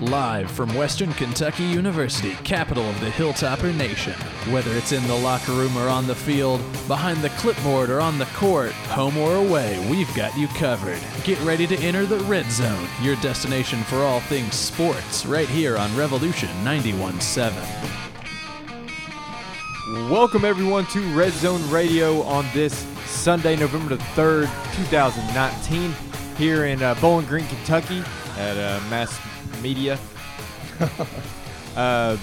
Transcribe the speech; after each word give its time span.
Live 0.00 0.48
from 0.48 0.72
Western 0.76 1.12
Kentucky 1.14 1.64
University, 1.64 2.34
capital 2.44 2.88
of 2.88 3.00
the 3.00 3.10
Hilltopper 3.10 3.76
Nation. 3.76 4.12
Whether 4.52 4.70
it's 4.76 4.92
in 4.92 5.04
the 5.08 5.14
locker 5.16 5.50
room 5.50 5.76
or 5.76 5.88
on 5.88 6.06
the 6.06 6.14
field, 6.14 6.60
behind 6.86 7.20
the 7.20 7.30
clipboard 7.30 7.90
or 7.90 8.00
on 8.00 8.16
the 8.16 8.26
court, 8.26 8.70
home 8.70 9.16
or 9.16 9.34
away, 9.34 9.84
we've 9.90 10.14
got 10.14 10.38
you 10.38 10.46
covered. 10.48 11.00
Get 11.24 11.40
ready 11.40 11.66
to 11.66 11.76
enter 11.78 12.06
the 12.06 12.20
Red 12.20 12.48
Zone, 12.48 12.86
your 13.02 13.16
destination 13.16 13.82
for 13.82 13.96
all 13.96 14.20
things 14.20 14.54
sports, 14.54 15.26
right 15.26 15.48
here 15.48 15.76
on 15.76 15.96
Revolution 15.96 16.48
91.7. 16.62 17.52
Welcome 20.08 20.44
everyone 20.44 20.86
to 20.86 21.00
Red 21.12 21.32
Zone 21.32 21.68
Radio 21.70 22.22
on 22.22 22.46
this 22.54 22.86
Sunday, 23.06 23.56
November 23.56 23.96
the 23.96 24.04
3rd, 24.14 24.46
2019, 24.76 25.92
here 26.36 26.66
in 26.66 26.84
uh, 26.84 26.94
Bowling 27.00 27.26
Green, 27.26 27.48
Kentucky 27.48 28.04
at 28.36 28.56
uh, 28.56 28.80
Mass 28.88 29.18
Media. 29.62 29.98
uh, 31.76 32.16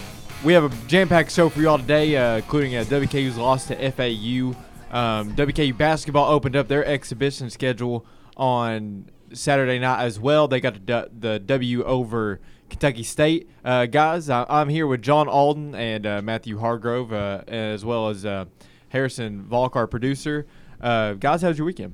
we 0.43 0.53
have 0.53 0.63
a 0.63 0.87
jam-packed 0.87 1.31
show 1.31 1.49
for 1.49 1.59
you 1.59 1.69
all 1.69 1.77
today, 1.77 2.15
uh, 2.15 2.37
including 2.37 2.75
uh, 2.75 2.83
WKU's 2.83 3.37
loss 3.37 3.67
to 3.67 3.91
FAU. 3.91 4.55
Um, 4.91 5.35
WKU 5.35 5.77
basketball 5.77 6.31
opened 6.31 6.55
up 6.55 6.67
their 6.67 6.85
exhibition 6.85 7.49
schedule 7.49 8.05
on 8.37 9.09
Saturday 9.33 9.79
night 9.79 10.03
as 10.03 10.19
well. 10.19 10.47
They 10.47 10.59
got 10.59 10.85
the, 10.85 11.09
the 11.17 11.39
W 11.39 11.83
over 11.83 12.39
Kentucky 12.69 13.03
State. 13.03 13.49
Uh, 13.63 13.85
guys, 13.85 14.29
I, 14.29 14.45
am 14.49 14.69
here 14.69 14.87
with 14.87 15.01
John 15.01 15.27
Alden 15.27 15.75
and 15.75 16.05
uh, 16.05 16.21
Matthew 16.21 16.59
Hargrove, 16.59 17.11
uh, 17.11 17.43
as 17.47 17.83
well 17.83 18.09
as 18.09 18.25
uh, 18.25 18.45
Harrison 18.89 19.43
Volk, 19.43 19.75
our 19.75 19.87
producer. 19.87 20.45
Uh, 20.79 21.13
guys, 21.13 21.41
how's 21.41 21.57
your 21.57 21.65
weekend? 21.65 21.93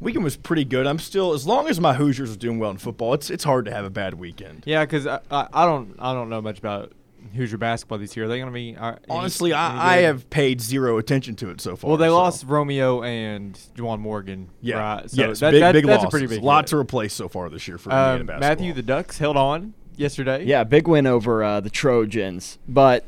Weekend 0.00 0.24
was 0.24 0.36
pretty 0.36 0.64
good. 0.64 0.86
I'm 0.86 0.98
still, 0.98 1.34
as 1.34 1.46
long 1.46 1.68
as 1.68 1.78
my 1.78 1.94
Hoosiers 1.94 2.32
are 2.32 2.38
doing 2.38 2.58
well 2.58 2.70
in 2.70 2.78
football, 2.78 3.12
it's 3.14 3.28
it's 3.28 3.44
hard 3.44 3.66
to 3.66 3.70
have 3.70 3.84
a 3.84 3.90
bad 3.90 4.14
weekend. 4.14 4.62
Yeah, 4.66 4.84
because 4.84 5.06
I, 5.06 5.20
I, 5.30 5.46
I 5.52 5.66
don't 5.66 5.94
I 5.98 6.14
don't 6.14 6.30
know 6.30 6.40
much 6.40 6.58
about 6.58 6.92
Hoosier 7.34 7.58
basketball 7.58 7.98
this 7.98 8.16
year. 8.16 8.24
Are 8.24 8.28
they 8.28 8.38
going 8.38 8.48
to 8.48 8.54
be? 8.54 8.76
Uh, 8.76 8.96
Honestly, 9.08 9.52
any, 9.52 9.60
any 9.60 9.78
I, 9.78 9.96
I, 9.96 9.96
have 9.98 10.28
paid 10.30 10.60
zero 10.60 10.98
attention 10.98 11.36
to 11.36 11.50
it 11.50 11.60
so 11.60 11.76
far. 11.76 11.88
Well, 11.88 11.98
they 11.98 12.06
so. 12.06 12.16
lost 12.16 12.44
Romeo 12.46 13.02
and 13.02 13.54
Juwan 13.76 14.00
Morgan. 14.00 14.48
Yeah, 14.60 14.78
right? 14.78 15.10
So 15.10 15.28
yes, 15.28 15.40
that, 15.40 15.50
big, 15.52 15.60
that, 15.60 15.72
big 15.72 15.86
that's 15.86 16.02
losses. 16.02 16.08
a 16.08 16.10
pretty 16.10 16.26
big. 16.26 16.42
A 16.42 16.46
lot 16.46 16.66
to 16.68 16.76
replace 16.76 17.12
so 17.12 17.28
far 17.28 17.48
this 17.50 17.68
year 17.68 17.78
for 17.78 17.92
um, 17.92 18.26
Matthew, 18.26 18.72
the 18.72 18.82
Ducks 18.82 19.18
held 19.18 19.36
on 19.36 19.74
yesterday. 19.96 20.44
Yeah, 20.44 20.64
big 20.64 20.88
win 20.88 21.06
over 21.06 21.44
uh, 21.44 21.60
the 21.60 21.70
Trojans. 21.70 22.58
But 22.66 23.04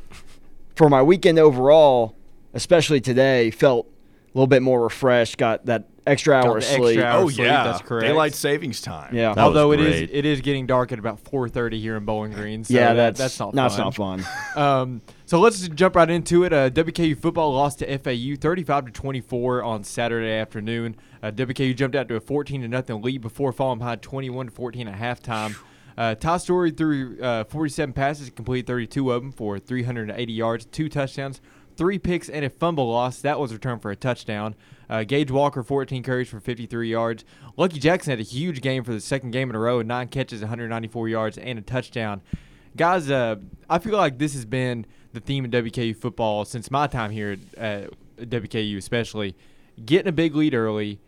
for 0.76 0.88
my 0.88 1.02
weekend 1.02 1.38
overall, 1.38 2.14
especially 2.54 3.00
today, 3.00 3.50
felt 3.50 3.88
a 4.34 4.38
little 4.38 4.46
bit 4.46 4.62
more 4.62 4.82
refreshed. 4.82 5.36
Got 5.36 5.66
that 5.66 5.88
extra 6.06 6.34
hour 6.34 6.58
of 6.58 6.64
sleep. 6.64 6.98
Extra 6.98 7.04
hour 7.04 7.22
oh 7.22 7.28
sleep, 7.28 7.46
yeah, 7.46 7.64
that's 7.64 7.82
correct. 7.82 8.06
Daylight 8.06 8.34
savings 8.34 8.80
time. 8.80 9.14
Yeah, 9.14 9.34
that 9.34 9.42
although 9.42 9.72
it 9.72 9.80
is 9.80 10.08
it 10.10 10.24
is 10.24 10.40
getting 10.40 10.66
dark 10.66 10.90
at 10.92 10.98
about 10.98 11.22
4:30 11.22 11.80
here 11.80 11.96
in 11.96 12.04
Bowling 12.04 12.32
Green. 12.32 12.64
So 12.64 12.74
yeah, 12.74 12.94
that's 12.94 13.18
that's 13.18 13.38
not 13.38 13.54
no, 13.54 13.68
fun. 13.68 13.78
not 13.78 13.94
fun. 13.94 14.24
um, 14.56 15.02
so 15.26 15.38
let's 15.38 15.68
jump 15.68 15.96
right 15.96 16.08
into 16.08 16.44
it. 16.44 16.52
Uh, 16.52 16.70
WKU 16.70 17.18
football 17.18 17.52
lost 17.52 17.80
to 17.80 17.98
FAU 17.98 18.36
35 18.40 18.86
to 18.86 18.92
24 18.92 19.62
on 19.62 19.84
Saturday 19.84 20.32
afternoon. 20.32 20.96
Uh, 21.22 21.30
WKU 21.30 21.76
jumped 21.76 21.96
out 21.96 22.08
to 22.08 22.16
a 22.16 22.20
14 22.20 22.62
to 22.62 22.68
nothing 22.68 23.02
lead 23.02 23.20
before 23.20 23.52
falling 23.52 23.78
behind 23.78 24.02
21 24.02 24.46
to 24.46 24.52
14 24.52 24.88
at 24.88 24.98
halftime. 24.98 25.56
Uh, 25.96 26.14
Ty 26.14 26.38
Storey 26.38 26.70
threw 26.70 27.20
uh, 27.20 27.44
47 27.44 27.92
passes, 27.92 28.30
completed 28.30 28.66
32 28.66 29.12
of 29.12 29.22
them 29.22 29.32
for 29.32 29.58
380 29.58 30.32
yards, 30.32 30.64
two 30.64 30.88
touchdowns, 30.88 31.40
three 31.76 31.98
picks, 31.98 32.28
and 32.28 32.44
a 32.44 32.50
fumble 32.50 32.90
loss. 32.90 33.20
That 33.20 33.38
was 33.38 33.52
returned 33.52 33.82
for 33.82 33.90
a 33.90 33.96
touchdown. 33.96 34.54
Uh, 34.88 35.04
Gage 35.04 35.30
Walker, 35.30 35.62
14 35.62 36.02
carries 36.02 36.28
for 36.28 36.40
53 36.40 36.90
yards. 36.90 37.24
Lucky 37.56 37.78
Jackson 37.78 38.10
had 38.10 38.20
a 38.20 38.24
huge 38.24 38.60
game 38.60 38.84
for 38.84 38.92
the 38.92 39.00
second 39.00 39.30
game 39.30 39.48
in 39.50 39.56
a 39.56 39.58
row, 39.58 39.82
nine 39.82 40.08
catches, 40.08 40.40
194 40.40 41.08
yards, 41.08 41.38
and 41.38 41.58
a 41.58 41.62
touchdown. 41.62 42.20
Guys, 42.76 43.10
uh, 43.10 43.36
I 43.68 43.78
feel 43.78 43.96
like 43.96 44.18
this 44.18 44.34
has 44.34 44.44
been 44.44 44.86
the 45.12 45.20
theme 45.20 45.44
of 45.44 45.50
WKU 45.50 45.96
football 45.96 46.44
since 46.44 46.70
my 46.70 46.86
time 46.86 47.10
here 47.10 47.36
at 47.56 47.90
WKU, 48.18 48.76
especially 48.76 49.36
getting 49.84 50.08
a 50.08 50.12
big 50.12 50.34
lead 50.34 50.54
early 50.54 51.00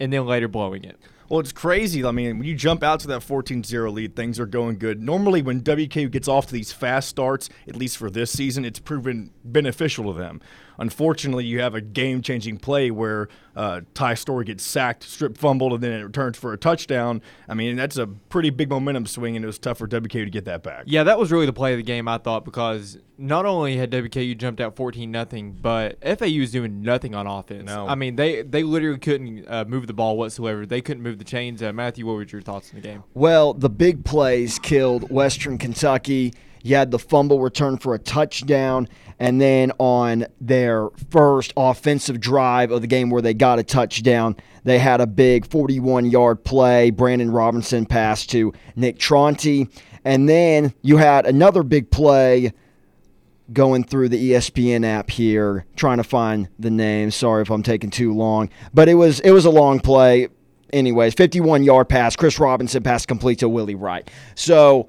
and 0.00 0.12
then 0.12 0.26
later 0.26 0.48
blowing 0.48 0.84
it. 0.84 0.98
Well, 1.28 1.40
it's 1.40 1.52
crazy. 1.52 2.04
I 2.04 2.10
mean, 2.10 2.38
when 2.38 2.46
you 2.46 2.54
jump 2.54 2.82
out 2.82 3.00
to 3.00 3.08
that 3.08 3.22
14-0 3.22 3.92
lead, 3.92 4.14
things 4.14 4.38
are 4.38 4.46
going 4.46 4.78
good. 4.78 5.02
Normally, 5.02 5.42
when 5.42 5.62
WKU 5.62 6.10
gets 6.10 6.28
off 6.28 6.46
to 6.46 6.52
these 6.52 6.72
fast 6.72 7.08
starts, 7.08 7.48
at 7.66 7.76
least 7.76 7.96
for 7.96 8.10
this 8.10 8.30
season, 8.30 8.64
it's 8.64 8.78
proven 8.78 9.30
beneficial 9.44 10.12
to 10.12 10.18
them. 10.18 10.40
Unfortunately, 10.78 11.44
you 11.44 11.60
have 11.60 11.74
a 11.74 11.80
game-changing 11.80 12.58
play 12.58 12.90
where 12.90 13.28
uh, 13.56 13.82
Ty 13.94 14.14
Storey 14.14 14.44
gets 14.44 14.64
sacked, 14.64 15.04
strip 15.04 15.38
fumbled, 15.38 15.72
and 15.72 15.82
then 15.82 15.92
it 15.92 16.02
returns 16.02 16.36
for 16.36 16.52
a 16.52 16.58
touchdown. 16.58 17.22
I 17.48 17.54
mean, 17.54 17.76
that's 17.76 17.96
a 17.96 18.06
pretty 18.06 18.50
big 18.50 18.70
momentum 18.70 19.06
swing, 19.06 19.36
and 19.36 19.44
it 19.44 19.46
was 19.46 19.58
tough 19.58 19.78
for 19.78 19.86
WKU 19.86 20.24
to 20.24 20.30
get 20.30 20.44
that 20.46 20.62
back. 20.62 20.84
Yeah, 20.86 21.04
that 21.04 21.18
was 21.18 21.30
really 21.30 21.46
the 21.46 21.52
play 21.52 21.72
of 21.72 21.78
the 21.78 21.84
game, 21.84 22.08
I 22.08 22.18
thought, 22.18 22.44
because 22.44 22.98
not 23.16 23.46
only 23.46 23.76
had 23.76 23.90
WKU 23.90 24.36
jumped 24.36 24.60
out 24.60 24.76
14 24.76 25.10
nothing, 25.10 25.52
but 25.52 25.98
FAU 26.02 26.40
was 26.40 26.50
doing 26.50 26.82
nothing 26.82 27.14
on 27.14 27.26
offense. 27.26 27.66
No. 27.66 27.86
I 27.86 27.94
mean, 27.94 28.16
they 28.16 28.42
they 28.42 28.62
literally 28.62 28.98
couldn't 28.98 29.46
uh, 29.48 29.64
move 29.66 29.86
the 29.86 29.92
ball 29.92 30.16
whatsoever. 30.16 30.66
They 30.66 30.80
couldn't 30.80 31.02
move 31.02 31.18
the 31.18 31.24
chains. 31.24 31.62
Uh, 31.62 31.72
Matthew, 31.72 32.06
what 32.06 32.14
were 32.14 32.24
your 32.24 32.42
thoughts 32.42 32.70
on 32.70 32.80
the 32.80 32.86
game? 32.86 33.04
Well, 33.14 33.54
the 33.54 33.70
big 33.70 34.04
plays 34.04 34.58
killed 34.58 35.10
Western 35.10 35.58
Kentucky. 35.58 36.34
You 36.64 36.76
had 36.76 36.90
the 36.90 36.98
fumble 36.98 37.40
return 37.40 37.76
for 37.76 37.94
a 37.94 37.98
touchdown, 37.98 38.88
and 39.18 39.38
then 39.38 39.70
on 39.78 40.26
their 40.40 40.88
first 41.10 41.52
offensive 41.58 42.20
drive 42.20 42.70
of 42.70 42.80
the 42.80 42.86
game 42.86 43.10
where 43.10 43.20
they 43.20 43.34
got 43.34 43.58
a 43.58 43.62
touchdown, 43.62 44.34
they 44.64 44.78
had 44.78 45.02
a 45.02 45.06
big 45.06 45.46
41 45.46 46.06
yard 46.06 46.42
play. 46.42 46.90
Brandon 46.90 47.30
Robinson 47.30 47.84
passed 47.84 48.30
to 48.30 48.54
Nick 48.76 48.98
Tronti. 48.98 49.70
And 50.06 50.26
then 50.26 50.72
you 50.80 50.96
had 50.96 51.26
another 51.26 51.62
big 51.62 51.90
play 51.90 52.52
going 53.52 53.84
through 53.84 54.08
the 54.08 54.30
ESPN 54.30 54.86
app 54.86 55.10
here, 55.10 55.66
trying 55.76 55.98
to 55.98 56.04
find 56.04 56.48
the 56.58 56.70
name. 56.70 57.10
Sorry 57.10 57.42
if 57.42 57.50
I'm 57.50 57.62
taking 57.62 57.90
too 57.90 58.14
long, 58.14 58.48
but 58.72 58.88
it 58.88 58.94
was 58.94 59.20
it 59.20 59.32
was 59.32 59.44
a 59.44 59.50
long 59.50 59.80
play. 59.80 60.28
Anyways, 60.72 61.12
51 61.12 61.62
yard 61.62 61.90
pass. 61.90 62.16
Chris 62.16 62.38
Robison 62.38 62.82
pass 62.82 63.04
complete 63.04 63.40
to 63.40 63.50
Willie 63.50 63.74
Wright. 63.74 64.10
So 64.34 64.88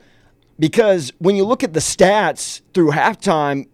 because 0.60 1.12
when 1.20 1.36
you 1.36 1.46
look 1.46 1.64
at 1.64 1.74
the 1.74 1.80
stats 1.80 2.62
through 2.74 2.92
halftime, 2.92 3.68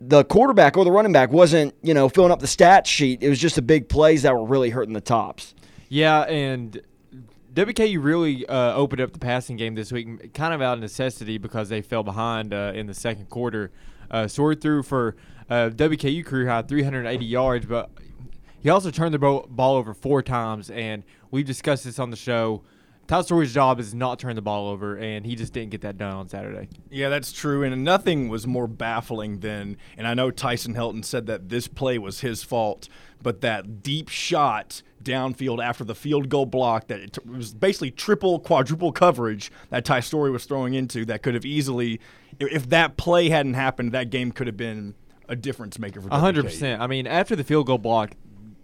the 0.00 0.24
quarterback 0.24 0.76
or 0.76 0.84
the 0.84 0.90
running 0.90 1.12
back 1.12 1.30
wasn't, 1.30 1.74
you 1.82 1.92
know, 1.92 2.08
filling 2.08 2.32
up 2.32 2.40
the 2.40 2.46
stat 2.46 2.86
sheet. 2.86 3.22
It 3.22 3.28
was 3.28 3.38
just 3.38 3.56
the 3.56 3.62
big 3.62 3.88
plays 3.88 4.22
that 4.22 4.34
were 4.34 4.46
really 4.46 4.70
hurting 4.70 4.94
the 4.94 5.00
tops. 5.00 5.54
Yeah, 5.88 6.22
and 6.22 6.80
WKU 7.52 8.02
really 8.02 8.46
uh, 8.46 8.74
opened 8.74 9.02
up 9.02 9.12
the 9.12 9.18
passing 9.18 9.56
game 9.56 9.74
this 9.74 9.92
week, 9.92 10.32
kind 10.32 10.54
of 10.54 10.62
out 10.62 10.74
of 10.74 10.80
necessity 10.80 11.36
because 11.36 11.68
they 11.68 11.82
fell 11.82 12.02
behind 12.02 12.54
uh, 12.54 12.72
in 12.74 12.86
the 12.86 12.94
second 12.94 13.28
quarter. 13.28 13.72
Uh, 14.10 14.26
Storey 14.26 14.56
threw 14.56 14.82
for 14.82 15.16
uh, 15.50 15.70
WKU 15.70 16.24
career 16.24 16.48
high 16.48 16.62
380 16.62 17.24
yards, 17.24 17.66
but 17.66 17.90
he 18.60 18.70
also 18.70 18.90
turned 18.90 19.12
the 19.12 19.18
ball 19.18 19.76
over 19.76 19.92
four 19.92 20.22
times, 20.22 20.70
and 20.70 21.02
we've 21.30 21.46
discussed 21.46 21.84
this 21.84 21.98
on 21.98 22.10
the 22.10 22.16
show. 22.16 22.62
Todd 23.10 23.24
Storey's 23.24 23.52
job 23.52 23.80
is 23.80 23.92
not 23.92 24.20
turn 24.20 24.36
the 24.36 24.40
ball 24.40 24.68
over, 24.68 24.96
and 24.96 25.26
he 25.26 25.34
just 25.34 25.52
didn't 25.52 25.70
get 25.70 25.80
that 25.80 25.98
done 25.98 26.12
on 26.12 26.28
Saturday. 26.28 26.68
Yeah, 26.92 27.08
that's 27.08 27.32
true. 27.32 27.64
And 27.64 27.82
nothing 27.82 28.28
was 28.28 28.46
more 28.46 28.68
baffling 28.68 29.40
than, 29.40 29.78
and 29.98 30.06
I 30.06 30.14
know 30.14 30.30
Tyson 30.30 30.74
Helton 30.74 31.04
said 31.04 31.26
that 31.26 31.48
this 31.48 31.66
play 31.66 31.98
was 31.98 32.20
his 32.20 32.44
fault, 32.44 32.88
but 33.20 33.40
that 33.40 33.82
deep 33.82 34.10
shot 34.10 34.82
downfield 35.02 35.60
after 35.60 35.82
the 35.82 35.96
field 35.96 36.28
goal 36.28 36.46
block 36.46 36.86
that 36.86 37.00
it 37.00 37.26
was 37.26 37.52
basically 37.52 37.90
triple, 37.90 38.38
quadruple 38.38 38.92
coverage 38.92 39.50
that 39.70 39.84
Ty 39.84 39.98
Storey 40.00 40.30
was 40.30 40.44
throwing 40.44 40.74
into 40.74 41.04
that 41.06 41.24
could 41.24 41.34
have 41.34 41.44
easily, 41.44 41.98
if 42.38 42.68
that 42.68 42.96
play 42.96 43.28
hadn't 43.28 43.54
happened, 43.54 43.90
that 43.90 44.10
game 44.10 44.30
could 44.30 44.46
have 44.46 44.56
been 44.56 44.94
a 45.28 45.34
difference 45.34 45.80
maker 45.80 46.00
for 46.00 46.10
hundred 46.10 46.44
percent. 46.44 46.80
I 46.80 46.86
mean, 46.86 47.08
after 47.08 47.34
the 47.34 47.42
field 47.42 47.66
goal 47.66 47.78
block, 47.78 48.12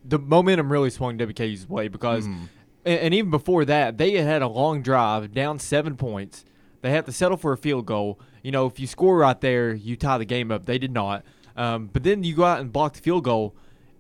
the 0.05 0.21
momentum 0.21 0.71
really 0.71 0.91
swung 0.91 1.19
WKU's 1.19 1.69
way 1.69 1.89
because, 1.89 2.29
Mm-hmm. 2.29 2.45
And, 2.87 3.15
even 3.15 3.31
before 3.31 3.65
that, 3.65 3.99
they 3.99 4.13
had 4.13 4.27
had 4.27 4.43
a 4.43 4.49
long 4.49 4.83
drive 4.83 5.33
down 5.35 5.59
seven 5.59 5.97
points. 5.97 6.45
They 6.83 6.91
had 6.91 7.07
to 7.07 7.13
settle 7.13 7.37
for 7.37 7.53
a 7.53 7.57
field 7.57 7.87
goal. 7.87 8.21
You 8.43 8.53
know, 8.53 8.67
if 8.67 8.79
you 8.79 8.87
score 8.87 9.19
right 9.19 9.41
there, 9.41 9.75
you 9.75 9.97
tie 9.97 10.19
the 10.19 10.25
game 10.25 10.53
up. 10.53 10.67
They 10.67 10.79
did 10.79 10.93
not. 10.93 11.25
Um, 11.57 11.89
but 11.93 12.03
then 12.03 12.23
you 12.23 12.35
go 12.37 12.45
out 12.45 12.61
and 12.61 12.73
block 12.73 12.95
the 12.95 13.01
field 13.01 13.25
goal, 13.25 13.55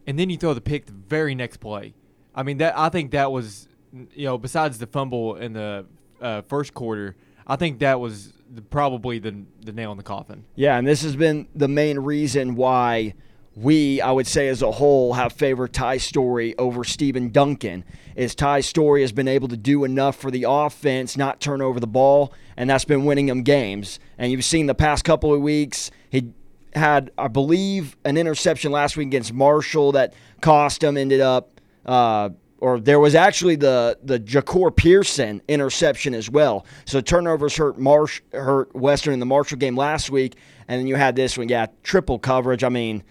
and 0.07 0.19
then 0.19 0.31
you 0.31 0.37
throw 0.37 0.55
the 0.55 0.61
pick 0.61 0.87
the 0.87 0.93
very 0.93 1.35
next 1.35 1.57
play. 1.57 1.95
I 2.35 2.43
mean, 2.43 2.59
that 2.59 2.79
I 2.79 2.91
think 2.91 3.11
that 3.13 3.33
was, 3.33 3.67
you 4.15 4.27
know, 4.27 4.39
besides 4.39 4.79
the 4.79 4.87
fumble 4.87 5.37
in 5.37 5.55
the 5.55 5.87
uh, 6.21 6.43
first 6.43 6.75
quarter, 6.75 7.17
I 7.47 7.57
think 7.57 7.79
that 7.81 7.99
was 7.99 8.35
the, 8.55 8.63
probably 8.63 9.19
the 9.19 9.45
the 9.65 9.73
nail 9.73 9.91
in 9.91 9.97
the 9.97 10.05
coffin. 10.05 10.45
Yeah, 10.55 10.77
and 10.77 10.87
this 10.87 11.03
has 11.03 11.17
been 11.17 11.49
the 11.55 11.69
main 11.69 11.99
reason 11.99 12.55
why 12.57 13.15
we, 13.57 14.03
I 14.03 14.13
would 14.13 14.27
say 14.27 14.49
as 14.49 14.61
a 14.61 14.71
whole, 14.71 15.15
have 15.15 15.33
favored 15.33 15.73
Ty 15.73 15.97
Storey 15.97 16.57
over 16.59 16.85
Stephen 16.85 17.31
Duncan. 17.31 17.85
Is 18.15 18.35
Ty 18.35 18.61
Storey 18.61 19.01
has 19.01 19.13
been 19.13 19.29
able 19.29 19.49
to 19.49 19.57
do 19.57 19.85
enough 19.85 20.17
for 20.17 20.31
the 20.31 20.45
offense, 20.47 21.17
not 21.17 21.41
turn 21.41 21.63
over 21.63 21.81
the 21.81 21.87
ball, 21.87 22.35
and 22.57 22.69
that's 22.69 22.85
been 22.85 23.07
winning 23.07 23.27
them 23.27 23.43
games. 23.43 23.99
And 24.19 24.31
you've 24.31 24.45
seen 24.45 24.67
the 24.67 24.75
past 24.75 25.05
couple 25.05 25.33
of 25.33 25.41
weeks, 25.41 25.91
he 26.11 26.33
had, 26.75 27.11
I 27.17 27.29
believe, 27.29 27.97
an 28.05 28.19
interception 28.19 28.73
last 28.73 28.99
week 28.99 29.07
against 29.09 29.33
Marshall 29.33 29.93
that 29.93 30.13
cost 30.43 30.85
him, 30.85 30.99
ended 30.99 31.23
up 31.23 31.59
uh, 31.87 32.29
or 32.59 32.81
there 32.81 32.99
was 32.99 33.15
actually 33.15 33.57
the 33.57 33.99
the 34.03 34.19
Jahcour 34.19 34.75
Pearson 34.75 35.43
interception 35.49 36.15
as 36.15 36.31
well. 36.31 36.67
So 36.85 37.01
turnovers 37.01 37.57
hurt 37.57 37.79
Marsh 37.79 38.23
hurt 38.33 38.75
Western 38.75 39.15
in 39.15 39.21
the 39.21 39.27
Marshall 39.27 39.59
game 39.59 39.77
last 39.77 40.11
week, 40.11 40.37
and 40.69 40.81
then 40.81 40.87
you 40.87 40.97
had 40.97 41.17
this 41.17 41.37
one. 41.39 41.49
Yeah, 41.49 41.67
triple 41.83 42.19
coverage. 42.19 42.65
I 42.65 42.69
mean, 42.69 43.03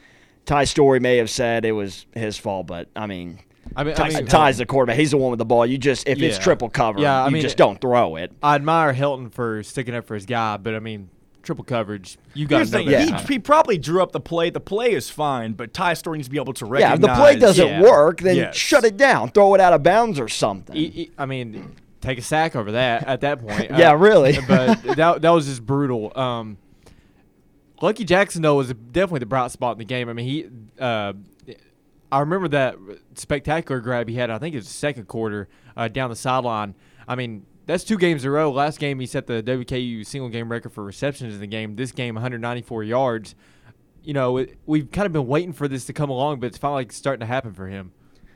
Ty 0.46 0.66
Storey 0.66 1.00
may 1.00 1.18
have 1.18 1.30
said 1.30 1.66
it 1.66 1.72
was 1.72 2.06
his 2.14 2.38
fault, 2.38 2.68
but 2.68 2.90
I 2.96 3.08
mean. 3.08 3.40
I 3.76 3.84
mean, 3.84 3.96
I 3.98 4.10
mean, 4.10 4.28
Ty's 4.28 4.58
the 4.60 4.66
quarterback. 4.66 4.96
He's 4.98 5.12
the 5.12 5.18
one 5.18 5.32
with 5.32 5.40
the 5.40 5.46
ball. 5.46 5.66
You 5.66 5.78
just 5.80 6.08
if 6.08 6.22
it's 6.22 6.38
triple 6.38 6.70
cover, 6.70 7.00
Yeah, 7.02 7.24
I 7.24 7.26
you 7.28 7.34
mean, 7.34 7.42
just 7.42 7.58
don't 7.58 7.82
throw 7.82 8.16
it. 8.16 8.32
I 8.44 8.56
admire 8.56 8.94
Helton 8.94 9.32
for 9.34 9.64
sticking 9.64 9.96
up 9.96 10.06
for 10.06 10.14
his 10.14 10.26
guy, 10.28 10.58
but 10.58 10.76
I 10.76 10.80
mean, 10.80 11.10
triple 11.42 11.66
coverage. 11.66 12.18
You 12.36 12.46
got 12.46 12.58
Here's 12.58 12.72
to 12.72 12.78
the 12.78 12.84
know 12.86 12.92
thing. 12.98 13.10
that. 13.12 13.22
He, 13.28 13.34
he 13.34 13.40
probably 13.40 13.78
drew 13.80 14.04
up 14.04 14.12
the 14.12 14.20
play. 14.20 14.52
The 14.52 14.60
play 14.60 14.92
is 14.94 15.10
fine, 15.10 15.54
but 15.54 15.74
Ty 15.74 15.96
Storey 15.96 16.20
needs 16.20 16.28
to 16.28 16.32
be 16.32 16.38
able 16.38 16.54
to 16.54 16.76
Yeah, 16.80 16.94
if 16.94 17.02
the 17.02 17.08
play 17.16 17.38
doesn't 17.38 17.68
Yeah. 17.68 17.82
work, 17.82 18.22
then 18.22 18.36
Yes. 18.36 18.56
shut 18.56 18.84
it 18.86 18.98
down. 18.98 19.30
Throw 19.32 19.56
it 19.56 19.60
out 19.62 19.74
of 19.74 19.82
bounds 19.82 20.20
or 20.20 20.30
something. 20.30 21.10
I 21.18 21.26
mean, 21.26 21.76
take 22.02 22.20
a 22.20 22.22
sack 22.22 22.56
over 22.56 22.74
that 22.74 23.08
at 23.08 23.22
that 23.22 23.46
point. 23.46 23.72
Yeah, 23.78 23.94
really. 23.94 24.38
but 24.48 24.82
that 24.96 25.22
that 25.24 25.30
was 25.32 25.48
just 25.48 25.66
brutal. 25.66 26.18
Um, 26.18 26.58
Lucky 27.82 28.04
Jackson 28.04 28.42
though 28.42 28.56
was 28.56 28.74
definitely 28.74 29.20
the 29.20 29.26
bright 29.26 29.52
spot 29.52 29.74
in 29.74 29.80
the 29.80 29.86
game. 29.86 30.10
I 30.10 30.14
mean, 30.14 30.26
he. 30.26 30.46
Uh, 30.80 31.14
I 32.12 32.20
remember 32.20 32.48
that 32.50 32.76
spectacular 33.16 33.82
grab 33.82 34.08
he 34.08 34.16
had. 34.16 34.30
I 34.30 34.38
think 34.38 34.54
it 34.54 34.60
was 34.60 34.68
the 34.68 34.74
second 34.74 35.08
quarter 35.08 35.50
uh, 35.76 35.88
down 35.88 36.10
the 36.10 36.16
sideline. 36.16 36.76
I 37.08 37.16
mean, 37.16 37.46
that's 37.66 37.84
two 37.84 37.98
games 37.98 38.24
in 38.24 38.30
a 38.30 38.32
row. 38.32 38.52
Last 38.52 38.80
game 38.80 39.00
he 39.00 39.06
set 39.06 39.28
the 39.28 39.42
WKU 39.42 40.06
single 40.06 40.30
game 40.30 40.50
record 40.50 40.72
for 40.72 40.84
receptions 40.84 41.34
in 41.34 41.42
the 41.42 41.48
game. 41.48 41.76
This 41.76 41.92
game, 41.92 42.16
194 42.16 42.84
yards. 42.84 43.36
You 44.04 44.14
know, 44.14 44.38
it, 44.38 44.58
we've 44.66 44.90
kind 44.92 45.08
of 45.08 45.14
been 45.14 45.28
waiting 45.28 45.52
for 45.52 45.68
this 45.68 45.86
to 45.86 45.94
come 45.94 46.10
along, 46.10 46.40
but 46.40 46.48
it's 46.48 46.58
finally 46.58 46.88
starting 46.92 47.22
to 47.22 47.26
happen 47.26 47.54
for 47.54 47.68
him. 47.68 47.92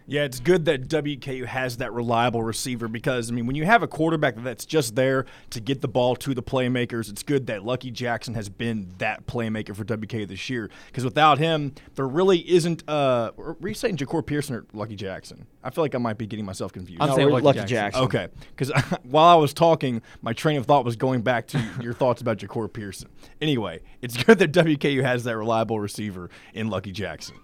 Yeah, 0.09 0.23
it's 0.23 0.39
good 0.39 0.65
that 0.65 0.88
WKU 0.88 1.45
has 1.45 1.77
that 1.77 1.94
reliable 1.94 2.41
receiver 2.41 2.88
because 2.88 3.29
I 3.29 3.33
mean, 3.33 3.45
when 3.45 3.56
you 3.56 3.65
have 3.65 3.83
a 3.83 3.88
quarterback 3.88 4.35
that's 4.38 4.65
just 4.65 4.95
there 4.95 5.25
to 5.51 5.59
get 5.61 5.81
the 5.81 5.88
ball 5.88 6.15
to 6.17 6.33
the 6.33 6.41
playmakers, 6.41 7.09
it's 7.09 7.21
good 7.21 7.45
that 7.47 7.63
Lucky 7.63 7.91
Jackson 7.91 8.33
has 8.33 8.50
been 8.50 8.88
that 8.97 9.27
playmaker 9.27 9.75
for 9.75 9.85
WKU 9.85 10.27
this 10.27 10.50
year. 10.50 10.69
Because 10.88 11.03
without 11.03 11.38
him, 11.38 11.73
there 11.94 12.07
really 12.07 12.39
isn't. 12.50 12.83
Uh, 12.89 13.31
were 13.38 13.56
you 13.67 13.73
saying 13.75 13.97
Jahcour 13.97 14.25
Pearson 14.25 14.56
or 14.56 14.65
Lucky 14.73 14.95
Jackson? 14.95 15.45
I 15.63 15.69
feel 15.69 15.83
like 15.83 15.94
I 15.94 16.00
might 16.00 16.17
be 16.17 16.25
getting 16.25 16.45
myself 16.45 16.73
confused. 16.73 17.01
I'm 17.01 17.09
No, 17.09 17.15
saying 17.15 17.29
Lucky 17.29 17.45
Lucky 17.45 17.59
Jackson. 17.59 17.75
Jackson. 17.75 18.03
Okay, 18.06 18.27
because 18.56 18.71
while 19.03 19.27
I 19.27 19.35
was 19.35 19.53
talking, 19.53 20.01
my 20.23 20.33
train 20.33 20.57
of 20.57 20.65
thought 20.65 20.85
was 20.85 20.95
going 20.95 21.21
back 21.21 21.47
to 21.47 21.63
your 21.81 21.94
thoughts 21.94 22.21
about 22.21 22.38
Jahcour 22.38 22.71
Pearson. 22.71 23.09
Anyway, 23.41 23.81
it's 24.01 24.21
good 24.23 24.39
that 24.39 24.51
WKU 24.53 25.03
has 25.03 25.23
that 25.25 25.38
reliable 25.38 25.79
receiver 25.79 26.29
in 26.56 26.69
Lucky 26.69 26.91
Jackson. 26.91 27.35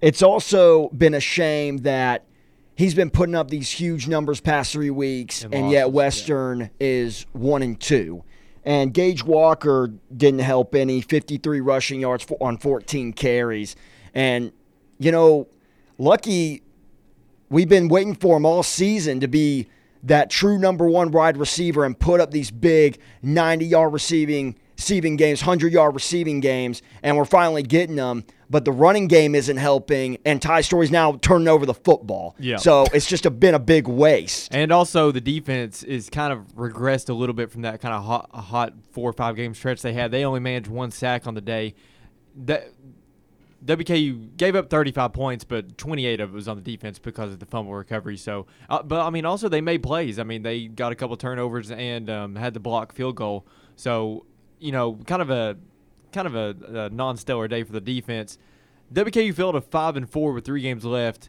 It's 0.00 0.22
also 0.22 0.88
been 0.90 1.14
a 1.14 1.20
shame 1.20 1.78
that 1.78 2.24
he's 2.76 2.94
been 2.94 3.10
putting 3.10 3.34
up 3.34 3.50
these 3.50 3.70
huge 3.70 4.06
numbers 4.06 4.40
past 4.40 4.72
three 4.72 4.90
weeks, 4.90 5.42
And 5.42 5.54
and, 5.54 5.70
yet 5.70 5.90
Western 5.90 6.70
is 6.78 7.26
one 7.32 7.62
and 7.62 7.78
two. 7.80 8.22
And 8.64 8.92
Gage 8.92 9.24
Walker 9.24 9.92
didn't 10.14 10.40
help 10.40 10.74
any. 10.74 11.00
Fifty-three 11.00 11.60
rushing 11.60 12.00
yards 12.00 12.24
for, 12.24 12.36
on 12.40 12.58
fourteen 12.58 13.12
carries, 13.12 13.74
and 14.14 14.52
you 14.98 15.10
know, 15.10 15.48
Lucky, 15.96 16.62
we've 17.48 17.68
been 17.68 17.88
waiting 17.88 18.14
for 18.14 18.36
him 18.36 18.44
all 18.44 18.62
season 18.62 19.20
to 19.20 19.28
be 19.28 19.68
that 20.02 20.28
true 20.28 20.58
number 20.58 20.86
one 20.88 21.10
wide 21.10 21.36
receiver 21.36 21.84
and 21.84 21.98
put 21.98 22.20
up 22.20 22.30
these 22.30 22.50
big 22.50 22.98
ninety-yard 23.22 23.92
receiving 23.92 24.56
receiving 24.78 25.16
games, 25.16 25.40
hundred 25.42 25.72
yard 25.72 25.94
receiving 25.94 26.40
games, 26.40 26.82
and 27.02 27.16
we're 27.16 27.24
finally 27.24 27.62
getting 27.62 27.96
them. 27.96 28.24
But 28.48 28.64
the 28.64 28.72
running 28.72 29.08
game 29.08 29.34
isn't 29.34 29.58
helping, 29.58 30.16
and 30.24 30.40
Ty 30.40 30.62
Storey's 30.62 30.90
now 30.90 31.18
turning 31.20 31.48
over 31.48 31.66
the 31.66 31.74
football. 31.74 32.34
Yeah. 32.38 32.56
So 32.56 32.86
it's 32.94 33.04
just 33.04 33.26
a, 33.26 33.30
been 33.30 33.54
a 33.54 33.58
big 33.58 33.86
waste. 33.86 34.54
And 34.54 34.72
also, 34.72 35.12
the 35.12 35.20
defense 35.20 35.82
is 35.82 36.08
kind 36.08 36.32
of 36.32 36.54
regressed 36.54 37.10
a 37.10 37.12
little 37.12 37.34
bit 37.34 37.50
from 37.50 37.62
that 37.62 37.82
kind 37.82 37.92
of 37.92 38.04
hot, 38.04 38.30
hot 38.32 38.72
four 38.92 39.10
or 39.10 39.12
five 39.12 39.36
game 39.36 39.52
stretch 39.52 39.82
they 39.82 39.92
had. 39.92 40.10
They 40.12 40.24
only 40.24 40.40
managed 40.40 40.68
one 40.68 40.90
sack 40.90 41.26
on 41.26 41.34
the 41.34 41.42
day. 41.42 41.74
That 42.36 42.72
WKU 43.66 44.36
gave 44.36 44.54
up 44.56 44.70
35 44.70 45.12
points, 45.12 45.44
but 45.44 45.76
28 45.76 46.20
of 46.20 46.30
it 46.30 46.32
was 46.32 46.48
on 46.48 46.56
the 46.56 46.62
defense 46.62 46.98
because 46.98 47.32
of 47.32 47.40
the 47.40 47.46
fumble 47.46 47.74
recovery. 47.74 48.16
So, 48.16 48.46
uh, 48.70 48.82
but 48.82 49.04
I 49.04 49.10
mean, 49.10 49.26
also 49.26 49.50
they 49.50 49.60
made 49.60 49.82
plays. 49.82 50.18
I 50.18 50.22
mean, 50.22 50.42
they 50.42 50.68
got 50.68 50.92
a 50.92 50.94
couple 50.94 51.16
turnovers 51.16 51.70
and 51.70 52.08
um, 52.08 52.36
had 52.36 52.54
the 52.54 52.60
block 52.60 52.94
field 52.94 53.16
goal. 53.16 53.46
So, 53.76 54.24
you 54.60 54.72
know, 54.72 54.94
kind 55.06 55.22
of 55.22 55.30
a 55.30 55.56
kind 56.12 56.26
of 56.26 56.34
a, 56.34 56.86
a 56.86 56.90
non-stellar 56.90 57.48
day 57.48 57.62
for 57.62 57.72
the 57.72 57.80
defense. 57.80 58.38
WKU 58.92 59.34
fell 59.34 59.52
to 59.52 59.60
five 59.60 59.96
and 59.96 60.08
four 60.08 60.32
with 60.32 60.44
three 60.44 60.62
games 60.62 60.84
left. 60.84 61.28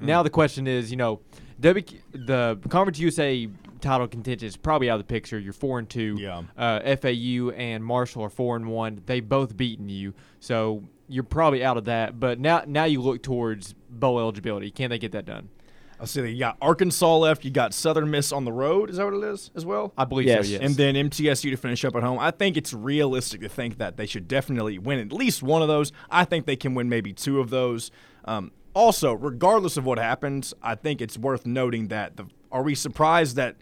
Now 0.00 0.22
the 0.22 0.30
question 0.30 0.66
is, 0.66 0.90
you 0.90 0.96
know, 0.96 1.20
w, 1.60 1.84
the 2.12 2.58
Conference 2.68 2.98
USA 2.98 3.48
title 3.80 4.06
contention 4.08 4.46
is 4.46 4.56
probably 4.56 4.90
out 4.90 5.00
of 5.00 5.06
the 5.06 5.12
picture. 5.12 5.38
You're 5.38 5.52
four 5.52 5.78
and 5.78 5.88
two. 5.88 6.16
Yeah. 6.18 6.42
Uh, 6.56 6.96
FAU 6.96 7.50
and 7.50 7.84
Marshall 7.84 8.22
are 8.22 8.30
four 8.30 8.56
and 8.56 8.66
one. 8.66 9.02
They 9.06 9.20
both 9.20 9.56
beaten 9.56 9.88
you, 9.88 10.14
so 10.38 10.84
you're 11.08 11.24
probably 11.24 11.64
out 11.64 11.76
of 11.76 11.86
that. 11.86 12.20
But 12.20 12.38
now, 12.38 12.62
now 12.66 12.84
you 12.84 13.00
look 13.00 13.22
towards 13.22 13.74
bowl 13.88 14.18
eligibility. 14.18 14.70
Can 14.70 14.90
they 14.90 14.98
get 14.98 15.12
that 15.12 15.24
done? 15.24 15.48
I'll 15.98 16.06
say 16.06 16.20
that 16.22 16.30
you 16.30 16.38
got 16.38 16.56
Arkansas 16.60 17.16
left. 17.16 17.44
You 17.44 17.50
got 17.50 17.72
Southern 17.72 18.10
Miss 18.10 18.30
on 18.32 18.44
the 18.44 18.52
road. 18.52 18.90
Is 18.90 18.96
that 18.98 19.04
what 19.06 19.14
it 19.14 19.24
is 19.24 19.50
as 19.54 19.64
well? 19.64 19.92
I 19.96 20.04
believe 20.04 20.26
Yes. 20.26 20.46
so. 20.46 20.52
Yes. 20.52 20.60
And 20.62 20.74
then 20.74 20.94
MTSU 20.94 21.50
to 21.50 21.56
finish 21.56 21.84
up 21.84 21.96
at 21.96 22.02
home. 22.02 22.18
I 22.18 22.30
think 22.30 22.56
it's 22.56 22.74
realistic 22.74 23.40
to 23.40 23.48
think 23.48 23.78
that 23.78 23.96
they 23.96 24.06
should 24.06 24.28
definitely 24.28 24.78
win 24.78 24.98
at 24.98 25.12
least 25.12 25.42
one 25.42 25.62
of 25.62 25.68
those. 25.68 25.92
I 26.10 26.24
think 26.24 26.44
they 26.46 26.56
can 26.56 26.74
win 26.74 26.88
maybe 26.88 27.12
two 27.12 27.40
of 27.40 27.48
those. 27.50 27.90
Um, 28.26 28.52
also, 28.74 29.14
regardless 29.14 29.78
of 29.78 29.86
what 29.86 29.98
happens, 29.98 30.52
I 30.62 30.74
think 30.74 31.00
it's 31.00 31.16
worth 31.16 31.46
noting 31.46 31.88
that 31.88 32.16
the, 32.18 32.26
are 32.52 32.62
we 32.62 32.74
surprised 32.74 33.36
that 33.36 33.56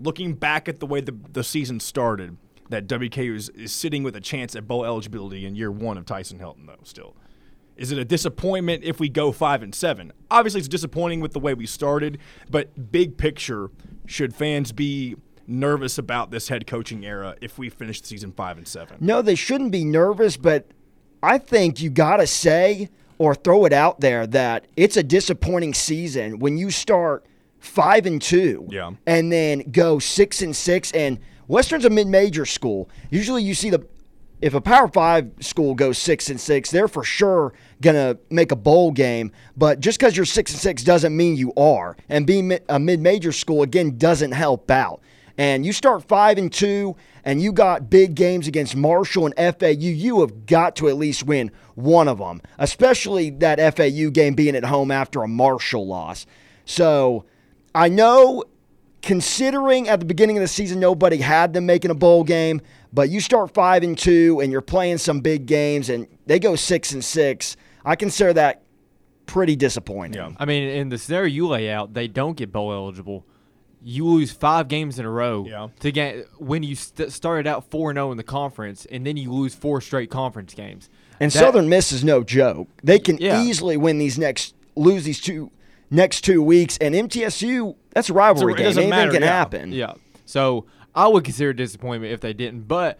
looking 0.00 0.34
back 0.34 0.68
at 0.68 0.78
the 0.78 0.86
way 0.86 1.00
the, 1.00 1.16
the 1.32 1.42
season 1.42 1.80
started, 1.80 2.36
that 2.70 2.86
WKU 2.86 3.34
is, 3.34 3.48
is 3.50 3.72
sitting 3.72 4.02
with 4.04 4.14
a 4.16 4.20
chance 4.20 4.54
at 4.56 4.66
bowl 4.68 4.84
eligibility 4.84 5.44
in 5.44 5.54
year 5.56 5.70
one 5.72 5.98
of 5.98 6.06
Tyson 6.06 6.38
Helton, 6.38 6.66
though, 6.66 6.78
still? 6.84 7.14
Is 7.76 7.90
it 7.92 7.98
a 7.98 8.04
disappointment 8.04 8.84
if 8.84 9.00
we 9.00 9.08
go 9.08 9.32
five 9.32 9.62
and 9.62 9.74
seven? 9.74 10.12
Obviously, 10.30 10.58
it's 10.60 10.68
disappointing 10.68 11.20
with 11.20 11.32
the 11.32 11.40
way 11.40 11.54
we 11.54 11.66
started, 11.66 12.18
but 12.50 12.92
big 12.92 13.16
picture, 13.16 13.70
should 14.06 14.34
fans 14.34 14.70
be 14.72 15.16
nervous 15.46 15.98
about 15.98 16.30
this 16.30 16.48
head 16.48 16.66
coaching 16.66 17.04
era 17.04 17.34
if 17.40 17.58
we 17.58 17.68
finish 17.68 18.00
the 18.00 18.06
season 18.06 18.32
five 18.32 18.56
and 18.58 18.68
seven? 18.68 18.96
No, 19.00 19.22
they 19.22 19.34
shouldn't 19.34 19.72
be 19.72 19.84
nervous, 19.84 20.36
but 20.36 20.66
I 21.22 21.38
think 21.38 21.80
you 21.82 21.90
got 21.90 22.18
to 22.18 22.26
say 22.26 22.88
or 23.18 23.34
throw 23.34 23.64
it 23.64 23.72
out 23.72 24.00
there 24.00 24.26
that 24.28 24.66
it's 24.76 24.96
a 24.96 25.02
disappointing 25.02 25.74
season 25.74 26.38
when 26.38 26.56
you 26.56 26.70
start 26.70 27.26
five 27.58 28.06
and 28.06 28.20
two, 28.20 28.66
Yeah. 28.70 28.92
and 29.06 29.32
then 29.32 29.60
go 29.72 29.98
six 29.98 30.42
and 30.42 30.54
six. 30.54 30.92
And 30.92 31.18
Western's 31.48 31.84
a 31.84 31.90
mid-major 31.90 32.44
school. 32.46 32.88
Usually, 33.10 33.42
you 33.42 33.54
see 33.54 33.70
the 33.70 33.86
if 34.44 34.52
a 34.52 34.60
Power 34.60 34.88
Five 34.88 35.30
school 35.40 35.74
goes 35.74 35.96
six 35.96 36.28
and 36.28 36.38
six, 36.38 36.70
they're 36.70 36.86
for 36.86 37.02
sure 37.02 37.54
gonna 37.80 38.18
make 38.28 38.52
a 38.52 38.56
bowl 38.56 38.92
game. 38.92 39.32
But 39.56 39.80
just 39.80 39.98
because 39.98 40.18
you're 40.18 40.26
six 40.26 40.52
and 40.52 40.60
six 40.60 40.84
doesn't 40.84 41.16
mean 41.16 41.36
you 41.36 41.54
are. 41.56 41.96
And 42.10 42.26
being 42.26 42.58
a 42.68 42.78
mid-major 42.78 43.32
school 43.32 43.62
again 43.62 43.96
doesn't 43.96 44.32
help 44.32 44.70
out. 44.70 45.00
And 45.38 45.64
you 45.64 45.72
start 45.72 46.04
five 46.04 46.36
and 46.36 46.52
two, 46.52 46.94
and 47.24 47.40
you 47.40 47.54
got 47.54 47.88
big 47.88 48.14
games 48.14 48.46
against 48.46 48.76
Marshall 48.76 49.32
and 49.32 49.56
FAU. 49.58 49.68
You 49.68 50.20
have 50.20 50.44
got 50.44 50.76
to 50.76 50.90
at 50.90 50.96
least 50.96 51.22
win 51.22 51.50
one 51.74 52.06
of 52.06 52.18
them, 52.18 52.42
especially 52.58 53.30
that 53.30 53.58
FAU 53.74 54.10
game 54.10 54.34
being 54.34 54.54
at 54.54 54.64
home 54.66 54.90
after 54.90 55.22
a 55.22 55.28
Marshall 55.28 55.86
loss. 55.86 56.26
So 56.66 57.24
I 57.74 57.88
know 57.88 58.44
considering 59.04 59.86
at 59.86 60.00
the 60.00 60.06
beginning 60.06 60.38
of 60.38 60.40
the 60.40 60.48
season 60.48 60.80
nobody 60.80 61.18
had 61.18 61.52
them 61.52 61.66
making 61.66 61.90
a 61.90 61.94
bowl 61.94 62.24
game, 62.24 62.60
but 62.94 63.10
you 63.10 63.20
start 63.20 63.52
five 63.52 63.82
and 63.82 63.98
two 63.98 64.40
and 64.40 64.52
you're 64.52 64.60
playing 64.62 64.98
some 64.98 65.20
big 65.20 65.46
games 65.46 65.90
and 65.90 66.06
they 66.26 66.38
go 66.38 66.54
six 66.56 66.92
and 66.92 67.04
six. 67.04 67.56
I 67.84 67.96
consider 67.96 68.32
that 68.34 68.62
pretty 69.26 69.56
disappointing. 69.56 70.14
Yeah. 70.14 70.30
I 70.38 70.44
mean, 70.44 70.68
in 70.68 70.88
the 70.90 70.98
scenario 70.98 71.26
you 71.28 71.48
lay 71.48 71.70
out, 71.70 71.92
they 71.92 72.06
don't 72.08 72.36
get 72.36 72.52
bowl 72.52 72.72
eligible. 72.72 73.26
You 73.82 74.06
lose 74.06 74.30
five 74.30 74.68
games 74.68 74.98
in 74.98 75.04
a 75.04 75.10
row 75.10 75.44
Yeah. 75.46 75.68
to 75.80 75.92
get 75.92 76.26
when 76.38 76.62
you 76.62 76.74
st- 76.74 77.12
started 77.12 77.46
out 77.46 77.68
four 77.70 77.90
and 77.90 77.96
zero 77.98 78.10
in 78.12 78.16
the 78.16 78.22
conference, 78.22 78.86
and 78.90 79.04
then 79.06 79.16
you 79.18 79.30
lose 79.30 79.54
four 79.54 79.80
straight 79.82 80.08
conference 80.10 80.54
games. 80.54 80.88
And 81.20 81.30
That- 81.30 81.38
Southern 81.38 81.68
Miss 81.68 81.92
is 81.92 82.02
no 82.04 82.22
joke. 82.22 82.68
They 82.82 82.98
can 82.98 83.18
Yeah. 83.18 83.42
easily 83.42 83.76
win 83.76 83.98
these 83.98 84.18
next 84.18 84.54
lose 84.76 85.04
these 85.04 85.20
two 85.20 85.50
next 85.90 86.22
two 86.22 86.42
weeks 86.42 86.76
and 86.78 86.94
MTSU 86.94 87.76
that's 87.94 88.08
a 88.10 88.12
rivalry 88.14 88.54
it 88.54 88.56
game. 88.56 88.64
doesn't 88.66 88.82
Anything 88.82 88.98
matter, 88.98 89.12
can 89.12 89.22
yeah. 89.22 89.28
happen. 89.28 89.72
Yeah. 89.72 89.92
So 90.24 90.64
I 90.94 91.08
would 91.08 91.24
consider 91.24 91.50
a 91.50 91.56
disappointment 91.56 92.12
if 92.12 92.20
they 92.20 92.32
didn't. 92.32 92.68
But 92.68 92.98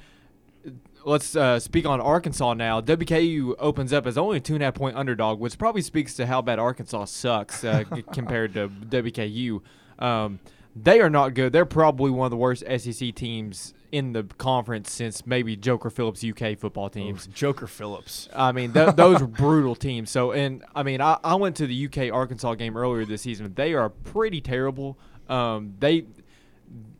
let's 1.05 1.37
uh, 1.37 1.61
speak 1.61 1.87
on 1.87 2.01
Arkansas 2.01 2.55
now. 2.55 2.81
WKU 2.81 3.55
opens 3.59 3.93
up 3.93 4.07
as 4.07 4.19
only 4.19 4.39
a 4.39 4.41
two 4.41 4.55
and 4.55 4.63
a 4.63 4.67
half 4.67 4.75
point 4.75 4.97
underdog, 4.97 5.39
which 5.39 5.57
probably 5.59 5.83
speaks 5.83 6.15
to 6.15 6.27
how 6.27 6.43
bad 6.43 6.59
Arkansas 6.59 7.07
sucks 7.07 7.65
uh, 7.65 7.85
compared 8.13 8.55
to 8.55 8.69
WKU. 8.69 9.61
Um, 9.99 10.41
they 10.77 11.01
are 11.01 11.11
not 11.11 11.35
good. 11.35 11.53
They're 11.53 11.65
probably 11.65 12.11
one 12.11 12.27
of 12.27 12.31
the 12.31 12.37
worst 12.37 12.65
SEC 12.79 13.15
teams 13.15 13.75
in 13.93 14.13
the 14.13 14.25
conference 14.39 14.91
since 14.91 15.25
maybe 15.25 15.55
Joker 15.55 15.89
Phillips 15.89 16.25
UK 16.25 16.59
football 16.59 16.91
teams. 16.91 17.29
Joker 17.29 17.69
Phillips. 17.69 18.29
I 18.35 18.51
mean, 18.51 18.73
th- 18.73 18.97
those 18.97 19.21
were 19.21 19.27
brutal 19.29 19.77
teams. 19.77 20.11
So, 20.11 20.33
and 20.33 20.65
I 20.75 20.83
mean, 20.83 21.01
I, 21.01 21.19
I 21.23 21.37
went 21.37 21.55
to 21.57 21.69
the 21.69 21.87
UK 21.87 22.13
Arkansas 22.13 22.55
game 22.55 22.77
earlier 22.77 23.05
this 23.05 23.23
season. 23.23 23.53
They 23.55 23.73
are 23.75 23.89
pretty 23.89 24.41
terrible. 24.41 24.99
Um, 25.29 25.75
they 25.79 26.07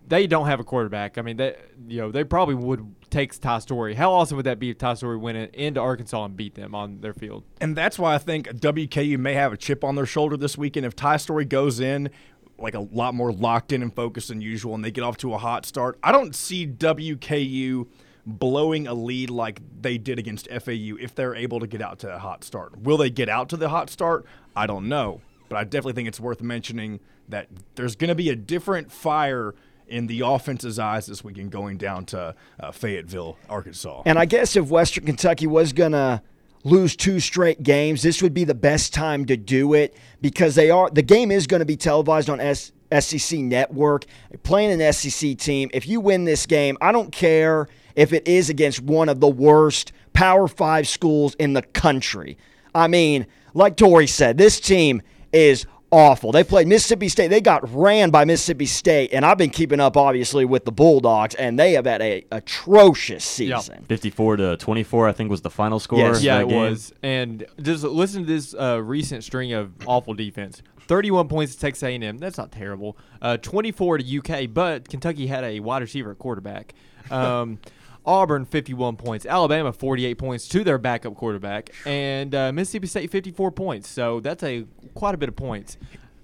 they 0.07 0.27
don't 0.27 0.47
have 0.47 0.61
a 0.61 0.65
quarterback. 0.65 1.19
I 1.19 1.23
mean, 1.23 1.37
they 1.37 1.57
you 1.87 2.01
know 2.01 2.11
they 2.11 2.25
probably 2.25 2.55
would 2.55 2.95
take 3.11 3.39
Ty 3.39 3.61
Storey. 3.61 3.95
How 3.95 4.13
awesome 4.13 4.37
would 4.37 4.47
that 4.47 4.59
be 4.59 4.71
if 4.71 4.79
Ty 4.79 4.95
Storey 4.95 5.17
went 5.17 5.39
in, 5.39 5.49
into 5.51 5.81
Arkansas 5.81 6.25
and 6.25 6.37
beat 6.37 6.55
them 6.55 6.75
on 6.75 7.01
their 7.01 7.15
field? 7.15 7.45
And 7.61 7.77
that's 7.77 7.99
why 7.99 8.15
I 8.15 8.19
think 8.19 8.49
WKU 8.49 9.19
may 9.19 9.35
have 9.35 9.53
a 9.53 9.57
chip 9.57 9.85
on 9.85 9.95
their 9.95 10.07
shoulder 10.07 10.37
this 10.37 10.59
weekend. 10.59 10.87
If 10.87 10.97
Ty 10.97 11.17
Storey 11.19 11.45
goes 11.45 11.81
in 11.81 12.11
like 12.59 12.75
a 12.75 12.81
lot 12.81 13.15
more 13.15 13.33
locked 13.33 13.73
in 13.73 13.83
and 13.83 13.95
focused 13.95 14.29
than 14.29 14.41
usual, 14.41 14.75
and 14.75 14.85
they 14.85 14.91
get 14.91 15.03
off 15.03 15.17
to 15.19 15.35
a 15.35 15.39
hot 15.39 15.67
start, 15.67 15.99
I 16.03 16.13
don't 16.13 16.35
see 16.35 16.67
WKU 16.67 17.87
blowing 18.27 18.87
a 18.87 18.95
lead 18.95 19.29
like 19.31 19.61
they 19.81 19.99
did 19.99 20.19
against 20.19 20.49
FAU 20.49 20.97
if 21.01 21.15
they're 21.15 21.35
able 21.35 21.61
to 21.61 21.67
get 21.67 21.83
out 21.83 21.99
to 22.01 22.15
a 22.15 22.19
hot 22.19 22.45
start. 22.45 22.79
Will 22.81 22.97
they 22.97 23.11
get 23.11 23.29
out 23.29 23.49
to 23.51 23.57
the 23.57 23.69
hot 23.69 23.91
start? 23.91 24.25
I 24.57 24.67
don't 24.67 24.89
know. 24.89 25.21
But 25.49 25.59
I 25.59 25.65
definitely 25.65 25.93
think 25.93 26.09
it's 26.09 26.21
worth 26.21 26.41
mentioning 26.41 27.01
that 27.29 27.49
there's 27.75 27.97
going 27.97 28.09
to 28.09 28.15
be 28.15 28.31
a 28.31 28.37
different 28.37 28.91
fire 28.91 29.55
in 29.89 30.07
the 30.07 30.21
offense's 30.21 30.79
eyes 30.79 31.07
this 31.07 31.23
weekend 31.23 31.51
going 31.51 31.77
down 31.77 32.05
to 32.07 32.35
uh, 32.61 32.73
Fayetteville, 32.73 33.37
Arkansas. 33.49 34.03
And 34.07 34.19
I 34.19 34.25
guess 34.25 34.57
if 34.57 34.69
Western 34.69 35.05
Kentucky 35.05 35.47
was 35.47 35.73
going 35.73 35.93
to 35.93 36.23
lose 36.65 36.97
two 36.97 37.21
straight 37.21 37.63
games, 37.63 38.03
this 38.03 38.23
would 38.23 38.35
be 38.35 38.45
the 38.45 38.55
best 38.55 38.95
time 38.95 39.27
to 39.27 39.37
do 39.37 39.75
it 39.75 39.97
because 40.21 40.55
they 40.55 40.71
are 40.71 40.91
the 40.91 41.03
game 41.03 41.31
is 41.31 41.47
going 41.47 41.61
to 41.61 41.67
be 41.67 41.77
televised 41.77 42.31
on 42.31 42.41
S, 42.41 42.73
SEC 42.99 43.41
Network. 43.41 44.05
Playing 44.43 44.81
an 44.81 44.93
SEC 44.93 45.37
team, 45.39 45.71
if 45.73 45.87
you 45.87 46.01
win 46.01 46.25
this 46.25 46.47
game, 46.47 46.79
I 46.81 46.93
don't 46.93 47.13
care 47.13 47.69
if 47.95 48.13
it 48.13 48.27
is 48.27 48.49
against 48.49 48.81
one 48.81 49.09
of 49.09 49.21
the 49.21 49.29
worst 49.29 49.93
Power 50.15 50.49
5 50.49 50.89
schools 50.89 51.35
in 51.35 51.53
the 51.53 51.63
country. 51.63 52.39
I 52.75 52.89
mean, 52.89 53.27
like 53.53 53.77
Tori 53.77 54.07
said, 54.07 54.39
this 54.39 54.59
team 54.59 55.03
is 55.33 55.67
awful. 55.95 56.33
They 56.33 56.43
played 56.45 56.67
Mississippi 56.67 57.09
State. 57.09 57.29
They 57.29 57.41
got 57.41 57.73
ran 57.73 58.11
by 58.11 58.25
Mississippi 58.25 58.67
State, 58.67 59.13
and 59.13 59.25
I've 59.25 59.39
been 59.39 59.51
keeping 59.51 59.81
up 59.81 59.97
obviously 59.97 60.45
with 60.45 60.65
the 60.65 60.73
Bulldogs, 60.73 61.35
and 61.37 61.59
they 61.59 61.73
have 61.73 61.87
had 61.87 62.03
a 62.03 62.25
atrocious 62.33 63.25
season. 63.25 63.85
54 63.89 64.37
to 64.39 64.57
24, 64.57 65.09
I 65.09 65.13
think 65.13 65.31
was 65.31 65.43
the 65.43 65.51
final 65.51 65.79
score. 65.79 66.01
Yes. 66.01 66.23
Yeah, 66.23 66.41
it 66.41 66.49
game. 66.49 66.59
was. 66.59 66.93
And 67.03 67.47
just 67.63 67.85
listen 67.85 68.23
to 68.23 68.27
this 68.27 68.55
uh, 68.55 68.83
recent 68.83 69.23
string 69.25 69.53
of 69.53 69.73
awful 69.87 70.15
defense. 70.15 70.63
31 70.87 71.29
points 71.29 71.55
to 71.55 71.61
Texas 71.61 71.83
A&M. 71.83 72.19
That's 72.19 72.37
not 72.37 72.53
terrible. 72.53 72.97
Uh, 73.23 73.37
24 73.39 73.99
to 73.99 74.19
UK, 74.19 74.53
but 74.53 74.89
Kentucky 74.89 75.27
had 75.27 75.45
a 75.45 75.61
wide 75.61 75.83
receiver 75.83 76.11
at 76.11 76.19
quarterback. 76.19 76.75
Um, 77.11 77.59
Auburn 78.07 78.45
51 78.45 78.97
points. 78.97 79.25
Alabama 79.27 79.73
48 79.73 80.15
points 80.19 80.49
to 80.49 80.63
their 80.65 80.79
backup 80.79 81.15
quarterback, 81.17 81.71
and 81.87 82.35
uh, 82.35 82.53
Mississippi 82.53 82.87
State 82.87 83.11
54 83.11 83.51
points. 83.53 83.89
So 83.89 84.21
that's 84.21 84.43
a 84.43 84.67
quite 84.95 85.15
a 85.15 85.19
bit 85.19 85.29
of 85.29 85.37
points. 85.37 85.77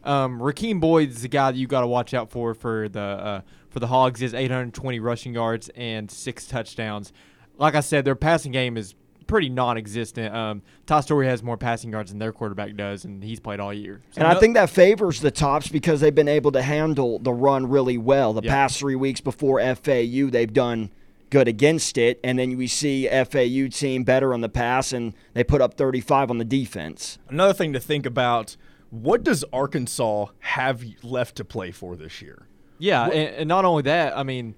Um, 0.04 0.38
Rakeem 0.40 0.80
Boyd's 0.80 1.22
the 1.22 1.28
guy 1.28 1.50
that 1.52 1.58
you 1.58 1.66
got 1.66 1.82
to 1.82 1.86
watch 1.86 2.14
out 2.14 2.30
for 2.30 2.54
for 2.54 2.88
the 2.88 3.00
uh, 3.00 3.40
for 3.70 3.80
the 3.80 3.86
Hogs. 3.86 4.22
Is 4.22 4.34
820 4.34 4.98
rushing 5.00 5.34
yards 5.34 5.68
and 5.74 6.10
six 6.10 6.46
touchdowns. 6.46 7.12
Like 7.58 7.74
I 7.74 7.80
said, 7.80 8.04
their 8.04 8.14
passing 8.14 8.52
game 8.52 8.76
is 8.78 8.94
pretty 9.26 9.48
non-existent. 9.48 10.34
Um, 10.34 10.62
Ty 10.86 11.02
Storey 11.02 11.26
has 11.26 11.42
more 11.42 11.56
passing 11.56 11.92
yards 11.92 12.10
than 12.10 12.18
their 12.18 12.32
quarterback 12.32 12.74
does, 12.74 13.04
and 13.04 13.22
he's 13.22 13.38
played 13.38 13.60
all 13.60 13.72
year. 13.72 14.00
So 14.10 14.22
And 14.22 14.26
I 14.28 14.34
think 14.40 14.54
that 14.54 14.70
favors 14.70 15.20
the 15.20 15.30
tops 15.30 15.68
because 15.68 16.00
they've 16.00 16.14
been 16.14 16.26
able 16.26 16.50
to 16.52 16.62
handle 16.62 17.18
the 17.20 17.32
run 17.32 17.68
really 17.68 17.96
well. 17.98 18.32
The 18.32 18.42
Yeah. 18.42 18.50
past 18.50 18.78
three 18.78 18.96
weeks 18.96 19.20
before 19.20 19.60
FAU, 19.60 20.30
they've 20.30 20.52
done 20.52 20.90
good 21.30 21.48
against 21.48 21.96
it. 21.96 22.20
And 22.22 22.38
then 22.38 22.56
we 22.56 22.66
see 22.66 23.08
FAU 23.08 23.68
team 23.70 24.04
better 24.04 24.34
on 24.34 24.40
the 24.40 24.48
pass, 24.48 24.92
and 24.92 25.14
they 25.34 25.44
put 25.44 25.60
up 25.60 25.74
35 25.74 26.30
on 26.30 26.38
the 26.38 26.44
defense. 26.44 27.18
Another 27.28 27.54
thing 27.54 27.72
to 27.72 27.80
think 27.80 28.04
about 28.06 28.56
what 28.90 29.22
does 29.22 29.44
Arkansas 29.52 30.26
have 30.40 30.84
left 31.02 31.36
to 31.36 31.44
play 31.44 31.70
for 31.70 31.96
this 31.96 32.20
year? 32.20 32.46
yeah, 32.80 33.04
and, 33.04 33.36
and 33.36 33.48
not 33.48 33.64
only 33.64 33.82
that, 33.82 34.16
I 34.16 34.22
mean, 34.22 34.54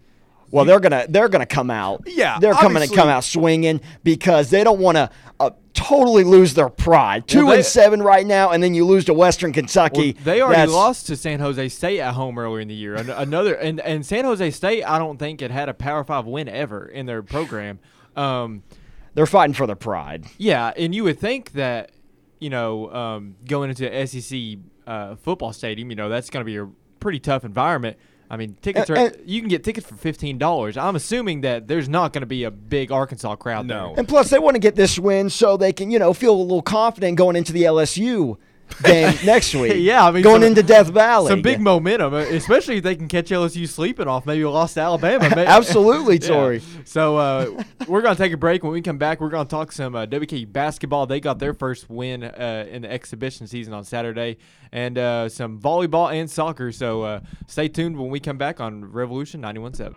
Well, 0.50 0.64
they're 0.64 0.80
gonna 0.80 1.06
they're 1.08 1.28
gonna 1.28 1.46
come 1.46 1.70
out. 1.70 2.02
Yeah, 2.06 2.38
they're 2.38 2.52
coming 2.54 2.74
to 2.76 2.82
obviously- 2.82 2.96
come 2.96 3.08
out 3.08 3.24
swinging 3.24 3.80
because 4.04 4.50
they 4.50 4.64
don't 4.64 4.78
want 4.80 4.96
to 4.96 5.10
uh, 5.40 5.50
totally 5.72 6.24
lose 6.24 6.54
their 6.54 6.68
pride. 6.68 7.26
Two 7.26 7.46
they- 7.46 7.56
and 7.56 7.64
seven 7.64 8.02
right 8.02 8.26
now, 8.26 8.50
and 8.50 8.62
then 8.62 8.74
you 8.74 8.84
lose 8.84 9.04
to 9.06 9.14
Western 9.14 9.52
Kentucky. 9.52 10.12
They 10.12 10.40
already 10.42 10.56
That's- 10.58 10.74
lost 10.74 11.06
to 11.06 11.16
San 11.16 11.40
Jose 11.40 11.68
State 11.70 12.00
at 12.00 12.14
home 12.14 12.38
earlier 12.38 12.60
in 12.60 12.68
the 12.68 12.74
year. 12.74 12.94
An- 12.94 13.08
Another 13.10 13.54
and, 13.54 13.80
and 13.80 14.04
San 14.04 14.24
Jose 14.24 14.50
State, 14.50 14.84
I 14.84 14.98
don't 14.98 15.18
think 15.18 15.40
it 15.42 15.50
had 15.50 15.68
a 15.68 15.74
Power 15.74 16.04
Five 16.04 16.26
win 16.26 16.48
ever 16.48 16.84
in 16.86 17.06
their 17.06 17.22
program. 17.22 17.78
Um, 18.16 18.62
They're 19.14 19.26
fighting 19.26 19.54
for 19.54 19.66
their 19.66 19.76
pride. 19.76 20.26
yeah, 20.38 20.72
and 20.76 20.94
you 20.94 21.04
would 21.04 21.18
think 21.18 21.52
that 21.52 21.90
you 22.38 22.50
know 22.50 22.92
um, 22.92 23.36
going 23.46 23.70
into 23.70 23.88
the 23.88 24.06
SEC 24.06 24.58
uh, 24.86 25.14
football 25.16 25.52
stadium, 25.52 25.88
you 25.90 25.96
know 25.96 26.08
that's 26.08 26.28
going 26.30 26.44
to 26.44 26.46
be 26.46 26.56
a 26.58 26.68
pretty 27.00 27.18
tough 27.20 27.44
environment. 27.44 27.96
I 28.32 28.38
mean, 28.38 28.56
tickets 28.62 28.88
are 28.88 28.96
And- 28.96 29.16
you 29.26 29.40
can 29.42 29.50
get 29.50 29.62
tickets 29.62 29.86
for 29.86 29.94
fifteen 29.94 30.38
dollars. 30.38 30.78
I'm 30.78 30.96
assuming 30.96 31.42
that 31.42 31.68
there's 31.68 31.86
not 31.88 32.14
going 32.14 32.22
to 32.22 32.26
be 32.26 32.44
a 32.44 32.50
big 32.50 32.90
Arkansas 32.90 33.36
crowd 33.36 33.66
No. 33.66 33.88
there. 33.88 33.98
And 33.98 34.08
plus, 34.08 34.30
they 34.30 34.38
want 34.38 34.54
to 34.54 34.58
get 34.58 34.74
this 34.74 34.98
win 34.98 35.28
so 35.28 35.58
they 35.58 35.72
can, 35.72 35.90
you 35.90 35.98
know, 35.98 36.14
feel 36.14 36.32
a 36.34 36.40
little 36.40 36.62
confident 36.62 37.18
going 37.18 37.36
into 37.36 37.52
the 37.52 37.64
LSU 37.64 38.38
game 38.82 39.14
next 39.24 39.54
week. 39.56 39.74
Yeah, 39.76 40.06
I 40.06 40.10
mean, 40.10 40.22
going 40.22 40.42
some- 40.42 40.48
into 40.48 40.62
Death 40.62 40.88
Valley. 40.88 41.28
Some 41.30 41.42
big 41.42 41.60
momentum, 41.60 42.14
uh, 42.14 42.18
especially 42.18 42.78
if 42.78 42.82
they 42.84 42.96
can 42.96 43.08
catch 43.08 43.30
LSU 43.30 43.68
sleeping 43.68 44.08
off 44.08 44.26
maybe 44.26 44.42
a 44.42 44.50
loss 44.50 44.74
to 44.74 44.80
Alabama. 44.80 45.28
May- 45.36 45.46
Absolutely, 45.46 46.18
Yeah. 46.18 46.28
Tori. 46.28 46.62
So 46.84 47.16
uh, 47.16 47.62
we're 47.86 48.02
gonna 48.02 48.16
take 48.16 48.32
a 48.32 48.36
break. 48.36 48.62
When 48.62 48.72
we 48.72 48.82
come 48.82 48.98
back, 48.98 49.20
we're 49.20 49.28
gonna 49.30 49.48
talk 49.48 49.72
some 49.72 49.94
uh, 49.94 50.06
WKU 50.06 50.52
basketball. 50.52 51.06
They 51.06 51.20
got 51.20 51.38
their 51.38 51.54
first 51.54 51.90
win 51.90 52.22
uh, 52.24 52.66
in 52.70 52.82
the 52.82 52.90
exhibition 52.90 53.46
season 53.46 53.72
on 53.74 53.84
Saturday, 53.84 54.38
and 54.72 54.96
uh, 54.98 55.28
some 55.28 55.58
volleyball 55.60 56.12
and 56.12 56.30
soccer. 56.30 56.72
So 56.72 57.02
uh, 57.02 57.20
stay 57.46 57.68
tuned 57.68 57.96
when 57.98 58.10
we 58.10 58.20
come 58.20 58.38
back 58.38 58.60
on 58.60 58.84
Revolution 58.84 59.40
91.7. 59.42 59.94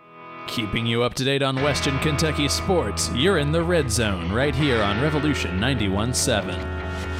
Keeping 0.48 0.86
you 0.86 1.02
up 1.02 1.12
to 1.14 1.24
date 1.24 1.42
on 1.42 1.56
Western 1.60 1.98
Kentucky 1.98 2.46
sports, 2.48 3.10
you're 3.14 3.38
in 3.38 3.50
the 3.50 3.62
red 3.64 3.90
zone 3.90 4.30
right 4.32 4.54
here 4.54 4.80
on 4.80 5.00
Revolution 5.02 5.58
91.7. 5.58 7.15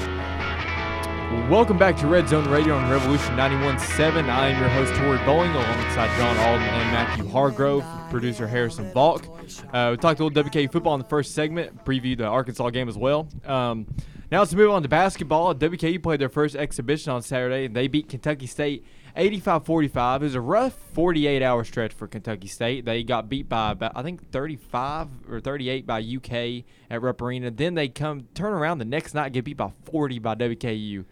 Welcome 1.27 1.77
back 1.77 1.97
to 1.97 2.07
Red 2.07 2.29
Zone 2.29 2.49
Radio 2.49 2.77
on 2.77 2.89
Revolution 2.89 3.35
91.7. 3.37 4.29
I 4.29 4.49
am 4.51 4.61
your 4.61 4.69
host, 4.69 4.95
Tori 4.95 5.19
Bowling, 5.25 5.51
alongside 5.51 6.17
John 6.17 6.37
Alden 6.37 6.63
and 6.63 6.93
Matthew 6.93 7.29
Hargrove, 7.29 7.85
producer 8.11 8.47
Harrison 8.47 8.93
Balk. 8.93 9.25
Uh, 9.73 9.89
we 9.91 9.97
talked 9.97 10.21
a 10.21 10.25
little 10.25 10.31
WKU 10.31 10.71
football 10.71 10.95
in 10.95 11.01
the 11.01 11.09
first 11.09 11.35
segment, 11.35 11.85
previewed 11.85 12.19
the 12.19 12.27
Arkansas 12.27 12.71
game 12.71 12.89
as 12.89 12.97
well. 12.97 13.29
Um, 13.45 13.89
now 14.31 14.39
let's 14.39 14.55
move 14.55 14.71
on 14.71 14.83
to 14.85 14.89
basketball. 14.89 15.53
WKU 15.53 16.01
played 16.01 16.21
their 16.21 16.29
first 16.29 16.55
exhibition 16.55 17.11
on 17.11 17.23
Saturday, 17.23 17.65
and 17.65 17.75
they 17.75 17.89
beat 17.89 18.09
Kentucky 18.09 18.47
State 18.47 18.85
85-45. 19.17 20.17
It 20.17 20.23
was 20.23 20.35
a 20.35 20.41
rough 20.41 20.77
48-hour 20.95 21.65
stretch 21.65 21.93
for 21.93 22.07
Kentucky 22.07 22.49
State. 22.49 22.85
They 22.85 23.03
got 23.03 23.29
beat 23.29 23.49
by 23.49 23.73
about, 23.73 23.93
I 23.95 24.03
think 24.03 24.31
35 24.31 25.09
or 25.31 25.41
38 25.41 25.87
by 25.87 26.01
UK 26.01 26.65
at 26.91 27.01
Rupp 27.01 27.23
Arena. 27.23 27.51
Then 27.51 27.75
they 27.75 27.89
come 27.89 28.29
turn 28.35 28.53
around 28.53 28.79
the 28.79 28.85
next 28.85 29.15
night, 29.15 29.33
get 29.33 29.45
beat 29.45 29.57
by 29.57 29.73
40 29.85 30.19
by 30.19 30.35
WKU. 30.35 31.05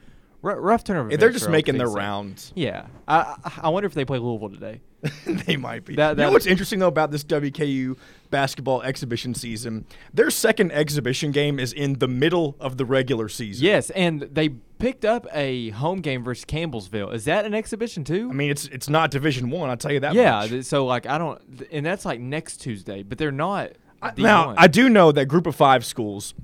R- 0.44 0.60
rough 0.60 0.84
turnover. 0.84 1.16
They're 1.16 1.30
just 1.30 1.48
making 1.48 1.78
their 1.78 1.88
rounds. 1.88 2.52
Yeah, 2.54 2.86
I, 3.08 3.34
I 3.44 3.52
I 3.64 3.68
wonder 3.70 3.86
if 3.86 3.94
they 3.94 4.04
play 4.04 4.18
Louisville 4.18 4.50
today. 4.50 4.80
they 5.26 5.56
might 5.56 5.84
be. 5.84 5.96
That- 5.96 6.16
you 6.16 6.24
know 6.24 6.30
what's 6.32 6.46
interesting 6.46 6.78
though 6.78 6.88
about 6.88 7.10
this 7.10 7.24
WKU 7.24 7.96
basketball 8.30 8.82
exhibition 8.82 9.34
season? 9.34 9.84
Their 10.12 10.30
second 10.30 10.72
exhibition 10.72 11.30
game 11.30 11.58
is 11.58 11.72
in 11.72 11.98
the 11.98 12.08
middle 12.08 12.56
of 12.60 12.76
the 12.78 12.84
regular 12.84 13.28
season. 13.28 13.64
Yes, 13.64 13.90
and 13.90 14.22
they 14.22 14.48
picked 14.78 15.04
up 15.04 15.26
a 15.32 15.70
home 15.70 16.00
game 16.00 16.24
versus 16.24 16.44
Campbellsville. 16.44 17.12
Is 17.14 17.24
that 17.26 17.44
an 17.44 17.54
exhibition 17.54 18.04
too? 18.04 18.28
I 18.30 18.34
mean, 18.34 18.50
it's 18.50 18.66
it's 18.66 18.88
not 18.88 19.10
Division 19.10 19.50
One. 19.50 19.70
I'll 19.70 19.76
tell 19.76 19.92
you 19.92 20.00
that. 20.00 20.14
yeah. 20.14 20.46
much. 20.50 20.64
So 20.64 20.86
like 20.86 21.06
I 21.06 21.18
don't, 21.18 21.40
and 21.70 21.84
that's 21.84 22.04
like 22.04 22.20
next 22.20 22.58
Tuesday, 22.58 23.02
but 23.02 23.18
they're 23.18 23.32
not. 23.32 23.72
I- 24.02 24.10
D1. 24.10 24.18
now 24.18 24.54
I 24.56 24.66
do 24.68 24.88
know 24.90 25.12
that 25.12 25.26
Group 25.26 25.46
of 25.46 25.56
Five 25.56 25.84
schools, 25.84 26.34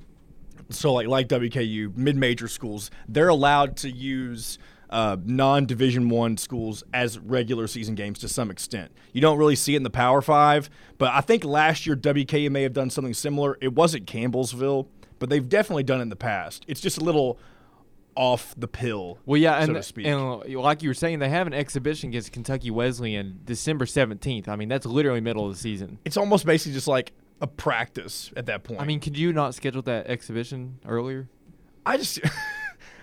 so 0.73 0.93
like 0.93 1.07
like 1.07 1.27
WKU, 1.27 1.95
mid-major 1.95 2.47
schools, 2.47 2.91
they're 3.07 3.29
allowed 3.29 3.77
to 3.77 3.89
use 3.89 4.57
uh, 4.89 5.17
non-Division 5.23 6.09
One 6.09 6.37
schools 6.37 6.83
as 6.93 7.17
regular 7.17 7.67
season 7.67 7.95
games 7.95 8.19
to 8.19 8.27
some 8.27 8.51
extent. 8.51 8.91
You 9.13 9.21
don't 9.21 9.37
really 9.37 9.55
see 9.55 9.73
it 9.73 9.77
in 9.77 9.83
the 9.83 9.89
Power 9.89 10.21
Five, 10.21 10.69
but 10.97 11.11
I 11.13 11.21
think 11.21 11.43
last 11.43 11.85
year 11.85 11.95
WKU 11.95 12.51
may 12.51 12.63
have 12.63 12.73
done 12.73 12.89
something 12.89 13.13
similar. 13.13 13.57
It 13.61 13.73
wasn't 13.73 14.05
Campbellsville, 14.05 14.87
but 15.19 15.29
they've 15.29 15.47
definitely 15.47 15.83
done 15.83 15.99
it 15.99 16.03
in 16.03 16.09
the 16.09 16.15
past. 16.15 16.65
It's 16.67 16.81
just 16.81 16.97
a 16.97 17.03
little 17.03 17.39
off 18.15 18.53
the 18.57 18.67
pill. 18.67 19.17
Well, 19.25 19.39
yeah, 19.39 19.57
and, 19.57 19.67
so 19.67 19.73
to 19.73 19.83
speak. 19.83 20.05
and 20.05 20.43
like 20.55 20.83
you 20.83 20.89
were 20.89 20.93
saying, 20.93 21.19
they 21.19 21.29
have 21.29 21.47
an 21.47 21.53
exhibition 21.53 22.09
against 22.09 22.31
Kentucky 22.31 22.69
Wesleyan 22.69 23.39
December 23.45 23.85
seventeenth. 23.85 24.49
I 24.49 24.55
mean, 24.55 24.69
that's 24.69 24.85
literally 24.85 25.21
middle 25.21 25.45
of 25.45 25.53
the 25.53 25.59
season. 25.59 25.99
it's 26.05 26.17
almost 26.17 26.45
basically 26.45 26.73
just 26.73 26.87
like 26.87 27.13
a 27.41 27.47
practice 27.47 28.31
at 28.37 28.45
that 28.45 28.63
point. 28.63 28.79
I 28.81 28.85
mean, 28.85 28.99
could 28.99 29.17
you 29.17 29.33
not 29.33 29.55
schedule 29.55 29.81
that 29.83 30.07
exhibition 30.07 30.79
earlier? 30.85 31.27
I 31.85 31.97
just 31.97 32.19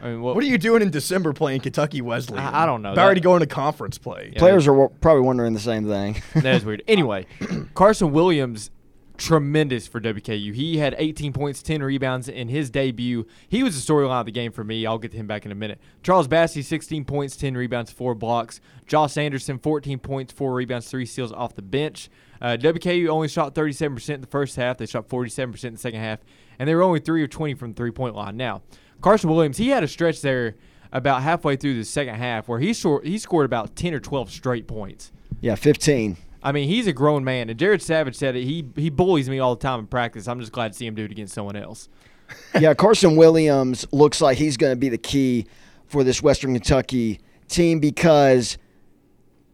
I 0.00 0.10
mean, 0.10 0.22
what, 0.22 0.36
What 0.36 0.44
are 0.44 0.46
you 0.46 0.58
doing 0.58 0.80
in 0.82 0.90
December 0.90 1.32
playing 1.32 1.60
Kentucky 1.60 2.00
Wesleyan? 2.00 2.44
I- 2.54 2.62
I 2.62 2.66
don't 2.66 2.82
know. 2.82 2.92
About 2.92 3.04
already 3.04 3.20
going 3.20 3.40
to 3.40 3.46
conference 3.46 3.98
play. 3.98 4.30
Yeah. 4.32 4.38
Players 4.38 4.66
are 4.68 4.72
w- 4.72 4.90
probably 5.00 5.22
wondering 5.22 5.54
the 5.54 5.60
same 5.60 5.86
thing. 5.88 6.22
That 6.34 6.54
is 6.54 6.64
weird. 6.64 6.82
Anyway, 6.86 7.26
Carson 7.74 8.12
Williams, 8.12 8.70
tremendous 9.18 9.86
for 9.86 10.00
WKU. 10.00 10.54
He 10.54 10.78
had 10.78 10.94
18 10.96 11.32
points, 11.32 11.62
10 11.62 11.82
rebounds 11.82 12.28
in 12.28 12.48
his 12.48 12.70
debut. 12.70 13.26
He 13.48 13.62
was 13.62 13.74
the 13.74 13.92
storyline 13.92 14.20
of 14.20 14.26
the 14.26 14.32
game 14.32 14.52
for 14.52 14.64
me. 14.64 14.86
I'll 14.86 14.98
get 14.98 15.10
to 15.10 15.16
him 15.16 15.26
back 15.26 15.44
in 15.44 15.52
a 15.52 15.56
minute. 15.56 15.80
Charles 16.02 16.28
Bassey, 16.28 16.64
16 16.64 17.04
points, 17.04 17.36
10 17.36 17.56
rebounds, 17.56 17.90
4 17.90 18.14
blocks. 18.14 18.60
Josh 18.86 19.18
Anderson, 19.18 19.58
14 19.58 19.98
points, 19.98 20.32
4 20.32 20.54
rebounds, 20.54 20.88
3 20.88 21.04
steals 21.04 21.32
off 21.32 21.54
the 21.54 21.62
bench. 21.62 22.08
Uh, 22.40 22.56
WKU 22.58 23.08
only 23.08 23.28
shot 23.28 23.54
37% 23.54 24.14
in 24.14 24.20
the 24.20 24.26
first 24.28 24.56
half. 24.56 24.78
They 24.78 24.86
shot 24.86 25.08
47% 25.08 25.64
in 25.64 25.72
the 25.74 25.78
second 25.78 26.00
half. 26.00 26.20
And 26.58 26.68
they 26.68 26.74
were 26.74 26.82
only 26.82 27.00
3 27.00 27.24
of 27.24 27.30
20 27.30 27.54
from 27.54 27.72
the 27.72 27.76
three 27.76 27.90
point 27.90 28.14
line. 28.14 28.36
Now, 28.36 28.62
Carson 29.00 29.30
Williams, 29.30 29.58
he 29.58 29.68
had 29.68 29.82
a 29.82 29.88
stretch 29.88 30.22
there 30.22 30.54
about 30.92 31.22
halfway 31.22 31.56
through 31.56 31.74
the 31.74 31.84
second 31.84 32.14
half 32.14 32.48
where 32.48 32.60
he, 32.60 32.72
short, 32.72 33.04
he 33.04 33.18
scored 33.18 33.44
about 33.44 33.76
10 33.76 33.92
or 33.94 34.00
12 34.00 34.30
straight 34.30 34.66
points. 34.66 35.12
yeah, 35.40 35.56
15. 35.56 36.16
I 36.42 36.52
mean, 36.52 36.68
he's 36.68 36.86
a 36.86 36.92
grown 36.92 37.24
man, 37.24 37.50
and 37.50 37.58
Jared 37.58 37.82
Savage 37.82 38.14
said 38.14 38.36
it. 38.36 38.44
He 38.44 38.64
he 38.76 38.90
bullies 38.90 39.28
me 39.28 39.38
all 39.38 39.56
the 39.56 39.62
time 39.62 39.80
in 39.80 39.86
practice. 39.86 40.28
I'm 40.28 40.40
just 40.40 40.52
glad 40.52 40.72
to 40.72 40.78
see 40.78 40.86
him 40.86 40.94
do 40.94 41.04
it 41.04 41.10
against 41.10 41.34
someone 41.34 41.56
else. 41.56 41.88
yeah, 42.60 42.74
Carson 42.74 43.16
Williams 43.16 43.86
looks 43.92 44.20
like 44.20 44.38
he's 44.38 44.56
going 44.56 44.72
to 44.72 44.76
be 44.76 44.88
the 44.88 44.98
key 44.98 45.46
for 45.86 46.04
this 46.04 46.22
Western 46.22 46.52
Kentucky 46.52 47.20
team 47.48 47.80
because 47.80 48.58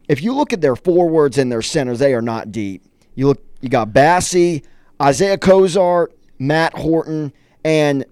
if 0.07 0.21
you 0.21 0.33
look 0.33 0.53
at 0.53 0.61
their 0.61 0.75
forwards 0.75 1.37
and 1.37 1.51
their 1.51 1.61
centers, 1.61 1.99
they 1.99 2.13
are 2.13 2.21
not 2.21 2.51
deep. 2.51 2.83
You 3.15 3.27
look, 3.27 3.43
you 3.61 3.69
got 3.69 3.89
Bassey, 3.89 4.63
Isaiah 5.01 5.37
Cozart, 5.37 6.13
Matt 6.37 6.73
Horton, 6.77 7.33
and 7.63 8.05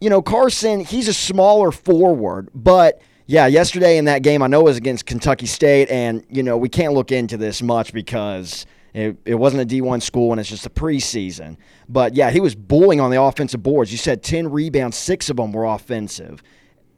you 0.00 0.10
know 0.10 0.22
Carson. 0.22 0.80
He's 0.80 1.08
a 1.08 1.14
smaller 1.14 1.70
forward, 1.70 2.48
but 2.54 3.00
yeah, 3.26 3.46
yesterday 3.46 3.96
in 3.98 4.04
that 4.06 4.22
game, 4.22 4.42
I 4.42 4.46
know 4.46 4.60
it 4.60 4.64
was 4.64 4.76
against 4.76 5.06
Kentucky 5.06 5.46
State, 5.46 5.90
and 5.90 6.24
you 6.28 6.42
know 6.42 6.56
we 6.56 6.68
can't 6.68 6.92
look 6.92 7.12
into 7.12 7.36
this 7.36 7.62
much 7.62 7.92
because. 7.92 8.66
It, 8.96 9.16
it 9.24 9.34
wasn't 9.34 9.60
a 9.60 9.66
D1 9.66 10.02
school 10.02 10.30
and 10.30 10.38
it's 10.38 10.48
just 10.48 10.66
a 10.66 10.70
preseason. 10.70 11.56
But 11.88 12.14
yeah, 12.14 12.30
he 12.30 12.38
was 12.38 12.54
bullying 12.54 13.00
on 13.00 13.10
the 13.10 13.20
offensive 13.20 13.60
boards. 13.60 13.90
You 13.90 13.98
said 13.98 14.22
10 14.22 14.48
rebounds, 14.48 14.96
six 14.96 15.28
of 15.28 15.36
them 15.36 15.50
were 15.50 15.64
offensive. 15.64 16.44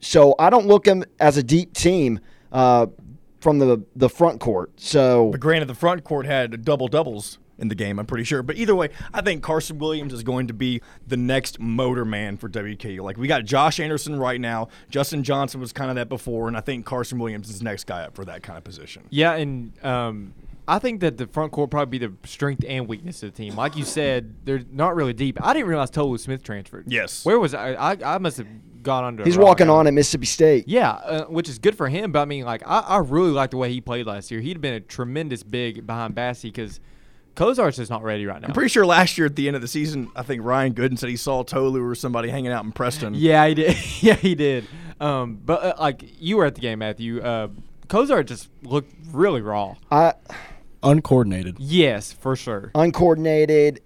So 0.00 0.34
I 0.38 0.50
don't 0.50 0.66
look 0.66 0.86
him 0.86 1.04
as 1.18 1.38
a 1.38 1.42
deep 1.42 1.72
team 1.72 2.20
uh, 2.52 2.88
from 3.40 3.58
the 3.60 3.82
the 3.94 4.10
front 4.10 4.40
court. 4.40 4.72
So 4.76 5.30
But 5.30 5.40
granted, 5.40 5.68
the 5.68 5.74
front 5.74 6.04
court 6.04 6.26
had 6.26 6.66
double 6.66 6.88
doubles 6.88 7.38
in 7.58 7.68
the 7.68 7.74
game, 7.74 7.98
I'm 7.98 8.06
pretty 8.06 8.24
sure. 8.24 8.42
But 8.42 8.56
either 8.56 8.74
way, 8.74 8.90
I 9.14 9.20
think 9.20 9.42
Carson 9.42 9.78
Williams 9.78 10.12
is 10.12 10.22
going 10.22 10.46
to 10.48 10.54
be 10.54 10.80
the 11.06 11.16
next 11.16 11.58
motor 11.58 12.04
man 12.04 12.36
for 12.36 12.48
WKU. 12.48 13.00
Like, 13.00 13.16
we 13.16 13.28
got 13.28 13.44
Josh 13.44 13.80
Anderson 13.80 14.18
right 14.18 14.40
now. 14.40 14.68
Justin 14.90 15.22
Johnson 15.22 15.60
was 15.60 15.72
kind 15.72 15.90
of 15.90 15.96
that 15.96 16.08
before, 16.08 16.48
and 16.48 16.56
I 16.56 16.60
think 16.60 16.84
Carson 16.84 17.18
Williams 17.18 17.48
is 17.48 17.58
the 17.58 17.64
next 17.64 17.84
guy 17.84 18.02
up 18.04 18.14
for 18.14 18.24
that 18.24 18.42
kind 18.42 18.58
of 18.58 18.64
position. 18.64 19.04
Yeah, 19.10 19.34
and 19.34 19.72
um, 19.84 20.34
I 20.68 20.78
think 20.78 21.00
that 21.00 21.16
the 21.16 21.26
front 21.26 21.52
court 21.52 21.70
probably 21.70 21.98
be 21.98 22.06
the 22.06 22.12
strength 22.26 22.64
and 22.66 22.88
weakness 22.88 23.22
of 23.22 23.32
the 23.32 23.36
team. 23.36 23.56
Like 23.56 23.76
you 23.76 23.84
said, 23.84 24.34
they're 24.44 24.62
not 24.70 24.96
really 24.96 25.12
deep. 25.12 25.38
I 25.42 25.52
didn't 25.52 25.68
realize 25.68 25.90
Tolu 25.90 26.18
Smith 26.18 26.42
transferred. 26.42 26.84
Yes. 26.88 27.24
Where 27.24 27.38
was 27.38 27.54
I? 27.54 27.72
I, 27.72 27.96
I 28.16 28.18
must 28.18 28.38
have 28.38 28.48
gone 28.82 29.04
under. 29.04 29.24
he's 29.24 29.36
rock. 29.36 29.46
walking 29.46 29.70
on 29.70 29.86
at 29.86 29.94
Mississippi 29.94 30.26
State. 30.26 30.68
Yeah, 30.68 30.90
uh, 30.90 31.24
which 31.26 31.48
is 31.48 31.58
good 31.58 31.76
for 31.76 31.88
him. 31.88 32.12
But 32.12 32.22
I 32.22 32.24
mean, 32.24 32.44
like, 32.44 32.62
I, 32.66 32.80
I 32.80 32.98
really 32.98 33.30
like 33.30 33.50
the 33.50 33.56
way 33.58 33.70
he 33.72 33.80
played 33.80 34.06
last 34.06 34.30
year. 34.30 34.40
He'd 34.40 34.60
been 34.60 34.74
a 34.74 34.80
tremendous 34.80 35.42
big 35.42 35.86
behind 35.86 36.14
Bassey 36.14 36.44
because 36.44 36.80
Kozar's 37.36 37.76
just 37.76 37.90
not 37.90 38.02
ready 38.02 38.26
right 38.26 38.40
now. 38.40 38.48
I'm 38.48 38.54
pretty 38.54 38.70
sure 38.70 38.84
last 38.84 39.16
year 39.18 39.26
at 39.26 39.36
the 39.36 39.46
end 39.46 39.54
of 39.56 39.62
the 39.62 39.68
season, 39.68 40.10
I 40.16 40.22
think 40.22 40.42
Ryan 40.42 40.74
Gooden 40.74 40.98
said 40.98 41.10
he 41.10 41.16
saw 41.16 41.42
Tolu 41.44 41.82
or 41.86 41.94
somebody 41.94 42.30
hanging 42.30 42.50
out 42.50 42.64
in 42.64 42.72
Preston. 42.72 43.14
Yeah, 43.14 43.46
he 43.46 43.54
did. 43.54 43.76
yeah, 44.02 44.14
he 44.14 44.34
did. 44.34 44.66
Um, 45.00 45.38
but 45.44 45.62
uh, 45.62 45.74
like 45.78 46.02
you 46.20 46.38
were 46.38 46.46
at 46.46 46.54
the 46.54 46.60
game, 46.62 46.78
Matthew. 46.80 47.20
Uh, 47.20 47.48
Kozar 47.88 48.24
just 48.26 48.48
looked 48.62 48.92
really 49.12 49.42
raw. 49.42 49.74
I 49.90 50.14
Uncoordinated. 50.82 51.56
Yes, 51.58 52.12
for 52.12 52.36
sure. 52.36 52.70
uncoordinated. 52.74 53.80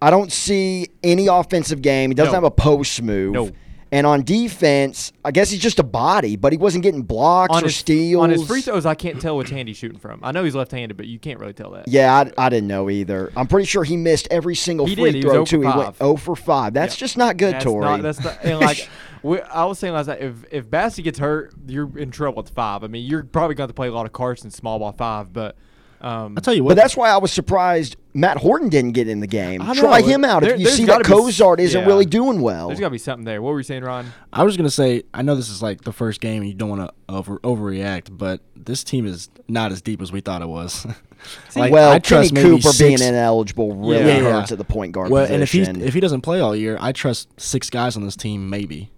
I 0.00 0.10
don't 0.10 0.30
see 0.30 0.88
any 1.02 1.26
offensive 1.26 1.82
game. 1.82 2.10
He 2.10 2.14
doesn't 2.14 2.32
No. 2.32 2.36
have 2.36 2.44
a 2.44 2.50
post 2.50 3.02
move. 3.02 3.32
No. 3.32 3.50
And 3.90 4.06
on 4.06 4.22
defense, 4.22 5.12
I 5.24 5.30
guess 5.30 5.50
he's 5.50 5.60
just 5.62 5.78
a 5.78 5.82
body, 5.82 6.36
but 6.36 6.52
he 6.52 6.58
wasn't 6.58 6.82
getting 6.82 7.02
blocks 7.02 7.54
On 7.56 7.62
or 7.62 7.66
his, 7.66 7.76
steals. 7.76 8.22
on 8.22 8.28
his 8.30 8.46
free 8.46 8.60
throws, 8.60 8.84
I 8.84 8.94
can't 8.94 9.20
tell 9.20 9.36
which 9.36 9.48
hand 9.50 9.66
he's 9.68 9.78
shooting 9.78 9.98
from. 9.98 10.20
I 10.22 10.30
know 10.32 10.44
he's 10.44 10.54
left-handed, 10.54 10.96
but 10.96 11.06
you 11.06 11.18
can't 11.18 11.40
really 11.40 11.54
tell 11.54 11.70
that. 11.70 11.88
Yeah, 11.88 12.12
I, 12.14 12.46
I 12.46 12.48
didn't 12.50 12.68
know 12.68 12.90
either. 12.90 13.32
I'm 13.34 13.46
pretty 13.46 13.66
sure 13.66 13.84
he 13.84 13.96
missed 13.96 14.28
every 14.30 14.54
single 14.54 14.84
He 14.86 14.94
free 14.94 15.12
did. 15.12 15.22
Throw 15.22 15.32
0 15.32 15.44
for 15.44 15.50
too. 15.50 15.60
He 15.62 15.66
went 15.68 15.96
0 15.96 16.16
for 16.16 16.36
5. 16.36 16.74
That's 16.74 16.94
Yeah. 16.96 16.98
just 17.00 17.16
not 17.16 17.36
good, 17.38 17.54
that's 17.54 17.64
Tori. 17.64 17.80
Not, 17.84 18.02
that's 18.02 18.22
not, 18.22 18.38
and 18.44 18.60
like 18.60 18.88
we, 19.22 19.40
I 19.40 19.64
was 19.64 19.78
saying 19.78 19.94
last 19.94 20.08
night, 20.08 20.20
if 20.20 20.34
if 20.50 20.66
Bassey 20.68 21.02
gets 21.02 21.18
hurt, 21.18 21.54
you're 21.66 21.98
in 21.98 22.10
trouble 22.10 22.40
at 22.42 22.50
five. 22.50 22.84
I 22.84 22.88
mean, 22.88 23.06
you're 23.06 23.24
probably 23.24 23.54
going 23.54 23.68
to 23.68 23.74
play 23.74 23.88
a 23.88 23.92
lot 23.92 24.04
of 24.06 24.12
Carson 24.12 24.50
small 24.50 24.78
ball 24.78 24.92
five, 24.92 25.32
but 25.32 25.56
um, 26.00 26.34
I'll 26.36 26.42
tell 26.42 26.54
you 26.54 26.62
what. 26.64 26.70
but 26.70 26.76
what. 26.76 26.82
that's 26.82 26.96
why 26.96 27.10
I 27.10 27.16
was 27.18 27.32
surprised 27.32 27.96
Matt 28.14 28.36
Horton 28.38 28.68
didn't 28.68 28.92
get 28.92 29.08
in 29.08 29.20
the 29.20 29.26
game. 29.26 29.60
I 29.62 29.74
Try 29.74 30.00
know. 30.00 30.06
him 30.06 30.24
out 30.24 30.42
There- 30.42 30.54
if 30.54 30.60
you 30.60 30.66
see 30.66 30.84
that 30.84 31.02
gotta 31.02 31.04
be 31.04 31.12
s- 31.12 31.18
Cozart 31.20 31.60
isn't 31.60 31.80
yeah. 31.80 31.86
really 31.86 32.04
doing 32.06 32.40
well. 32.40 32.68
there's 32.68 32.80
got 32.80 32.86
to 32.86 32.90
be 32.92 32.98
something 32.98 33.24
there. 33.24 33.40
What 33.42 33.50
were 33.52 33.58
you 33.58 33.64
saying, 33.64 33.82
Ron? 33.82 34.12
I 34.32 34.44
was 34.44 34.56
gonna 34.56 34.70
say, 34.70 35.02
I 35.14 35.22
know 35.22 35.34
this 35.34 35.48
is 35.50 35.62
like 35.62 35.82
the 35.82 35.92
first 35.92 36.20
game, 36.20 36.42
and 36.42 36.48
you 36.48 36.54
don't 36.54 36.68
want 36.68 36.82
to 36.88 36.94
over 37.14 37.38
overreact, 37.40 38.16
but 38.16 38.40
this 38.56 38.82
team 38.84 39.06
is 39.06 39.28
not 39.48 39.72
as 39.72 39.80
deep 39.82 40.00
as 40.02 40.10
we 40.12 40.20
thought 40.20 40.42
it 40.42 40.48
was. 40.48 40.86
like, 41.56 41.72
well, 41.72 41.90
I 41.90 41.98
Kenny 42.00 42.28
trust 42.28 42.32
maybe 42.34 42.48
Cooper 42.48 42.70
being 42.78 43.00
ineligible 43.00 43.74
really 43.74 43.98
Yeah. 44.06 44.18
Yeah. 44.20 44.32
hurts 44.40 44.52
at 44.52 44.58
the 44.58 44.64
point 44.64 44.92
guard 44.92 45.10
Well, 45.10 45.24
and 45.30 45.42
if 45.42 45.52
he 45.52 45.60
position. 45.60 45.82
if 45.82 45.94
he 45.94 46.00
doesn't 46.00 46.20
play 46.22 46.40
all 46.40 46.54
year, 46.54 46.76
I 46.80 46.92
trust 46.92 47.28
six 47.40 47.70
guys 47.70 47.96
on 47.96 48.04
this 48.04 48.14
team, 48.16 48.48
maybe. 48.50 48.90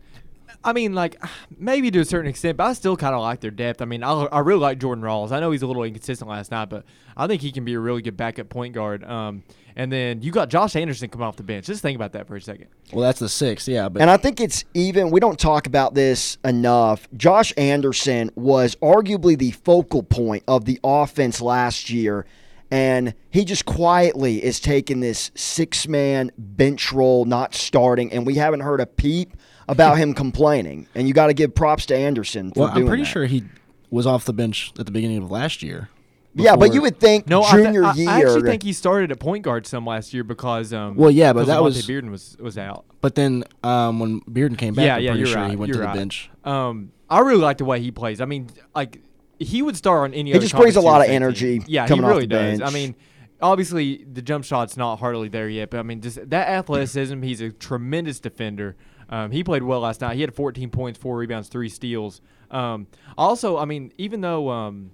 I 0.63 0.73
mean, 0.73 0.95
like 0.95 1.23
maybe 1.57 1.91
to 1.91 2.01
a 2.01 2.05
certain 2.05 2.29
extent, 2.29 2.59
but 2.59 2.65
I 2.65 2.73
still 2.75 2.97
kind 2.97 3.15
of 3.15 3.23
like 3.23 3.41
their 3.41 3.51
depth. 3.51 3.81
I 3.81 3.87
mean, 3.87 4.03
I, 4.03 4.13
I 4.27 4.41
really 4.41 4.61
like 4.61 4.79
Jordan 4.79 5.03
Rawls. 5.03 5.33
I 5.33 5.41
know 5.41 5.51
he's 5.51 5.63
a 5.63 5.67
little 5.67 5.85
inconsistent 5.85 6.29
last 6.29 6.51
night, 6.51 6.69
but 6.69 6.85
I 7.17 7.27
think 7.27 7.41
he 7.41 7.51
can 7.51 7.65
be 7.65 7.75
a 7.75 7.81
really 7.81 8.03
good 8.03 8.17
backup 8.17 8.51
point 8.51 8.75
guard. 8.75 9.03
Um, 9.05 9.43
and 9.77 9.91
then 9.91 10.21
you 10.21 10.33
got 10.33 10.51
Josh 10.51 10.77
Anderson 10.77 11.09
coming 11.09 11.27
off 11.27 11.37
the 11.37 11.43
bench. 11.43 11.67
Just 11.67 11.81
think 11.81 11.97
about 11.97 12.13
that 12.13 12.27
for 12.27 12.37
a 12.37 12.41
second. 12.41 12.67
Well, 12.93 13.03
that's 13.03 13.21
the 13.21 13.29
six, 13.29 13.67
yeah. 13.67 13.89
But 13.89 14.03
And 14.03 14.11
I 14.11 14.19
think 14.19 14.41
it's 14.41 14.65
even, 14.75 15.11
we 15.11 15.21
don't 15.21 15.39
talk 15.39 15.67
about 15.67 15.95
this 15.95 16.37
enough. 16.45 17.09
Josh 17.17 17.55
Anderson 17.57 18.31
was 18.35 18.77
arguably 18.77 19.39
the 19.39 19.53
focal 19.53 20.03
point 20.03 20.45
of 20.47 20.67
the 20.67 20.79
offense 20.85 21.41
last 21.41 21.89
year. 21.89 22.27
And 22.71 23.15
he 23.31 23.45
just 23.45 23.65
quietly 23.65 24.45
is 24.45 24.61
taking 24.61 25.01
this 25.01 25.31
six 25.35 25.89
man 25.89 26.31
bench 26.37 26.93
role, 26.93 27.25
not 27.25 27.55
starting. 27.55 28.13
And 28.13 28.27
we 28.27 28.35
haven't 28.35 28.61
heard 28.61 28.81
a 28.81 28.87
peep 28.87 29.37
about 29.69 29.99
him 29.99 30.15
complaining. 30.15 30.87
And 30.95 31.07
you 31.09 31.15
got 31.15 31.29
to 31.29 31.35
give 31.35 31.55
props 31.55 31.87
to 31.87 31.97
Anderson 31.97 32.53
for 32.53 32.61
well, 32.61 32.69
doing 32.75 32.83
I'm 32.85 32.89
pretty 32.89 33.03
that. 33.05 33.09
sure 33.09 33.27
he 33.27 33.45
was 33.91 34.07
off 34.07 34.25
the 34.25 34.33
bench 34.33 34.73
at 34.79 34.87
the 34.87 34.93
beginning 34.93 35.19
of 35.23 35.31
last 35.31 35.63
year. 35.63 35.89
Yeah, 36.35 36.55
but 36.55 36.73
you 36.73 36.81
would 36.83 37.01
think 37.01 37.27
No, 37.29 37.43
I, 37.43 37.51
thi- 37.57 37.63
junior 37.65 37.85
I, 37.85 37.93
year. 37.95 38.09
I 38.09 38.21
actually 38.21 38.43
think 38.43 38.63
he 38.63 38.73
started 38.73 39.11
at 39.11 39.19
point 39.19 39.43
guard 39.43 39.67
some 39.67 39.85
last 39.85 40.15
year 40.15 40.23
because 40.23 40.73
um. 40.73 40.95
Well, 40.95 41.11
yeah, 41.11 41.33
but 41.33 41.47
that 41.49 41.59
Lamonte 41.59 41.63
was- 41.65 41.87
Bearden 41.89 42.11
was 42.11 42.37
was 42.39 42.57
out. 42.57 42.85
But 43.01 43.17
then 43.17 43.45
um, 43.65 43.99
when 43.99 44.21
Bearden 44.23 44.57
came 44.57 44.75
back, 44.75 44.85
yeah, 44.85 44.97
I'm 44.97 45.03
yeah, 45.03 45.11
pretty 45.11 45.19
you're 45.21 45.27
sure 45.27 45.41
right. 45.43 45.51
he 45.51 45.57
went 45.57 45.73
you're 45.75 45.83
to 45.83 45.89
the 45.89 45.95
bench. 45.95 46.31
Um, 46.45 46.93
I 47.09 47.19
really 47.21 47.41
like 47.41 47.59
the 47.59 47.65
way 47.65 47.81
he 47.81 47.91
plays. 47.91 48.21
I 48.21 48.27
mean, 48.27 48.49
like 48.77 49.01
he 49.41 49.61
would 49.63 49.77
start 49.77 50.05
on 50.05 50.15
any. 50.15 50.31
He 50.31 50.37
other 50.37 50.43
just 50.43 50.55
brings 50.55 50.77
a 50.77 50.81
lot 50.81 51.01
of 51.01 51.09
energy 51.09 51.59
team. 51.59 51.65
Yeah, 51.67 51.89
coming 51.89 52.05
he 52.05 52.05
off 52.05 52.11
really 52.11 52.27
the 52.27 52.37
does. 52.37 52.59
bench. 52.61 52.71
I 52.71 52.73
mean, 52.73 52.95
obviously 53.43 54.05
the 54.05 54.23
jump 54.23 54.45
shot's 54.45 54.77
not 54.77 54.97
hardly 55.01 55.29
there 55.29 55.49
yet, 55.49 55.71
but 55.71 55.81
I 55.81 55.83
mean, 55.83 56.01
just 56.01 56.31
that 56.31 56.49
athleticism. 56.49 57.23
He's 57.23 57.41
a 57.41 57.51
tremendous 57.51 58.21
defender. 58.21 58.77
Um, 59.11 59.31
he 59.31 59.45
played 59.45 59.63
well 59.63 59.81
last 59.81 60.01
night. 60.01 60.15
He 60.15 60.21
had 60.23 60.35
14 60.35 60.71
points, 60.71 60.99
four 60.99 61.17
rebounds, 61.17 61.49
three 61.49 61.69
steals. 61.69 62.21
Um, 62.51 62.87
also, 63.19 63.59
I 63.59 63.65
mean, 63.65 63.93
even 63.99 64.21
though 64.21 64.49
um, 64.49 64.93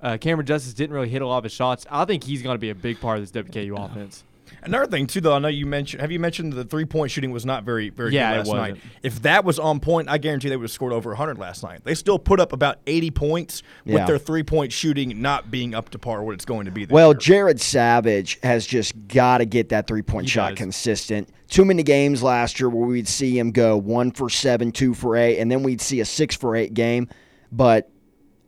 uh, 0.00 0.16
Cameron 0.18 0.46
Justice 0.46 0.72
didn't 0.72 0.94
really 0.94 1.08
hit 1.08 1.20
a 1.20 1.26
lot 1.26 1.38
of 1.38 1.44
his 1.44 1.52
shots, 1.52 1.84
I 1.90 2.04
think 2.04 2.24
he's 2.24 2.42
going 2.42 2.54
to 2.54 2.60
be 2.60 2.70
a 2.70 2.74
big 2.74 3.00
part 3.00 3.18
of 3.18 3.30
this 3.30 3.44
WKU 3.44 3.76
offense. 3.84 4.24
Another 4.62 4.86
thing 4.86 5.06
too, 5.06 5.20
though, 5.20 5.34
I 5.34 5.38
know 5.38 5.48
you 5.48 5.66
mentioned. 5.66 6.00
Have 6.00 6.10
you 6.12 6.20
mentioned 6.20 6.52
the 6.52 6.64
three 6.64 6.84
point 6.84 7.10
shooting 7.10 7.30
was 7.30 7.46
not 7.46 7.64
very, 7.64 7.88
very 7.90 8.12
Yeah, 8.14 8.36
good 8.36 8.46
last 8.48 8.56
night? 8.56 8.76
If 9.02 9.22
that 9.22 9.44
was 9.44 9.58
on 9.58 9.80
point, 9.80 10.08
I 10.08 10.18
guarantee 10.18 10.48
they 10.48 10.56
would 10.56 10.64
have 10.64 10.70
scored 10.70 10.92
over 10.92 11.10
100 11.10 11.38
last 11.38 11.62
night. 11.62 11.80
They 11.84 11.94
still 11.94 12.18
put 12.18 12.40
up 12.40 12.52
about 12.52 12.78
80 12.86 13.10
points 13.10 13.62
Yeah. 13.84 13.94
with 13.94 14.06
their 14.06 14.18
three 14.18 14.42
point 14.42 14.72
shooting 14.72 15.20
not 15.22 15.50
being 15.50 15.74
up 15.74 15.88
to 15.90 15.98
par 15.98 16.22
what 16.22 16.34
it's 16.34 16.44
going 16.44 16.66
to 16.66 16.70
be. 16.70 16.84
This 16.84 16.92
Well, 16.92 17.10
year. 17.12 17.18
Jared 17.18 17.60
Savage 17.60 18.38
has 18.42 18.66
just 18.66 18.94
got 19.08 19.38
to 19.38 19.44
get 19.46 19.70
that 19.70 19.86
three 19.86 20.02
point 20.02 20.26
He 20.26 20.30
shot 20.30 20.50
does. 20.50 20.58
consistent. 20.58 21.28
Too 21.48 21.64
many 21.64 21.82
games 21.82 22.22
last 22.22 22.60
year 22.60 22.68
where 22.68 22.86
we'd 22.86 23.08
see 23.08 23.38
him 23.38 23.50
go 23.50 23.76
one 23.76 24.12
for 24.12 24.28
seven, 24.30 24.70
two 24.72 24.94
for 24.94 25.16
eight, 25.16 25.38
and 25.38 25.50
then 25.50 25.62
we'd 25.62 25.80
see 25.80 26.00
a 26.00 26.04
six 26.04 26.36
for 26.36 26.54
eight 26.54 26.74
game. 26.74 27.08
But 27.50 27.90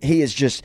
he 0.00 0.22
is 0.22 0.32
just 0.34 0.62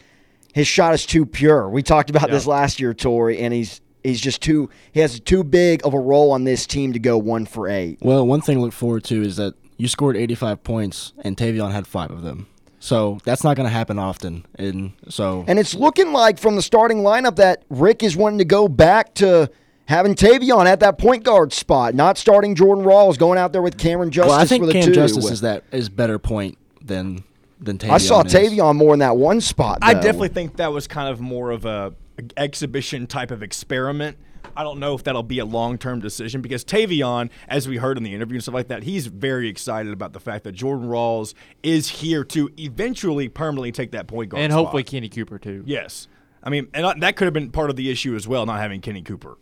his 0.53 0.67
shot 0.67 0.93
is 0.95 1.05
too 1.05 1.25
pure. 1.25 1.69
We 1.69 1.83
talked 1.83 2.09
about 2.09 2.29
Yeah. 2.29 2.33
this 2.35 2.47
last 2.47 2.79
year, 2.79 2.93
Tori, 2.93 3.39
and 3.39 3.53
he's 3.53 3.79
he's 4.07 4.21
just 4.21 4.41
too 4.41 4.69
he 4.91 4.99
has 4.99 5.19
too 5.19 5.43
big 5.43 5.85
of 5.85 5.93
a 5.93 5.99
role 5.99 6.31
on 6.31 6.43
this 6.43 6.65
team 6.65 6.93
to 6.93 6.99
go 6.99 7.17
one 7.17 7.45
for 7.45 7.67
eight. 7.67 7.99
Well, 8.01 8.25
one 8.25 8.41
thing 8.41 8.57
to 8.57 8.61
look 8.61 8.73
forward 8.73 9.03
to 9.05 9.21
is 9.21 9.37
that 9.37 9.53
you 9.77 9.87
scored 9.87 10.17
85 10.17 10.63
points 10.63 11.13
and 11.19 11.37
Taveion 11.37 11.71
had 11.71 11.87
five 11.87 12.11
of 12.11 12.23
them. 12.23 12.47
So 12.79 13.17
that's 13.23 13.43
not 13.43 13.55
going 13.57 13.65
to 13.67 13.73
happen 13.73 13.97
often. 13.99 14.45
And 14.55 14.93
so 15.09 15.43
And 15.47 15.59
it's 15.59 15.73
looking 15.73 16.13
like 16.13 16.39
from 16.39 16.55
the 16.55 16.61
starting 16.61 16.99
lineup 16.99 17.35
that 17.37 17.63
Rick 17.69 18.03
is 18.03 18.15
wanting 18.15 18.39
to 18.39 18.45
go 18.45 18.67
back 18.67 19.13
to 19.15 19.49
having 19.85 20.15
Taveion 20.15 20.65
at 20.65 20.79
that 20.81 20.97
point 20.97 21.23
guard 21.23 21.53
spot, 21.53 21.95
not 21.95 22.17
starting 22.17 22.55
Jordan 22.55 22.83
Rawls, 22.85 23.17
going 23.17 23.39
out 23.39 23.51
there 23.51 23.61
with 23.61 23.77
Cameron 23.77 24.11
Justice 24.11 24.29
well, 24.29 24.39
I 24.39 24.45
think 24.45 24.63
for 24.63 24.67
the 24.67 24.73
Cam 24.73 24.83
two. 24.83 24.93
Justice 24.93 25.29
is 25.31 25.41
that 25.41 25.63
is 25.71 25.89
better 25.89 26.19
point 26.19 26.57
than 26.81 27.23
than 27.59 27.77
Taveion 27.77 27.89
I 27.91 27.97
saw 27.97 28.21
is. 28.21 28.33
Taveion 28.33 28.75
more 28.75 28.93
in 28.93 28.99
that 28.99 29.17
one 29.17 29.41
spot. 29.41 29.79
I 29.81 29.93
definitely 29.95 30.29
think 30.29 30.57
that 30.57 30.71
was 30.71 30.87
kind 30.87 31.09
of 31.09 31.19
more 31.19 31.51
of 31.51 31.65
a 31.65 31.93
exhibition 32.35 33.07
type 33.07 33.31
of 33.31 33.43
experiment. 33.43 34.17
I 34.55 34.63
don't 34.63 34.79
know 34.79 34.95
if 34.95 35.03
that'll 35.03 35.23
be 35.23 35.39
a 35.39 35.45
long 35.45 35.77
term 35.77 35.99
decision 35.99 36.41
because 36.41 36.63
Taveion, 36.63 37.29
as 37.47 37.67
we 37.67 37.77
heard 37.77 37.97
in 37.97 38.03
the 38.03 38.13
interview 38.13 38.35
and 38.35 38.43
stuff 38.43 38.55
like 38.55 38.69
that, 38.69 38.83
he's 38.83 39.07
very 39.07 39.49
excited 39.49 39.91
about 39.93 40.13
the 40.13 40.19
fact 40.19 40.43
that 40.45 40.53
Jordan 40.53 40.87
Rawls 40.87 41.33
is 41.63 41.89
here 41.89 42.23
to 42.25 42.49
eventually 42.57 43.29
permanently 43.29 43.71
take 43.71 43.91
that 43.91 44.07
point 44.07 44.29
guard 44.29 44.41
and 44.41 44.51
spot. 44.51 44.63
hopefully 44.63 44.83
Kenny 44.83 45.09
Cooper 45.09 45.37
too. 45.37 45.63
yes. 45.65 46.07
I 46.43 46.49
mean, 46.49 46.69
and 46.73 47.01
that 47.03 47.17
could 47.17 47.25
have 47.25 47.33
been 47.33 47.51
part 47.51 47.69
of 47.69 47.75
the 47.75 47.91
issue 47.91 48.15
as 48.15 48.25
well, 48.27 48.45
not 48.45 48.59
having 48.59 48.79
Kenny 48.79 49.01
Cooper. 49.01 49.37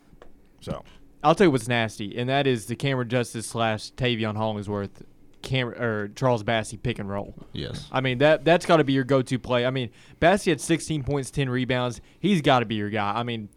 So 0.59 0.83
I'll 1.23 1.35
tell 1.35 1.45
you 1.45 1.51
what's 1.51 1.67
nasty, 1.67 2.17
and 2.17 2.27
that 2.29 2.47
is 2.47 2.65
the 2.65 2.75
Cameron 2.75 3.09
Justice 3.09 3.45
slash 3.45 3.91
Taveion 3.91 4.35
Hollingsworth, 4.35 5.03
Cam- 5.45 5.69
or 5.69 6.09
Charles 6.09 6.43
Bassey 6.43 6.81
pick 6.81 6.99
and 6.99 7.09
roll. 7.09 7.33
Yes. 7.53 7.87
I 7.91 8.01
mean 8.01 8.17
that 8.17 8.43
that's 8.43 8.65
got 8.65 8.77
to 8.77 8.83
be 8.83 8.91
your 8.91 9.05
go-to 9.05 9.39
play. 9.39 9.65
I 9.65 9.69
mean, 9.69 9.91
Bassey 10.19 10.47
had 10.47 10.59
16 10.59 11.03
points, 11.03 11.31
10 11.31 11.49
rebounds. 11.49 12.01
He's 12.19 12.41
got 12.41 12.59
to 12.59 12.65
be 12.65 12.75
your 12.75 12.89
guy. 12.89 13.13
I 13.15 13.23
mean, 13.23 13.47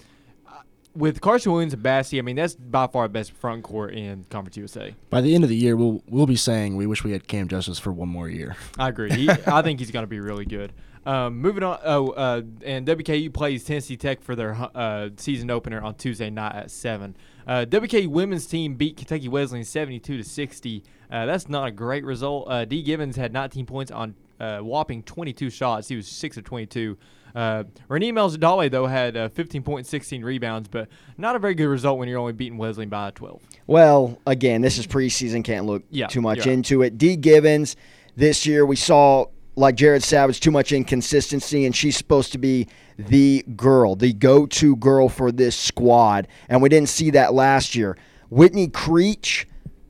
uh, 0.47 0.61
with 0.95 1.21
Carson 1.21 1.51
Williams 1.51 1.75
and 1.75 1.83
Bassey, 1.83 2.19
I 2.19 2.23
mean 2.23 2.37
that's 2.37 2.55
by 2.55 2.87
far 2.87 3.09
the 3.09 3.13
best 3.13 3.33
front 3.33 3.65
court 3.65 3.95
in 3.95 4.25
Conference 4.31 4.57
USA. 4.57 4.95
By 5.11 5.21
the 5.21 5.35
end 5.35 5.43
of 5.43 5.51
the 5.51 5.57
year, 5.57 5.77
we'll 5.77 6.03
we'll 6.09 6.27
be 6.27 6.37
saying 6.37 6.77
we 6.77 6.87
wish 6.87 7.03
we 7.03 7.11
had 7.11 7.27
Cam 7.27 7.49
Justice 7.49 7.79
for 7.81 7.93
one 7.93 8.09
more 8.09 8.29
year. 8.29 8.57
I 8.79 8.91
agree. 8.91 9.11
He, 9.11 9.31
I 9.47 9.63
think 9.63 9.81
he's 9.81 9.91
going 9.91 10.05
to 10.05 10.09
be 10.09 10.21
really 10.21 10.45
good. 10.45 10.73
Um, 11.09 11.39
moving 11.39 11.63
on. 11.63 11.79
Oh, 11.85 12.11
uh, 12.11 12.43
and 12.65 12.87
WKU 12.87 13.33
plays 13.33 13.65
Tennessee 13.65 13.97
Tech 13.97 14.21
for 14.21 14.37
their 14.37 14.55
uh, 14.75 15.09
season 15.17 15.51
opener 15.51 15.81
on 15.81 15.95
Tuesday 15.95 16.29
night 16.29 16.55
at 16.55 16.71
seven. 16.71 17.17
Uh, 17.47 17.65
WKU 17.67 18.09
women's 18.09 18.47
team 18.47 18.75
beat 18.75 18.99
Kentucky 18.99 19.27
Wesleyan 19.27 19.65
72 19.65 20.19
to 20.19 20.23
60. 20.23 20.85
Uh, 21.11 21.25
that's 21.25 21.49
not 21.49 21.67
a 21.67 21.71
great 21.71 22.05
result. 22.05 22.47
Uh, 22.51 22.67
D. 22.67 22.83
Givens 22.83 23.17
had 23.17 23.33
19 23.33 23.65
points 23.65 23.91
on 23.91 24.15
uh, 24.39 24.59
whopping 24.59 25.03
22 25.03 25.49
shots. 25.49 25.89
He 25.89 25.97
was 25.97 26.07
six 26.07 26.37
of 26.37 26.45
22. 26.45 26.99
Uh, 27.35 27.65
Raneem 27.89 28.15
Elgedawy, 28.15 28.71
though, 28.71 28.87
had 28.87 29.17
uh, 29.17 29.29
15 29.31 29.63
points, 29.63 29.89
16 29.89 30.23
rebounds, 30.23 30.69
but 30.69 30.89
not 31.17 31.37
a 31.37 31.39
very 31.39 31.55
good 31.55 31.69
result 31.69 31.99
when 31.99 32.09
you're 32.09 32.19
only 32.19 32.35
beating 32.35 32.59
Wesleyan 32.59 32.91
by 32.91 33.11
12. 33.13 33.41
Well, 33.67 34.19
again, 34.27 34.61
this 34.61 34.77
is 34.77 34.87
preseason. 34.87 35.43
Can't 35.43 35.65
look 35.65 35.85
Yeah, 35.89 36.09
too 36.09 36.21
much 36.21 36.47
into 36.47 36.83
it. 36.83 36.99
D. 36.99 37.17
Givens, 37.17 37.77
this 38.17 38.45
year 38.45 38.67
we 38.67 38.77
saw, 38.77 39.27
like 39.59 39.75
Jared 39.75 40.03
Savage, 40.03 40.41
too 40.41 40.51
much 40.51 40.73
inconsistency, 40.73 41.67
and 41.67 41.75
she's 41.75 41.97
supposed 41.97 42.33
to 42.33 42.39
be 42.39 42.69
the 42.97 43.45
girl, 43.57 43.95
the 43.95 44.13
go 44.13 44.47
to 44.47 44.77
girl 44.77 45.09
for 45.09 45.31
this 45.33 45.57
squad. 45.57 46.29
And 46.49 46.63
we 46.63 46.69
didn't 46.69 46.89
see 46.89 47.11
that 47.11 47.35
last 47.35 47.75
year. 47.75 47.97
Whitney 48.31 48.69
Creech, 48.69 49.47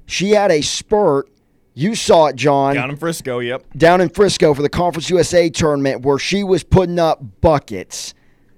she 0.06 0.30
had 0.30 0.50
a 0.50 0.60
spurt. 0.62 1.30
You 1.74 1.94
saw 1.94 2.26
it, 2.26 2.36
John 2.36 2.74
down 2.74 2.90
in 2.90 2.96
Frisco, 2.96 3.38
yep. 3.38 3.64
down 3.76 4.00
in 4.00 4.08
Frisco 4.08 4.52
for 4.52 4.62
the 4.62 4.68
Conference 4.68 5.10
USA 5.10 5.48
tournament 5.48 6.02
where 6.02 6.18
she 6.18 6.42
was 6.42 6.64
putting 6.64 6.98
up 6.98 7.40
buckets. 7.40 8.14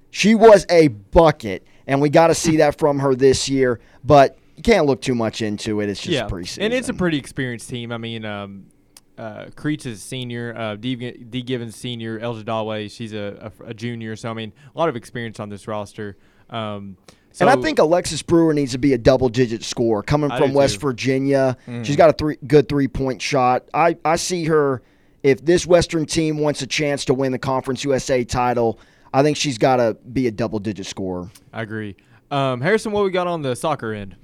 She 0.09 0.33
was 0.33 0.65
a 0.69 0.87
bucket, 0.87 1.65
and 1.85 2.01
we 2.01 2.09
got 2.09 2.27
to 2.27 2.35
see 2.35 2.57
that 2.57 2.79
from 2.79 2.99
her 2.99 3.13
this 3.13 3.47
year. 3.47 3.79
But 4.03 4.39
you 4.55 4.63
can't 4.63 4.87
look 4.87 5.01
too 5.01 5.15
much 5.15 5.41
into 5.41 5.81
it. 5.81 5.89
It's 5.89 6.01
just 6.01 6.31
preseason. 6.31 6.59
And 6.61 6.73
it's 6.73 6.89
a 6.89 6.93
pretty 6.93 7.17
experienced 7.17 7.69
team. 7.69 7.91
I 7.91 7.97
mean, 7.97 8.25
um, 8.25 8.65
uh, 9.21 9.45
Creech 9.55 9.85
is 9.85 9.99
a 9.99 10.01
senior, 10.01 10.55
uh, 10.57 10.75
D, 10.75 10.95
D 10.95 11.43
Givens 11.43 11.75
senior, 11.75 12.19
Elgedawy, 12.19 12.91
she's 12.91 13.13
a, 13.13 13.51
a, 13.61 13.69
a 13.69 13.73
junior. 13.73 14.15
So, 14.15 14.31
I 14.31 14.33
mean, 14.33 14.51
a 14.73 14.77
lot 14.77 14.89
of 14.89 14.95
experience 14.95 15.39
on 15.39 15.49
this 15.49 15.67
roster. 15.67 16.17
Um, 16.49 16.97
so 17.31 17.47
and 17.47 17.49
I 17.49 17.61
think 17.61 17.77
Alexis 17.77 18.23
Brewer 18.23 18.53
needs 18.53 18.71
to 18.71 18.79
be 18.79 18.93
a 18.93 18.97
double-digit 18.97 19.63
scorer 19.63 20.01
coming 20.01 20.31
I 20.31 20.39
from 20.39 20.53
West 20.53 20.75
too. 20.75 20.79
Virginia. 20.81 21.55
She's 21.83 21.95
got 21.95 22.09
a 22.09 22.13
three 22.13 22.37
good 22.45 22.67
three-point 22.67 23.21
shot. 23.21 23.65
I, 23.73 23.95
I 24.03 24.15
see 24.15 24.45
her 24.45 24.81
if 25.23 25.45
this 25.45 25.67
Western 25.67 26.05
team 26.05 26.39
wants 26.39 26.61
a 26.63 26.67
chance 26.67 27.05
to 27.05 27.13
win 27.13 27.31
the 27.31 27.39
Conference 27.39 27.83
USA 27.83 28.23
title. 28.25 28.79
I 29.13 29.21
think 29.23 29.37
she's 29.37 29.57
got 29.57 29.77
to 29.77 29.95
be 30.11 30.27
a 30.27 30.31
double-digit 30.31 30.85
scorer. 30.85 31.29
I 31.53 31.61
agree. 31.61 31.95
Um, 32.31 32.59
Harrison, 32.59 32.91
what 32.91 33.03
we 33.03 33.11
got 33.11 33.27
on 33.27 33.43
the 33.43 33.55
soccer 33.55 33.93
end? 33.93 34.15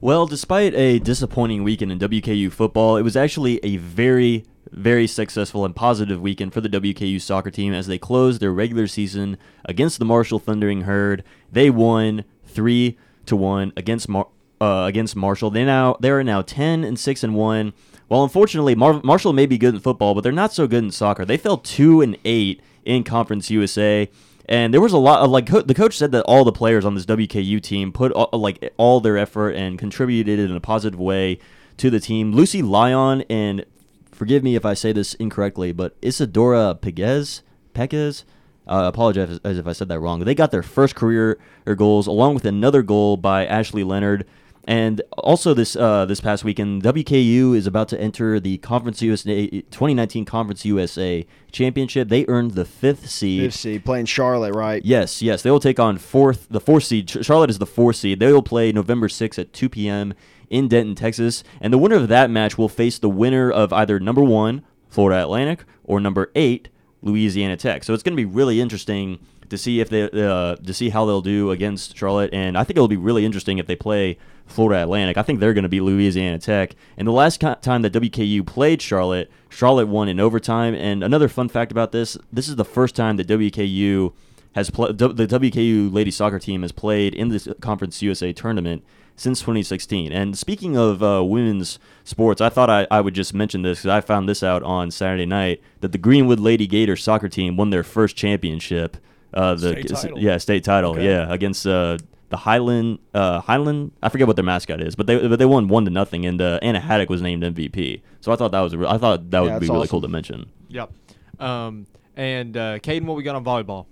Well, 0.00 0.26
despite 0.26 0.74
a 0.74 0.98
disappointing 0.98 1.62
weekend 1.62 1.92
in 1.92 1.98
WKU 1.98 2.50
football, 2.50 2.96
it 2.96 3.02
was 3.02 3.16
actually 3.16 3.60
a 3.62 3.76
very, 3.76 4.44
very 4.70 5.06
successful 5.06 5.64
and 5.64 5.76
positive 5.76 6.20
weekend 6.20 6.52
for 6.52 6.60
the 6.60 6.68
WKU 6.68 7.20
soccer 7.20 7.50
team 7.50 7.72
as 7.72 7.86
they 7.86 7.98
closed 7.98 8.40
their 8.40 8.52
regular 8.52 8.86
season 8.86 9.38
against 9.64 9.98
the 9.98 10.04
Marshall 10.04 10.38
Thundering 10.38 10.82
Herd. 10.82 11.22
They 11.50 11.70
won 11.70 12.24
three 12.44 12.98
to 13.26 13.36
one 13.36 13.72
against 13.76 14.08
Mar- 14.08 14.28
uh, 14.60 14.84
against 14.88 15.16
Marshall. 15.16 15.50
They 15.50 15.64
now 15.64 15.96
they 16.00 16.10
are 16.10 16.24
now 16.24 16.42
ten 16.42 16.84
and 16.84 16.98
six 16.98 17.22
and 17.22 17.34
one. 17.34 17.72
Well, 18.08 18.24
unfortunately, 18.24 18.74
Mar- 18.74 19.00
Marshall 19.02 19.32
may 19.32 19.46
be 19.46 19.58
good 19.58 19.74
in 19.74 19.80
football, 19.80 20.14
but 20.14 20.22
they're 20.22 20.32
not 20.32 20.52
so 20.52 20.66
good 20.66 20.84
in 20.84 20.90
soccer. 20.90 21.24
They 21.24 21.36
fell 21.36 21.56
two 21.56 22.00
and 22.00 22.18
eight 22.24 22.60
in 22.84 23.04
Conference 23.04 23.50
USA. 23.50 24.10
And 24.46 24.74
there 24.74 24.80
was 24.80 24.92
a 24.92 24.98
lot 24.98 25.20
of 25.20 25.30
like 25.30 25.46
co- 25.46 25.62
the 25.62 25.74
coach 25.74 25.96
said 25.96 26.12
that 26.12 26.24
all 26.24 26.44
the 26.44 26.52
players 26.52 26.84
on 26.84 26.94
this 26.94 27.06
WKU 27.06 27.60
team 27.62 27.92
put 27.92 28.12
all, 28.12 28.28
like 28.38 28.72
all 28.76 29.00
their 29.00 29.16
effort 29.16 29.50
and 29.50 29.78
contributed 29.78 30.38
in 30.38 30.54
a 30.54 30.60
positive 30.60 30.98
way 30.98 31.38
to 31.76 31.90
the 31.90 32.00
team. 32.00 32.32
Lucy 32.32 32.62
Lyon 32.62 33.22
and 33.30 33.64
forgive 34.10 34.42
me 34.42 34.56
if 34.56 34.64
I 34.64 34.74
say 34.74 34.92
this 34.92 35.14
incorrectly, 35.14 35.72
but 35.72 35.96
Isadora 36.02 36.78
Pegues, 36.80 37.42
Pegues, 37.74 38.24
uh, 38.66 38.84
apologize 38.86 39.40
if 39.44 39.66
I 39.66 39.72
said 39.72 39.88
that 39.88 40.00
wrong. 40.00 40.20
They 40.20 40.34
got 40.34 40.50
their 40.50 40.62
first 40.62 40.94
career 40.94 41.38
goals 41.76 42.06
along 42.06 42.34
with 42.34 42.44
another 42.44 42.82
goal 42.82 43.16
by 43.16 43.44
Ashley 43.46 43.82
Leonard. 43.82 44.26
And 44.64 45.02
also 45.18 45.54
this 45.54 45.74
uh, 45.74 46.06
this 46.06 46.20
past 46.20 46.44
weekend, 46.44 46.82
WKU 46.82 47.56
is 47.56 47.66
about 47.66 47.88
to 47.88 48.00
enter 48.00 48.38
the 48.38 48.58
Conference 48.58 49.02
USA 49.02 49.48
2019 49.48 50.24
Conference 50.24 50.64
USA 50.64 51.26
Championship. 51.50 52.08
They 52.08 52.24
earned 52.28 52.52
the 52.52 52.64
fifth 52.64 53.10
seed. 53.10 53.42
Fifth 53.42 53.60
seed 53.60 53.84
playing 53.84 54.06
Charlotte, 54.06 54.54
right? 54.54 54.84
Yes, 54.84 55.20
yes. 55.20 55.42
They 55.42 55.50
will 55.50 55.58
take 55.58 55.80
on 55.80 55.98
fourth, 55.98 56.46
the 56.48 56.60
fourth 56.60 56.84
seed. 56.84 57.10
Charlotte 57.10 57.50
is 57.50 57.58
the 57.58 57.66
fourth 57.66 57.96
seed. 57.96 58.20
They 58.20 58.32
will 58.32 58.42
play 58.42 58.70
November 58.70 59.08
6th 59.08 59.38
at 59.38 59.52
2 59.52 59.68
p.m. 59.68 60.14
in 60.48 60.68
Denton, 60.68 60.94
Texas. 60.94 61.42
And 61.60 61.72
the 61.72 61.78
winner 61.78 61.96
of 61.96 62.08
that 62.08 62.30
match 62.30 62.56
will 62.56 62.68
face 62.68 62.98
the 62.98 63.10
winner 63.10 63.50
of 63.50 63.72
either 63.72 63.98
number 63.98 64.22
one, 64.22 64.62
Florida 64.88 65.22
Atlantic, 65.22 65.64
or 65.82 65.98
number 65.98 66.30
eight, 66.36 66.68
Louisiana 67.02 67.56
Tech. 67.56 67.82
So 67.82 67.94
it's 67.94 68.04
going 68.04 68.16
to 68.16 68.20
be 68.20 68.24
really 68.24 68.60
interesting 68.60 69.18
to 69.52 69.58
see 69.58 69.80
if 69.80 69.90
they 69.90 70.04
uh, 70.04 70.56
to 70.56 70.72
see 70.72 70.88
how 70.88 71.04
they'll 71.04 71.20
do 71.20 71.50
against 71.50 71.94
Charlotte. 71.94 72.32
And 72.32 72.56
I 72.56 72.64
think 72.64 72.78
it'll 72.78 72.88
be 72.88 72.96
really 72.96 73.26
interesting 73.26 73.58
if 73.58 73.66
they 73.66 73.76
play 73.76 74.16
Florida 74.46 74.82
Atlantic. 74.82 75.18
I 75.18 75.22
think 75.22 75.40
they're 75.40 75.52
going 75.52 75.62
to 75.64 75.68
be 75.68 75.82
Louisiana 75.82 76.38
Tech. 76.38 76.74
And 76.96 77.06
the 77.06 77.12
last 77.12 77.38
time 77.38 77.82
that 77.82 77.92
WKU 77.92 78.46
played 78.46 78.80
Charlotte, 78.80 79.30
Charlotte 79.50 79.88
won 79.88 80.08
in 80.08 80.18
overtime. 80.18 80.74
And 80.74 81.04
another 81.04 81.28
fun 81.28 81.50
fact 81.50 81.70
about 81.70 81.92
this: 81.92 82.16
this 82.32 82.48
is 82.48 82.56
the 82.56 82.64
first 82.64 82.96
time 82.96 83.18
that 83.18 83.28
WKU 83.28 84.14
has 84.54 84.70
played. 84.70 84.96
The 84.96 85.10
WKU 85.10 85.92
ladies 85.92 86.16
soccer 86.16 86.38
team 86.38 86.62
has 86.62 86.72
played 86.72 87.14
in 87.14 87.28
this 87.28 87.46
Conference 87.60 88.00
USA 88.00 88.32
tournament 88.32 88.82
since 89.16 89.40
2016. 89.40 90.12
And 90.12 90.38
speaking 90.38 90.78
of 90.78 91.02
uh, 91.02 91.22
women's 91.22 91.78
sports, 92.04 92.40
I 92.40 92.48
thought 92.48 92.70
I, 92.70 92.86
I 92.90 93.02
would 93.02 93.12
just 93.12 93.34
mention 93.34 93.60
this 93.60 93.80
because 93.80 93.90
I 93.90 94.00
found 94.00 94.30
this 94.30 94.42
out 94.42 94.62
on 94.62 94.90
Saturday 94.90 95.26
night 95.26 95.60
that 95.80 95.92
the 95.92 95.98
Greenwood 95.98 96.40
Lady 96.40 96.66
Gators 96.66 97.04
soccer 97.04 97.28
team 97.28 97.58
won 97.58 97.68
their 97.68 97.82
first 97.82 98.16
championship. 98.16 98.96
Uh, 99.34 99.54
the 99.54 99.72
State 99.72 99.88
title. 99.88 100.18
yeah 100.18 100.36
state 100.38 100.64
title 100.64 100.90
Okay. 100.92 101.04
yeah 101.06 101.32
against 101.32 101.66
uh, 101.66 101.96
the 102.28 102.36
Highland 102.36 102.98
uh, 103.14 103.40
Highland 103.40 103.92
I 104.02 104.08
forget 104.08 104.26
what 104.26 104.36
their 104.36 104.44
mascot 104.44 104.80
is 104.82 104.94
but 104.94 105.06
they 105.06 105.26
but 105.28 105.38
they 105.38 105.44
won 105.46 105.68
one 105.68 105.84
to 105.86 105.90
nothing 105.90 106.26
and 106.26 106.40
uh, 106.40 106.58
Anna 106.62 106.80
Haddock 106.80 107.08
was 107.10 107.22
named 107.22 107.42
MVP 107.42 108.02
so 108.20 108.30
I 108.32 108.36
thought 108.36 108.52
that 108.52 108.60
was 108.60 108.72
a 108.74 108.78
re- 108.78 108.86
I 108.88 108.98
thought 108.98 109.30
that 109.30 109.40
would 109.40 109.48
be 109.48 109.52
that's 109.54 109.62
really 109.68 109.80
awesome. 109.80 109.88
cool 109.90 110.00
to 110.02 110.08
mention. 110.08 110.50
Yep. 110.68 110.92
Um, 111.40 111.86
and 112.16 112.56
uh, 112.56 112.78
Caden, 112.78 113.04
what 113.04 113.16
we 113.16 113.22
got 113.22 113.34
on 113.36 113.44
volleyball? 113.44 113.86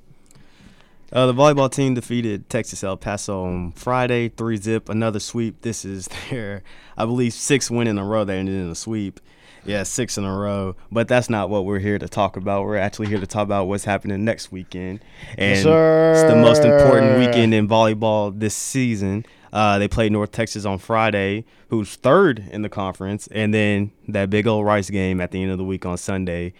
Uh, 1.12 1.26
the 1.26 1.34
volleyball 1.34 1.70
team 1.70 1.94
defeated 1.94 2.48
Texas 2.48 2.84
El 2.84 2.96
Paso 2.96 3.42
on 3.44 3.72
Friday, 3.72 4.28
three 4.28 4.56
zip, 4.56 4.88
another 4.88 5.18
sweep. 5.18 5.60
This 5.62 5.84
is 5.84 6.08
their, 6.30 6.62
I 6.96 7.04
believe, 7.04 7.32
sixth 7.32 7.68
win 7.70 7.88
in 7.88 7.98
a 7.98 8.04
row. 8.04 8.24
They 8.24 8.38
ended 8.38 8.54
in 8.54 8.70
a 8.70 8.74
sweep. 8.76 9.18
Yeah, 9.64 9.82
six 9.82 10.16
in 10.18 10.24
a 10.24 10.36
row. 10.36 10.76
But 10.90 11.08
that's 11.08 11.28
not 11.30 11.50
what 11.50 11.64
we're 11.64 11.78
here 11.78 11.98
to 11.98 12.08
talk 12.08 12.36
about. 12.36 12.64
We're 12.64 12.76
actually 12.76 13.08
here 13.08 13.20
to 13.20 13.26
talk 13.26 13.44
about 13.44 13.66
what's 13.66 13.84
happening 13.84 14.24
next 14.24 14.50
weekend. 14.50 15.00
And 15.36 15.64
Yes, 15.64 16.20
it's 16.22 16.30
the 16.30 16.36
most 16.36 16.64
important 16.64 17.18
weekend 17.18 17.54
in 17.54 17.68
volleyball 17.68 18.38
this 18.38 18.54
season. 18.54 19.24
Uh, 19.52 19.78
they 19.78 19.88
played 19.88 20.12
North 20.12 20.30
Texas 20.32 20.64
on 20.64 20.78
Friday, 20.78 21.44
who's 21.68 21.96
third 21.96 22.38
in 22.52 22.62
the 22.62 22.68
conference, 22.68 23.26
and 23.32 23.52
then 23.52 23.90
that 24.08 24.30
big 24.30 24.46
old 24.46 24.64
Rice 24.64 24.90
game 24.90 25.20
at 25.20 25.32
the 25.32 25.42
end 25.42 25.50
of 25.50 25.58
the 25.58 25.64
week 25.64 25.84
on 25.84 25.98
Sunday. 25.98 26.52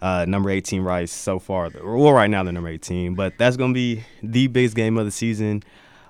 Uh, 0.00 0.24
number 0.26 0.50
18 0.50 0.82
Rice 0.82 1.12
so 1.12 1.38
far. 1.38 1.70
Well, 1.80 2.12
right 2.12 2.28
now 2.28 2.42
they're 2.42 2.52
number 2.52 2.68
18, 2.68 3.14
but 3.14 3.38
that's 3.38 3.56
gonna 3.56 3.72
be 3.72 4.02
the 4.20 4.48
biggest 4.48 4.74
game 4.74 4.98
of 4.98 5.04
the 5.04 5.12
season. 5.12 5.62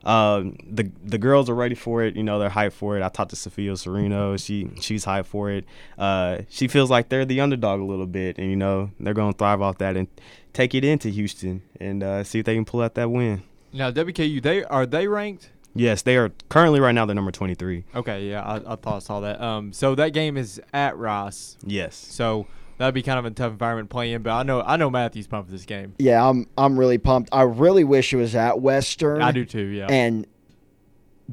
Um, 0.05 0.57
the 0.69 0.91
the 1.05 1.19
girls 1.19 1.49
are 1.49 1.55
ready 1.55 1.75
for 1.75 2.03
it. 2.03 2.17
You 2.17 2.23
know 2.23 2.38
they're 2.38 2.51
hyped 2.51 2.73
for 2.73 2.97
it. 2.97 3.03
I 3.03 3.09
talked 3.09 3.31
to 3.31 3.37
Sophia 3.37 3.77
Sereno. 3.77 4.37
She 4.37 4.71
she's 4.81 5.05
hyped 5.05 5.27
for 5.27 5.51
it. 5.51 5.65
Uh, 5.99 6.38
she 6.49 6.69
feels 6.69 6.91
like 6.91 7.09
they're 7.09 7.25
the 7.25 7.41
underdog 7.41 7.81
a 7.81 7.85
little 7.85 8.07
bit, 8.07 8.38
and 8.38 8.51
you 8.51 8.57
know 8.57 8.91
they're 8.99 9.15
gonna 9.15 9.33
thrive 9.33 9.61
off 9.62 9.79
that 9.79 9.97
and 9.97 10.09
take 10.53 10.75
it 10.75 10.85
into 10.85 11.09
Houston 11.09 11.62
and 11.81 12.03
uh, 12.03 12.25
see 12.25 12.41
if 12.41 12.45
they 12.45 12.55
can 12.55 12.65
pull 12.65 12.83
out 12.83 12.95
that 12.95 13.11
win. 13.11 13.43
Now 13.73 13.91
WKU, 13.91 14.43
they 14.43 14.65
are 14.65 14.87
they 14.87 15.07
ranked? 15.07 15.51
Yes, 15.75 16.03
they 16.03 16.17
are 16.17 16.31
currently 16.51 16.81
right 16.81 16.93
now 16.93 17.07
they're 17.07 17.15
number 17.15 17.31
23. 17.31 17.85
Okay, 17.95 18.29
yeah, 18.29 18.43
I, 18.43 18.57
I 18.57 18.77
thought 18.77 18.97
I 18.97 18.99
saw 18.99 19.21
that. 19.21 19.41
Um, 19.41 19.73
so 19.73 19.95
that 19.95 20.12
game 20.12 20.37
is 20.37 20.61
at 20.75 20.97
Rice. 20.99 21.57
Yes. 21.65 21.97
So 21.97 22.47
that'd 22.83 22.95
be 22.95 23.03
kind 23.03 23.18
of 23.18 23.25
a 23.25 23.31
tough 23.31 23.53
environment 23.53 23.88
playing 23.90 24.12
in. 24.14 24.23
But 24.23 24.33
I 24.33 24.42
know 24.42 24.61
I 24.61 24.77
know 24.77 24.90
Matthew's 24.90 25.27
pumped 25.29 25.49
for 25.49 25.53
this 25.53 25.64
game. 25.64 25.95
Yeah, 25.99 26.29
I'm 26.29 26.47
I'm 26.59 26.79
really 26.79 26.99
pumped. 26.99 27.31
I 27.33 27.42
really 27.42 27.85
wish 27.85 28.12
it 28.12 28.16
was 28.16 28.35
at 28.35 28.61
Western. 28.61 29.23
I 29.23 29.31
do 29.33 29.45
too. 29.45 29.62
Yeah. 29.66 29.87
And 29.88 30.27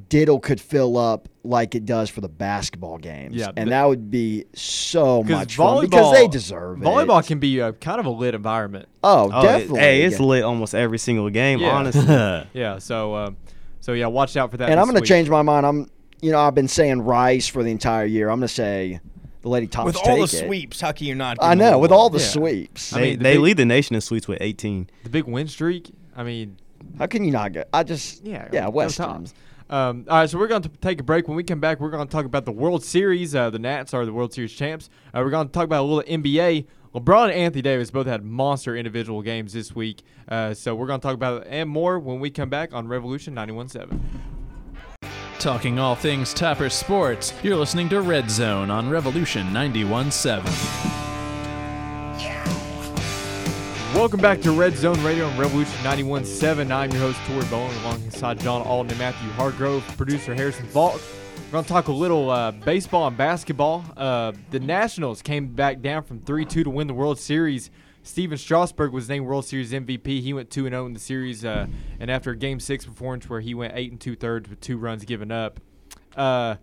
Diddle 0.07 0.39
could 0.39 0.62
fill 0.62 0.97
up 0.97 1.27
like 1.43 1.75
it 1.75 1.83
does 1.85 2.09
for 2.09 2.21
the 2.21 2.29
basketball 2.29 2.97
games. 2.99 3.35
Yeah, 3.35 3.47
and 3.47 3.55
th- 3.57 3.69
that 3.69 3.85
would 3.85 4.09
be 4.12 4.45
so 4.53 5.23
much 5.23 5.55
fun 5.55 5.81
because 5.81 6.13
they 6.13 6.27
deserve 6.27 6.77
volleyball 6.77 7.03
it. 7.03 7.07
Volleyball 7.07 7.27
can 7.27 7.39
be 7.39 7.59
a 7.59 7.73
kind 7.73 7.99
of 7.99 8.05
a 8.05 8.09
lit 8.09 8.35
environment. 8.35 8.88
Oh, 9.03 9.29
Oh, 9.33 9.39
it- 9.39 9.43
definitely. 9.43 9.79
hey, 9.79 10.01
it's 10.03 10.19
Yeah. 10.19 10.25
lit 10.25 10.43
almost 10.43 10.75
every 10.75 10.99
single 10.99 11.29
game, 11.29 11.59
Yeah. 11.59 11.71
honestly. 11.71 12.03
Yeah. 12.53 12.77
So 12.77 13.15
um, 13.15 13.38
so 13.81 13.93
yeah, 13.93 14.05
watch 14.07 14.38
out 14.38 14.51
for 14.51 14.57
that. 14.57 14.69
And 14.69 14.79
I'm 14.79 14.88
going 14.88 15.01
to 15.01 15.07
change 15.07 15.29
my 15.29 15.41
mind. 15.41 15.65
I'm, 15.65 15.89
you 16.21 16.31
know, 16.31 16.39
I've 16.39 16.55
been 16.55 16.67
saying 16.67 17.01
Rice 17.01 17.47
for 17.47 17.63
the 17.63 17.71
entire 17.71 18.05
year. 18.05 18.29
I'm 18.29 18.39
going 18.39 18.47
to 18.47 18.53
say 18.53 18.99
the 19.41 19.49
Lady 19.49 19.67
Tops 19.67 19.86
With 19.86 19.95
take 19.97 20.08
all 20.08 20.17
the 20.17 20.23
it. 20.23 20.45
sweeps, 20.45 20.82
how 20.82 20.91
can 20.91 21.08
you 21.08 21.15
not? 21.15 21.38
I 21.41 21.54
know 21.56 21.80
with 21.80 21.91
all 21.91 22.10
the 22.10 22.19
Yeah. 22.19 22.25
sweeps. 22.25 22.93
I 22.93 22.99
they 22.99 23.10
mean, 23.12 23.17
the 23.19 23.23
they 23.23 23.34
big- 23.34 23.41
lead 23.41 23.58
the 23.58 23.65
nation 23.65 23.95
in 23.95 24.02
sweeps 24.02 24.28
with 24.28 24.38
18. 24.41 24.89
the 25.04 25.10
big 25.10 25.25
win 25.25 25.47
streak. 25.47 25.91
I 26.15 26.23
mean, 26.23 26.58
How 26.97 27.08
can 27.08 27.23
you 27.23 27.32
not 27.32 27.52
get? 27.54 27.67
I 27.73 27.84
just 27.84 28.25
Yeah, 28.25 28.47
yeah, 28.52 28.65
go 28.65 28.71
Western. 28.71 29.06
Tops. 29.08 29.34
Um, 29.69 30.06
all 30.10 30.17
right, 30.17 30.30
so 30.30 30.39
we're 30.39 30.47
going 30.47 30.63
to 30.63 30.69
take 30.82 30.99
a 30.99 31.04
break. 31.04 31.28
When 31.28 31.38
we 31.38 31.43
come 31.43 31.60
back, 31.60 31.80
we're 31.80 31.91
going 31.91 32.08
to 32.08 32.12
talk 32.12 32.25
about 32.25 32.45
the 32.45 32.52
World 32.52 32.84
Series. 32.84 33.36
Uh, 33.36 33.49
the 33.52 33.60
Nats 33.60 33.93
are 33.93 34.04
the 34.06 34.12
World 34.13 34.34
Series 34.34 34.52
champs. 34.54 34.89
Uh, 35.13 35.21
we're 35.23 35.30
going 35.30 35.45
to 35.47 35.52
talk 35.54 35.65
about 35.65 35.82
a 35.84 35.88
little 35.88 36.04
NBA. 36.12 36.65
LeBron 36.95 37.25
and 37.25 37.34
Anthony 37.34 37.62
Davis 37.62 37.91
both 37.91 38.08
had 38.08 38.23
monster 38.23 38.75
individual 38.75 39.21
games 39.21 39.54
this 39.54 39.75
week. 39.75 40.02
Uh, 40.28 40.56
so 40.56 40.73
we're 40.73 40.88
going 40.88 40.99
to 40.99 41.06
talk 41.06 41.13
about 41.13 41.43
it 41.43 41.47
and 41.52 41.69
more 41.69 41.99
when 41.99 42.19
we 42.19 42.32
come 42.32 42.49
back 42.49 42.73
on 42.73 42.88
Revolution 42.88 43.36
91.7. 43.36 43.99
Talking 45.39 45.80
all 45.80 45.95
things 45.95 46.34
Topper 46.34 46.69
Sports, 46.69 47.34
you're 47.43 47.56
listening 47.56 47.88
to 47.89 48.02
Red 48.02 48.30
Zone 48.30 48.69
on 48.69 48.89
Revolution 48.89 49.47
91.7. 49.47 50.43
Welcome 53.95 54.19
back 54.19 54.41
to 54.41 54.52
Red 54.52 54.75
Zone 54.75 55.02
Radio 55.02 55.28
on 55.28 55.38
Revolution 55.38 55.78
91.7. 55.78 56.71
I'm 56.71 56.91
your 56.91 56.99
host, 56.99 57.21
Tori 57.25 57.45
Bowen, 57.45 57.73
alongside 57.78 58.41
John 58.41 58.63
Alden 58.63 58.91
and 58.91 58.99
Matthew 58.99 59.30
Hargrove, 59.32 59.82
producer 59.95 60.36
Harrison 60.36 60.65
Falk. 60.65 60.99
We're 61.45 61.52
going 61.54 61.63
to 61.63 61.69
talk 61.69 61.88
a 61.88 61.93
little 61.93 62.30
uh, 62.30 62.52
baseball 62.52 63.08
and 63.08 63.15
basketball. 63.15 63.86
Uh, 63.95 64.34
the 64.52 64.60
Nationals 64.60 65.21
came 65.21 65.47
back 65.47 65.80
down 65.80 66.04
from 66.04 66.19
3 66.19 66.43
2 66.43 66.65
to 66.65 66.69
win 66.69 66.88
the 66.88 66.93
World 66.93 67.17
Series. 67.17 67.71
Stephen 68.09 68.39
Strasburg 68.39 68.91
was 68.91 69.07
named 69.07 69.27
World 69.27 69.45
Series 69.45 69.71
MVP. 69.71 70.21
He 70.21 70.33
went 70.33 70.49
2 70.49 70.63
0 70.63 70.85
in 70.87 70.93
the 70.93 70.99
series, 70.99 71.45
uh, 71.45 71.67
and 71.99 72.09
after 72.09 72.31
a 72.31 72.35
Game 72.35 72.59
6 72.59 72.85
performance 72.87 73.29
where 73.29 73.39
he 73.39 73.53
went 73.53 73.73
8 73.75 73.91
and 73.91 74.01
2 74.01 74.15
thirds 74.15 74.49
with 74.49 74.59
two 74.59 74.77
runs 74.77 75.05
given 75.05 75.31
up. 75.31 75.59
Uh, 76.17 76.55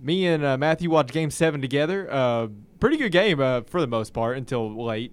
me 0.00 0.26
and 0.26 0.42
uh, 0.42 0.56
Matthew 0.56 0.88
watched 0.88 1.12
Game 1.12 1.30
7 1.30 1.60
together. 1.60 2.08
Uh, 2.10 2.48
pretty 2.80 2.96
good 2.96 3.12
game 3.12 3.40
uh, 3.40 3.60
for 3.66 3.82
the 3.82 3.86
most 3.86 4.14
part 4.14 4.38
until 4.38 4.82
late. 4.84 5.12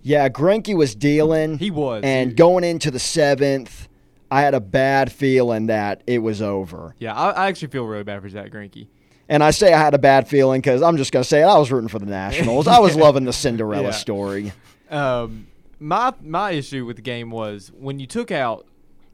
Yeah, 0.00 0.30
Greinke 0.30 0.74
was 0.74 0.94
dealing. 0.94 1.58
He 1.58 1.70
was. 1.70 2.02
And 2.02 2.34
going 2.34 2.64
into 2.64 2.90
the 2.90 2.98
seventh, 2.98 3.88
I 4.30 4.40
had 4.40 4.54
a 4.54 4.60
bad 4.60 5.12
feeling 5.12 5.66
that 5.66 6.02
it 6.06 6.20
was 6.20 6.40
over. 6.40 6.94
Yeah, 6.98 7.14
I, 7.14 7.30
I 7.32 7.46
actually 7.48 7.68
feel 7.68 7.84
really 7.84 8.04
bad 8.04 8.22
for 8.22 8.30
Zach 8.30 8.50
Greinke. 8.50 8.86
And 9.28 9.44
I 9.44 9.50
say 9.50 9.74
I 9.74 9.78
had 9.78 9.92
a 9.92 9.98
bad 9.98 10.26
feeling 10.26 10.60
because 10.62 10.80
I'm 10.80 10.96
just 10.96 11.12
going 11.12 11.22
to 11.24 11.28
say 11.28 11.42
it, 11.42 11.44
I 11.46 11.58
was 11.58 11.70
rooting 11.70 11.88
for 11.88 11.98
the 11.98 12.06
Nationals. 12.06 12.66
I 12.66 12.78
was 12.78 12.96
loving 12.96 13.24
the 13.24 13.32
Cinderella 13.34 13.86
Yeah. 13.86 13.90
story. 13.90 14.52
Um, 14.90 15.48
my 15.78 16.12
my 16.22 16.52
issue 16.52 16.84
with 16.84 16.96
the 16.96 17.02
game 17.02 17.30
was 17.30 17.70
when 17.76 17.98
you 17.98 18.06
took 18.06 18.30
out 18.30 18.66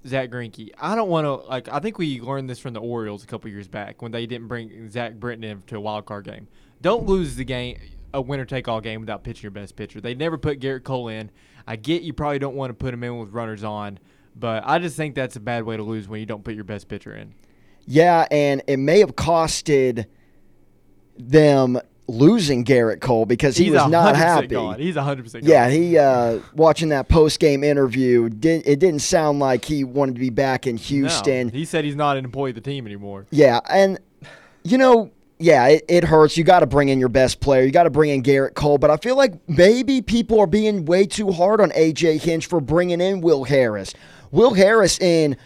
Zach 0.06 0.30
Greinke. 0.30 0.70
I 0.78 0.94
don't 0.94 1.08
want 1.08 1.24
to 1.24 1.34
like. 1.48 1.68
I 1.68 1.80
think 1.80 1.98
we 1.98 2.20
learned 2.20 2.50
this 2.50 2.58
from 2.58 2.74
the 2.74 2.80
Orioles 2.80 3.22
a 3.22 3.26
couple 3.26 3.50
years 3.50 3.68
back 3.68 4.02
when 4.02 4.12
they 4.12 4.26
didn't 4.26 4.48
bring 4.48 4.90
Zach 4.90 5.14
Britton 5.14 5.44
in 5.44 5.62
to 5.62 5.76
a 5.76 5.80
wild 5.80 6.06
card 6.06 6.24
game. 6.24 6.48
Don't 6.80 7.06
lose 7.06 7.36
the 7.36 7.44
game, 7.44 7.78
a 8.12 8.20
winner 8.20 8.44
take 8.44 8.66
all 8.68 8.80
game 8.80 9.00
without 9.00 9.22
pitching 9.22 9.42
your 9.42 9.52
best 9.52 9.76
pitcher. 9.76 10.00
They 10.00 10.14
never 10.14 10.38
put 10.38 10.60
Gerrit 10.60 10.84
Cole 10.84 11.08
in. 11.08 11.30
I 11.66 11.76
get 11.76 12.02
you 12.02 12.12
probably 12.12 12.40
don't 12.40 12.56
want 12.56 12.70
to 12.70 12.74
put 12.74 12.92
him 12.92 13.04
in 13.04 13.18
with 13.18 13.30
runners 13.30 13.62
on, 13.62 14.00
but 14.34 14.64
I 14.66 14.78
just 14.78 14.96
think 14.96 15.14
that's 15.14 15.36
a 15.36 15.40
bad 15.40 15.62
way 15.64 15.76
to 15.76 15.82
lose 15.82 16.08
when 16.08 16.20
you 16.20 16.26
don't 16.26 16.42
put 16.42 16.54
your 16.54 16.64
best 16.64 16.88
pitcher 16.88 17.14
in. 17.14 17.34
Yeah, 17.86 18.26
and 18.30 18.62
it 18.66 18.78
may 18.78 19.00
have 19.00 19.14
costed 19.14 20.06
them 21.18 21.78
losing 22.08 22.64
Gerrit 22.64 23.00
Cole 23.00 23.26
because 23.26 23.56
he 23.56 23.64
He's 23.64 23.74
was 23.74 23.88
not 23.88 24.14
100% 24.14 24.18
happy. 24.18 24.46
Gone. 24.48 24.78
He's 24.78 24.96
hundred 24.96 25.24
percent. 25.24 25.44
Yeah, 25.44 25.68
he 25.68 25.98
uh, 25.98 26.40
watching 26.54 26.90
that 26.90 27.08
post 27.08 27.40
game 27.40 27.64
interview. 27.64 28.28
Did, 28.28 28.66
it 28.66 28.78
didn't 28.78 29.00
sound 29.00 29.38
like 29.38 29.64
he 29.64 29.84
wanted 29.84 30.14
to 30.14 30.20
be 30.20 30.30
back 30.30 30.66
in 30.66 30.76
Houston. 30.76 31.48
He 31.48 31.64
said 31.64 31.84
he's 31.84 31.96
not 31.96 32.16
an 32.16 32.24
employee 32.24 32.50
of 32.50 32.56
the 32.56 32.60
team 32.60 32.86
anymore. 32.86 33.26
Yeah, 33.30 33.60
and 33.68 33.98
you 34.64 34.78
know, 34.78 35.10
yeah, 35.38 35.66
it, 35.68 35.84
it 35.88 36.04
hurts. 36.04 36.36
You 36.36 36.44
got 36.44 36.60
to 36.60 36.66
bring 36.66 36.88
in 36.88 36.98
your 36.98 37.08
best 37.08 37.40
player. 37.40 37.62
You 37.62 37.70
got 37.70 37.84
to 37.84 37.90
bring 37.90 38.10
in 38.10 38.22
Gerrit 38.22 38.54
Cole. 38.54 38.78
But 38.78 38.90
I 38.90 38.96
feel 38.96 39.16
like 39.16 39.34
maybe 39.48 40.02
people 40.02 40.40
are 40.40 40.46
being 40.46 40.84
way 40.84 41.06
too 41.06 41.32
hard 41.32 41.60
on 41.60 41.70
AJ 41.70 42.20
Hinch 42.20 42.46
for 42.46 42.60
bringing 42.60 43.00
in 43.00 43.20
Will 43.20 43.44
Harris. 43.44 43.94
Will 44.30 44.54
Harris 44.54 44.98
in, 44.98 45.36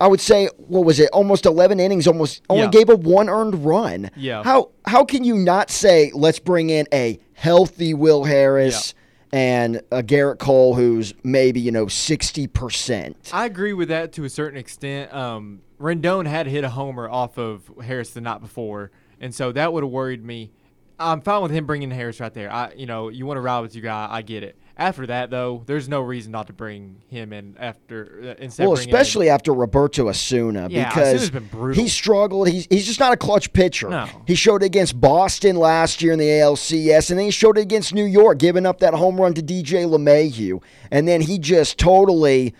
I 0.00 0.06
would 0.08 0.20
say, 0.20 0.48
what 0.58 0.84
was 0.84 1.00
it? 1.00 1.08
Almost 1.12 1.46
11 1.46 1.80
innings. 1.80 2.06
Almost 2.06 2.42
only 2.50 2.64
Yeah. 2.64 2.70
gave 2.70 2.90
up 2.90 3.00
one 3.00 3.28
earned 3.28 3.64
run. 3.64 4.10
Yeah. 4.16 4.42
How 4.44 4.70
how 4.86 5.04
can 5.04 5.24
you 5.24 5.36
not 5.36 5.70
say 5.70 6.10
let's 6.14 6.38
bring 6.38 6.70
in 6.70 6.86
a 6.92 7.18
healthy 7.34 7.94
Will 7.94 8.24
Harris? 8.24 8.94
And 9.32 9.82
a 9.90 10.02
Gerrit 10.04 10.38
Cole 10.38 10.74
who's 10.76 11.12
maybe, 11.24 11.60
you 11.60 11.72
know, 11.72 11.86
60%. 11.86 13.14
I 13.32 13.44
agree 13.44 13.72
with 13.72 13.88
that 13.88 14.12
to 14.14 14.24
a 14.24 14.28
certain 14.30 14.58
extent. 14.58 15.12
Um, 15.12 15.60
Rendon 15.80 16.26
had 16.26 16.46
hit 16.46 16.64
a 16.64 16.70
homer 16.70 17.08
off 17.08 17.36
of 17.36 17.70
Harris 17.84 18.10
the 18.10 18.20
night 18.20 18.40
before, 18.40 18.90
and 19.20 19.34
so 19.34 19.52
that 19.52 19.72
would 19.72 19.82
have 19.82 19.92
worried 19.92 20.24
me. 20.24 20.52
I'm 20.98 21.20
fine 21.20 21.42
with 21.42 21.50
him 21.50 21.66
bringing 21.66 21.90
Harris 21.90 22.20
right 22.20 22.32
there. 22.32 22.50
I, 22.50 22.72
you 22.76 22.86
know, 22.86 23.08
you 23.08 23.26
want 23.26 23.36
to 23.36 23.42
ride 23.42 23.60
with 23.60 23.74
your 23.74 23.82
guy. 23.82 24.06
I 24.08 24.22
get 24.22 24.42
it. 24.42 24.56
After 24.78 25.06
that, 25.06 25.30
though, 25.30 25.62
there's 25.64 25.88
no 25.88 26.02
reason 26.02 26.32
not 26.32 26.48
to 26.48 26.52
bring 26.52 26.96
him 27.08 27.32
in 27.32 27.56
after 27.58 28.34
uh, 28.38 28.42
instead. 28.42 28.64
Well, 28.64 28.72
of 28.74 28.76
bringing 28.78 28.90
in- 28.90 28.94
especially 28.94 29.30
after 29.30 29.54
Roberto 29.54 30.08
Osuna 30.10 30.68
Yeah, 30.70 30.88
because 30.90 31.14
Osuna's 31.14 31.30
been 31.30 31.46
brutal. 31.46 31.82
he 31.82 31.88
struggled. 31.88 32.48
He's 32.48 32.66
he's 32.68 32.84
just 32.86 33.00
not 33.00 33.12
a 33.14 33.16
clutch 33.16 33.52
pitcher. 33.54 33.88
No. 33.88 34.06
He 34.26 34.34
showed 34.34 34.62
it 34.62 34.66
against 34.66 35.00
Boston 35.00 35.56
last 35.56 36.02
year 36.02 36.12
in 36.12 36.18
the 36.18 36.26
ALCS, 36.28 37.08
and 37.08 37.18
then 37.18 37.24
he 37.24 37.30
showed 37.30 37.56
it 37.56 37.62
against 37.62 37.94
New 37.94 38.04
York, 38.04 38.38
giving 38.38 38.66
up 38.66 38.80
that 38.80 38.92
home 38.92 39.18
run 39.18 39.32
to 39.34 39.42
DJ 39.42 39.86
LeMahieu, 39.86 40.62
and 40.90 41.08
then 41.08 41.22
he 41.22 41.38
just 41.38 41.78
totally 41.78 42.54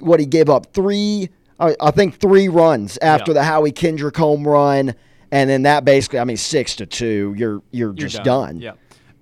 what 0.00 0.20
he 0.20 0.26
gave 0.26 0.48
up 0.48 0.72
three. 0.72 1.28
I 1.58 1.74
I 1.80 1.90
think 1.90 2.18
three 2.20 2.46
runs 2.46 2.98
after 3.02 3.32
Yeah. 3.32 3.40
the 3.40 3.42
Howie 3.42 3.72
Kendrick 3.72 4.16
home 4.16 4.46
run, 4.46 4.94
and 5.32 5.50
then 5.50 5.62
that 5.62 5.84
basically, 5.84 6.20
I 6.20 6.24
mean, 6.24 6.36
six 6.36 6.76
to 6.76 6.86
two. 6.86 7.34
You're 7.36 7.62
you're, 7.72 7.88
you're 7.94 7.94
just 7.94 8.22
done. 8.22 8.60
Yeah. 8.60 8.74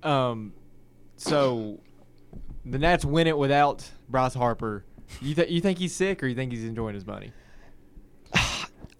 Um, 0.03 0.53
so 1.17 1.79
the 2.65 2.79
Nats 2.79 3.05
win 3.05 3.27
it 3.27 3.37
without 3.37 3.89
Bryce 4.09 4.33
Harper. 4.33 4.83
You 5.21 5.35
th- 5.35 5.49
you 5.49 5.61
think 5.61 5.77
he's 5.77 5.93
sick 5.93 6.23
or 6.23 6.27
you 6.27 6.35
think 6.35 6.51
he's 6.51 6.63
enjoying 6.65 6.95
his 6.95 7.05
money? 7.05 7.31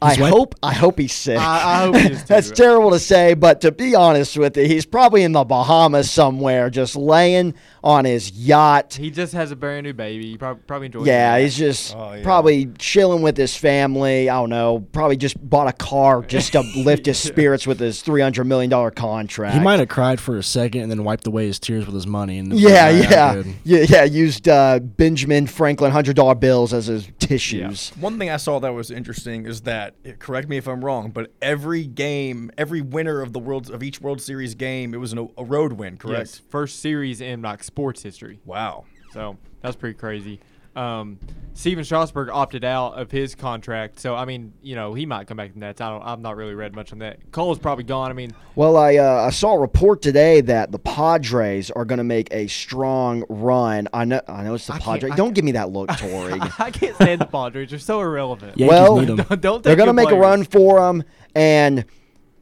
I 0.01 0.09
He's 0.11 0.19
wet? 0.19 0.31
hope 0.33 0.55
I 0.61 0.73
hope 0.73 0.99
he's 0.99 1.13
sick. 1.13 1.39
I- 1.39 1.81
I 1.81 1.85
hope 1.85 1.95
he 1.95 2.11
is 2.11 2.19
too. 2.21 2.25
That's 2.27 2.51
terrible 2.51 2.91
to 2.91 2.99
say, 2.99 3.33
but 3.33 3.61
to 3.61 3.71
be 3.71 3.95
honest 3.95 4.37
with 4.37 4.57
you, 4.57 4.65
he's 4.67 4.85
probably 4.85 5.23
in 5.23 5.31
the 5.31 5.43
Bahamas 5.43 6.11
somewhere, 6.11 6.69
just 6.69 6.95
laying 6.95 7.53
on 7.83 8.03
his 8.03 8.31
yacht. 8.31 8.95
He 8.95 9.09
just 9.09 9.33
has 9.33 9.51
a 9.51 9.55
brand 9.55 9.85
new 9.85 9.93
baby. 9.93 10.31
He 10.31 10.37
probably 10.37 10.61
probably 10.67 10.85
enjoys. 10.87 11.07
Yeah, 11.07 11.35
that. 11.37 11.41
he's 11.43 11.55
just 11.57 11.95
Oh, 11.95 12.13
yeah. 12.13 12.23
probably 12.23 12.65
chilling 12.77 13.21
with 13.21 13.37
his 13.37 13.55
family. 13.55 14.29
I 14.29 14.35
don't 14.35 14.49
know. 14.49 14.85
Probably 14.91 15.17
just 15.17 15.37
bought 15.49 15.67
a 15.67 15.73
car 15.73 16.21
just 16.27 16.51
to 16.53 16.61
lift 16.75 17.05
his 17.05 17.17
spirits 17.17 17.65
with 17.65 17.79
his 17.79 18.01
three 18.01 18.21
hundred 18.21 18.45
million 18.45 18.69
dollar 18.69 18.91
contract. 18.91 19.53
He 19.55 19.61
might 19.61 19.79
have 19.79 19.87
cried 19.89 20.19
for 20.19 20.37
a 20.37 20.43
second 20.43 20.81
and 20.81 20.91
then 20.91 21.03
wiped 21.03 21.25
away 21.25 21.47
his 21.47 21.57
tears 21.59 21.85
with 21.85 21.95
his 21.95 22.05
money. 22.07 22.37
And 22.37 22.51
Yeah, 22.53 22.89
Yeah, 22.89 23.09
yeah, 23.09 23.43
yeah, 23.63 23.85
yeah. 23.87 24.03
Used 24.03 24.49
uh, 24.49 24.79
Benjamin 24.79 25.47
Franklin 25.47 25.91
hundred 25.91 26.15
dollar 26.17 26.35
bills 26.35 26.73
as 26.73 26.87
his 26.87 27.07
tissues. 27.19 27.91
One 27.99 28.19
thing 28.19 28.29
I 28.29 28.37
saw 28.37 28.59
that 28.59 28.73
was 28.73 28.91
interesting 28.91 29.45
is 29.45 29.61
that 29.61 29.84
correct 30.19 30.49
me 30.49 30.57
if 30.57 30.67
I'm 30.67 30.83
wrong, 30.83 31.11
but 31.11 31.31
every 31.41 31.85
game, 31.85 32.51
every 32.57 32.81
winner 32.81 33.21
of 33.21 33.33
the 33.33 33.39
world 33.39 33.69
of 33.69 33.83
each 33.83 34.01
World 34.01 34.21
Series 34.21 34.55
game, 34.55 34.93
it 34.93 34.97
was 34.97 35.13
an, 35.13 35.29
a 35.37 35.43
road 35.43 35.73
win, 35.73 35.97
correct? 35.97 36.19
Yes, 36.19 36.41
first 36.49 36.79
series 36.81 37.21
in 37.21 37.41
like 37.41 37.63
sports 37.63 38.03
history. 38.03 38.39
Wow. 38.45 38.85
So 39.11 39.37
that's 39.61 39.75
pretty 39.75 39.97
crazy. 39.97 40.39
Um, 40.75 41.19
Stephen 41.53 41.85
Strasburg 41.85 42.29
opted 42.29 42.65
out 42.65 42.99
of 42.99 43.09
his 43.11 43.33
contract, 43.33 43.97
so 43.97 44.13
I 44.13 44.25
mean, 44.25 44.51
you 44.61 44.75
know, 44.75 44.93
he 44.93 45.05
might 45.05 45.25
come 45.25 45.37
back 45.37 45.47
to 45.47 45.53
the 45.53 45.59
Nets. 45.61 45.79
I 45.79 45.89
don't. 45.89 46.01
I've 46.01 46.19
not 46.19 46.35
really 46.35 46.53
read 46.53 46.75
much 46.75 46.91
on 46.91 46.99
that. 46.99 47.31
Cole's 47.31 47.59
probably 47.59 47.85
gone. 47.85 48.11
I 48.11 48.13
mean, 48.13 48.33
Well, 48.55 48.75
I 48.75 48.97
uh, 48.97 49.23
I 49.25 49.29
saw 49.29 49.53
a 49.53 49.59
report 49.59 50.01
today 50.01 50.41
that 50.41 50.73
the 50.73 50.79
Padres 50.79 51.71
are 51.71 51.85
going 51.85 51.99
to 51.99 52.03
make 52.03 52.27
a 52.33 52.47
strong 52.47 53.23
run. 53.29 53.87
I 53.93 54.03
know 54.03 54.19
I 54.27 54.43
know 54.43 54.55
it's 54.55 54.67
the 54.67 54.73
I 54.73 54.79
Padres. 54.79 55.15
Don't 55.15 55.27
can't- 55.27 55.35
give 55.35 55.45
me 55.45 55.53
that 55.53 55.69
look, 55.69 55.87
Tori. 55.97 56.33
I 56.59 56.71
can't 56.71 56.95
stand 56.95 57.21
the 57.21 57.25
Padres. 57.25 57.69
They're 57.69 57.79
so 57.79 58.01
irrelevant. 58.01 58.57
Yankees 58.57 58.69
Well, 58.69 59.05
don't, 59.05 59.41
don't 59.41 59.63
They're 59.63 59.77
going 59.77 59.87
to 59.87 59.93
make 59.93 60.11
a 60.11 60.17
run 60.17 60.43
for 60.43 60.89
him, 60.89 61.03
and 61.35 61.85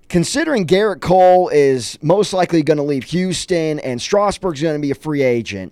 considering 0.09 0.65
Gerrit 0.65 1.01
Cole 1.01 1.49
is 1.49 1.99
most 2.01 2.33
likely 2.33 2.63
going 2.63 2.77
to 2.77 2.83
leave 2.83 3.03
Houston 3.05 3.79
and 3.79 4.01
Strasburg's 4.01 4.61
going 4.61 4.75
to 4.75 4.81
be 4.81 4.89
a 4.89 4.95
free 4.95 5.21
agent, 5.21 5.71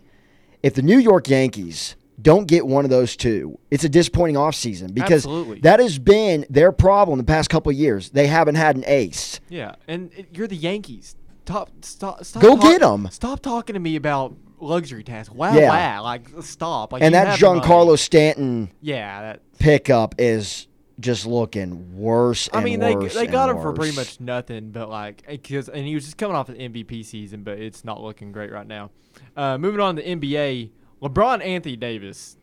if 0.62 0.76
the 0.76 0.84
New 0.84 1.00
York 1.00 1.28
Yankees 1.28 1.96
don't 2.22 2.48
get 2.48 2.66
one 2.66 2.84
of 2.86 2.92
those 2.92 3.16
two. 3.16 3.58
It's 3.70 3.84
a 3.84 3.90
disappointing 3.90 4.36
offseason 4.36 4.94
because 4.94 5.26
Absolutely. 5.26 5.60
that 5.62 5.80
has 5.80 5.98
been 6.00 6.46
their 6.50 6.72
problem 6.72 7.18
the 7.18 7.24
past 7.24 7.50
couple 7.50 7.72
of 7.72 7.78
years. 7.78 8.10
They 8.12 8.28
haven't 8.28 8.56
had 8.56 8.76
an 8.76 8.84
ace. 8.88 9.40
Yeah, 9.50 9.76
and 9.88 10.12
you're 10.32 10.48
the 10.48 10.56
Yankees. 10.56 11.16
Top, 11.46 11.70
stop, 11.82 12.24
stop. 12.24 12.42
Go 12.42 12.56
talk- 12.58 12.80
them. 12.80 13.08
Stop 13.12 13.40
talking 13.42 13.74
to 13.74 13.80
me 13.80 13.96
about 13.96 14.36
luxury 14.60 15.04
tax. 15.04 15.30
Wow, 15.30 15.54
Yeah. 15.56 15.70
wow. 15.70 16.04
Like, 16.04 16.28
stop. 16.42 16.94
Like, 16.94 17.02
and 17.02 17.16
that. 17.16 17.40
Giancarlo 17.40 17.98
Stanton 17.98 18.70
Yeah, 18.82 19.22
that. 19.22 19.42
pickup 19.58 20.16
is 20.20 20.68
just 21.00 21.26
looking 21.26 21.98
worse 21.98 22.48
I 22.54 22.64
mean, 22.64 22.80
they 22.80 22.96
worse 22.96 23.16
they 23.16 23.26
got 23.26 23.50
him 23.50 23.60
for 23.60 23.74
pretty 23.74 23.96
much 23.96 24.20
nothing, 24.20 24.70
but 24.70 24.88
like, 24.88 25.26
because 25.28 25.68
and 25.68 25.86
he 25.88 25.96
was 25.96 26.04
just 26.06 26.18
coming 26.18 26.36
off 26.36 26.48
an 26.50 26.56
MVP 26.58 27.04
season, 27.04 27.42
but 27.42 27.58
it's 27.58 27.84
not 27.84 28.02
looking 28.02 28.32
great 28.32 28.52
right 28.52 28.68
now. 28.68 28.92
Uh, 29.36 29.58
moving 29.58 29.80
on 29.80 29.96
to 29.96 30.02
the 30.04 30.08
NBA, 30.08 30.70
LeBron 31.02 31.36
and 31.36 31.44
Anthony 31.44 31.76
Davis 31.76 32.38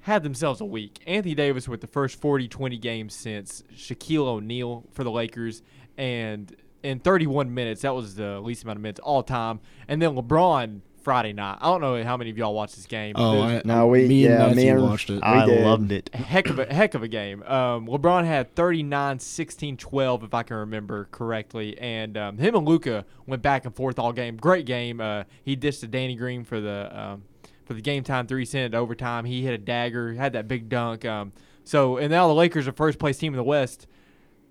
had 0.00 0.22
themselves 0.22 0.60
a 0.60 0.64
week. 0.64 0.98
Anthony 1.06 1.34
Davis 1.34 1.68
with 1.68 1.80
the 1.80 1.86
first 1.86 2.20
40-20 2.20 2.80
games 2.80 3.14
since 3.14 3.62
Shaquille 3.74 4.26
O'Neal 4.26 4.84
for 4.92 5.04
the 5.04 5.10
Lakers, 5.10 5.62
and 5.98 6.54
in 6.82 6.98
31 6.98 7.52
minutes, 7.52 7.82
that 7.82 7.94
was 7.94 8.14
the 8.14 8.40
least 8.40 8.64
amount 8.64 8.78
of 8.78 8.82
minutes 8.82 9.00
all 9.00 9.22
time. 9.22 9.60
And 9.86 10.00
then 10.00 10.14
LeBron 10.16 10.80
Friday 11.02 11.32
night. 11.32 11.58
I 11.60 11.66
don't 11.66 11.80
know 11.80 12.02
how 12.04 12.16
many 12.18 12.28
of 12.30 12.36
y'all 12.38 12.52
watched 12.54 12.76
this 12.76 12.86
game. 12.86 13.14
Oh, 13.16 13.34
was- 13.40 13.52
I, 13.52 13.62
No, 13.64 13.86
we- 13.86 14.06
me 14.08 14.26
and 14.26 14.50
yeah, 14.50 14.54
me 14.54 14.68
and- 14.68 14.82
watched 14.82 15.08
it. 15.10 15.20
I 15.22 15.46
did. 15.46 15.64
loved 15.64 15.92
it. 15.92 16.10
heck 16.14 16.48
of 16.50 16.58
a 16.58 16.66
heck 16.72 16.94
of 16.94 17.02
a 17.02 17.08
game. 17.08 17.42
Um, 17.44 17.86
LeBron 17.86 18.24
had 18.26 18.54
39, 18.54 19.18
16, 19.18 19.76
12, 19.78 20.24
if 20.24 20.34
I 20.34 20.42
can 20.42 20.56
remember 20.58 21.08
correctly, 21.10 21.78
and 21.78 22.16
um, 22.18 22.38
him 22.38 22.54
and 22.54 22.66
Luka 22.68 23.04
went 23.26 23.42
back 23.42 23.64
and 23.66 23.74
forth 23.74 23.98
all 23.98 24.12
game. 24.12 24.36
Great 24.36 24.66
game. 24.66 25.00
Uh, 25.00 25.24
he 25.42 25.56
dished 25.56 25.80
to 25.80 25.86
Danny 25.86 26.16
Green 26.16 26.44
for 26.44 26.60
the 26.60 26.90
um, 26.98 27.22
for 27.70 27.74
the 27.74 27.80
game 27.80 28.02
time 28.02 28.26
three, 28.26 28.44
sent 28.44 28.74
it 28.74 28.76
overtime. 28.76 29.24
He 29.24 29.44
hit 29.44 29.54
a 29.54 29.58
dagger, 29.58 30.12
had 30.14 30.32
that 30.32 30.48
big 30.48 30.68
dunk. 30.68 31.04
Um, 31.04 31.30
so 31.62 31.98
and 31.98 32.10
now 32.10 32.26
the 32.26 32.34
Lakers 32.34 32.66
are 32.66 32.72
first 32.72 32.98
place 32.98 33.16
team 33.16 33.32
in 33.32 33.36
the 33.36 33.44
West. 33.44 33.86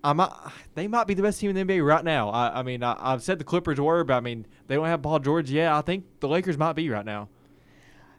I 0.01 0.13
might, 0.13 0.31
they 0.75 0.87
might 0.87 1.05
be 1.05 1.15
the 1.15 1.21
best 1.21 1.41
team 1.41 1.49
in 1.53 1.67
the 1.67 1.73
NBA 1.73 1.85
right 1.85 2.05
now. 2.05 2.29
I, 2.29 2.59
I 2.59 2.63
mean, 2.63 2.81
I, 2.81 2.95
I've 2.97 3.21
said 3.21 3.37
the 3.37 3.43
Clippers 3.43 3.77
were, 3.77 4.05
but 4.05 4.13
I 4.13 4.21
mean, 4.21 4.45
they 4.67 4.75
don't 4.75 4.85
have 4.85 5.01
Paul 5.01 5.19
George 5.19 5.51
yet. 5.51 5.69
I 5.69 5.81
think 5.81 6.05
the 6.21 6.29
Lakers 6.29 6.57
might 6.57 6.77
be 6.77 6.89
right 6.89 7.03
now. 7.03 7.27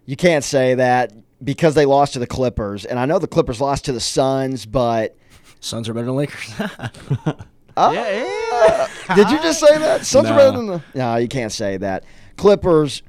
You 0.04 0.16
can't 0.16 0.44
say 0.44 0.74
that 0.74 1.14
because 1.42 1.74
they 1.74 1.86
lost 1.86 2.12
to 2.12 2.18
the 2.18 2.26
Clippers, 2.26 2.84
and 2.84 2.98
I 2.98 3.06
know 3.06 3.18
the 3.18 3.26
Clippers 3.26 3.58
lost 3.58 3.86
to 3.86 3.92
the 3.92 4.00
Suns, 4.00 4.66
but 4.66 5.16
Suns 5.60 5.88
are 5.88 5.94
better 5.94 6.08
than 6.08 6.16
Lakers. 6.16 6.60
uh, 6.60 7.34
Yeah, 7.94 8.88
did 9.14 9.30
you 9.30 9.38
just 9.38 9.60
say 9.60 9.78
that? 9.78 10.04
Suns 10.04 10.28
are 10.28 10.36
better 10.36 10.58
than 10.58 10.66
the. 10.66 10.82
No, 10.94 11.16
you 11.16 11.28
can't 11.28 11.52
say 11.52 11.78
that. 11.78 12.04
Clippers 12.36 13.02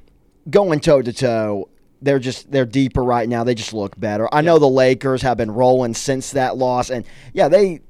going 0.49 0.79
toe 0.79 1.01
to 1.01 1.11
toe. 1.11 1.67
They're 2.01 2.19
just 2.19 2.51
they're 2.51 2.65
deeper 2.65 3.03
right 3.03 3.29
now. 3.29 3.43
They 3.43 3.55
just 3.55 3.73
look 3.73 3.99
better. 3.99 4.27
I 4.33 4.41
know 4.41 4.59
the 4.59 4.67
Lakers 4.67 5.21
have 5.21 5.37
been 5.37 5.51
rolling 5.51 5.93
since 5.93 6.31
that 6.31 6.57
loss, 6.57 6.89
and 6.89 7.05
yeah, 7.33 7.47
they. 7.47 7.81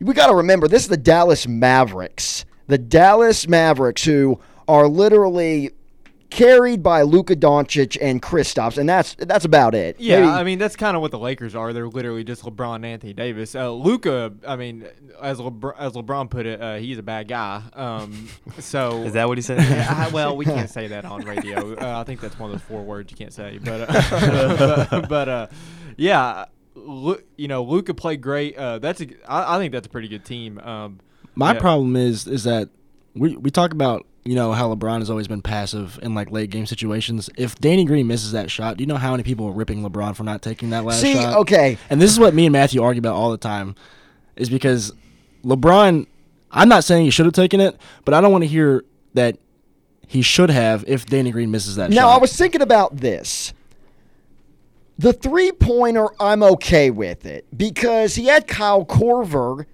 We 0.00 0.12
got 0.12 0.26
to 0.26 0.34
remember 0.34 0.68
this 0.68 0.82
is 0.82 0.88
the 0.88 0.96
Dallas 0.96 1.46
Mavericks. 1.46 2.44
The 2.66 2.78
Dallas 2.78 3.48
Mavericks, 3.48 4.04
who 4.04 4.40
are 4.68 4.88
literally 4.88 5.70
carried 6.30 6.82
by 6.82 7.02
Luka 7.02 7.36
Doncic 7.36 7.96
and 8.00 8.20
Kristaps, 8.22 8.78
and 8.78 8.88
that's 8.88 9.14
that's 9.14 9.44
about 9.44 9.74
it. 9.74 9.96
Yeah, 9.98 10.20
Maybe- 10.20 10.28
I 10.32 10.42
mean 10.44 10.58
that's 10.58 10.76
kind 10.76 10.96
of 10.96 11.02
what 11.02 11.10
the 11.10 11.18
Lakers 11.18 11.54
are. 11.54 11.72
They're 11.72 11.88
literally 11.88 12.24
just 12.24 12.42
LeBron 12.42 12.76
and 12.76 12.86
Anthony 12.86 13.12
Davis. 13.12 13.54
Uh, 13.54 13.70
Luka, 13.72 14.32
I 14.46 14.56
mean, 14.56 14.86
as 15.22 15.38
LeBron, 15.38 15.74
as 15.78 15.92
LeBron 15.92 16.28
put 16.30 16.46
it, 16.46 16.60
uh, 16.60 16.76
he's 16.76 16.98
a 16.98 17.02
bad 17.02 17.28
guy. 17.28 17.62
Um, 17.74 18.28
so 18.58 19.02
Is 19.04 19.12
that 19.14 19.28
what 19.28 19.38
he 19.38 19.42
said? 19.42 19.58
Yeah, 19.62 19.86
I- 20.06 20.08
well, 20.10 20.36
we 20.36 20.44
can't 20.44 20.70
say 20.70 20.88
that 20.88 21.04
on 21.04 21.22
radio. 21.24 21.74
Uh, 21.86 22.00
I 22.00 22.04
think 22.04 22.20
that's 22.20 22.38
one 22.38 22.50
of 22.50 22.58
those 22.58 22.66
four 22.66 22.82
words 22.82 23.10
you 23.10 23.16
can't 23.16 23.32
say. 23.32 23.58
But 23.62 23.86
uh, 23.88 24.86
but, 24.90 25.08
but, 25.08 25.28
uh, 25.28 25.46
yeah, 25.96 26.46
Lu- 26.74 27.20
you 27.36 27.48
know, 27.48 27.62
Luka 27.62 27.94
played 27.94 28.20
great. 28.20 28.56
Uh, 28.56 28.78
that's 28.78 29.00
a, 29.00 29.06
I, 29.28 29.56
I 29.56 29.58
think 29.58 29.72
that's 29.72 29.86
a 29.86 29.90
pretty 29.90 30.08
good 30.08 30.24
team. 30.24 30.58
Um, 30.58 31.00
My 31.34 31.52
yeah. 31.54 31.60
problem 31.60 31.96
is 31.96 32.26
is 32.26 32.44
that 32.44 32.68
we 33.14 33.36
we 33.36 33.50
talk 33.50 33.72
about 33.72 34.06
you 34.26 34.34
know 34.34 34.52
how 34.52 34.74
LeBron 34.74 34.98
has 34.98 35.08
always 35.08 35.28
been 35.28 35.40
passive 35.40 35.98
in 36.02 36.14
like 36.14 36.30
late 36.30 36.50
game 36.50 36.66
situations. 36.66 37.30
If 37.36 37.54
Danny 37.56 37.84
Green 37.84 38.06
misses 38.06 38.32
that 38.32 38.50
shot, 38.50 38.76
do 38.76 38.82
you 38.82 38.86
know 38.86 38.96
how 38.96 39.12
many 39.12 39.22
people 39.22 39.46
are 39.46 39.52
ripping 39.52 39.82
LeBron 39.82 40.16
for 40.16 40.24
not 40.24 40.42
taking 40.42 40.70
that 40.70 40.84
last 40.84 41.00
See, 41.00 41.14
shot? 41.14 41.32
See, 41.32 41.38
okay, 41.38 41.78
And 41.90 42.02
this 42.02 42.10
is 42.10 42.18
what 42.18 42.34
me 42.34 42.46
and 42.46 42.52
Matthew 42.52 42.82
argue 42.82 42.98
about 42.98 43.14
all 43.14 43.30
the 43.30 43.38
time, 43.38 43.74
is 44.34 44.50
because 44.50 44.92
LeBron. 45.44 46.06
I'm 46.50 46.68
not 46.68 46.84
saying 46.84 47.04
he 47.04 47.10
should 47.10 47.26
have 47.26 47.34
taken 47.34 47.60
it, 47.60 47.78
but 48.04 48.14
I 48.14 48.20
don't 48.20 48.32
want 48.32 48.44
to 48.44 48.48
hear 48.48 48.84
that 49.14 49.36
he 50.06 50.22
should 50.22 50.48
have 50.50 50.84
if 50.86 51.06
Danny 51.06 51.30
Green 51.30 51.50
misses 51.50 51.76
that 51.76 51.92
shot. 51.92 51.96
Now, 51.96 52.08
shot. 52.08 52.16
I 52.16 52.18
was 52.18 52.36
thinking 52.36 52.62
about 52.62 52.96
this. 52.96 53.52
The 54.98 55.12
three 55.12 55.52
pointer, 55.52 56.08
I'm 56.18 56.42
okay 56.42 56.90
with 56.90 57.26
it 57.26 57.46
because 57.54 58.14
he 58.14 58.26
had 58.26 58.46
Kyle 58.46 58.84
Korver 58.84 59.66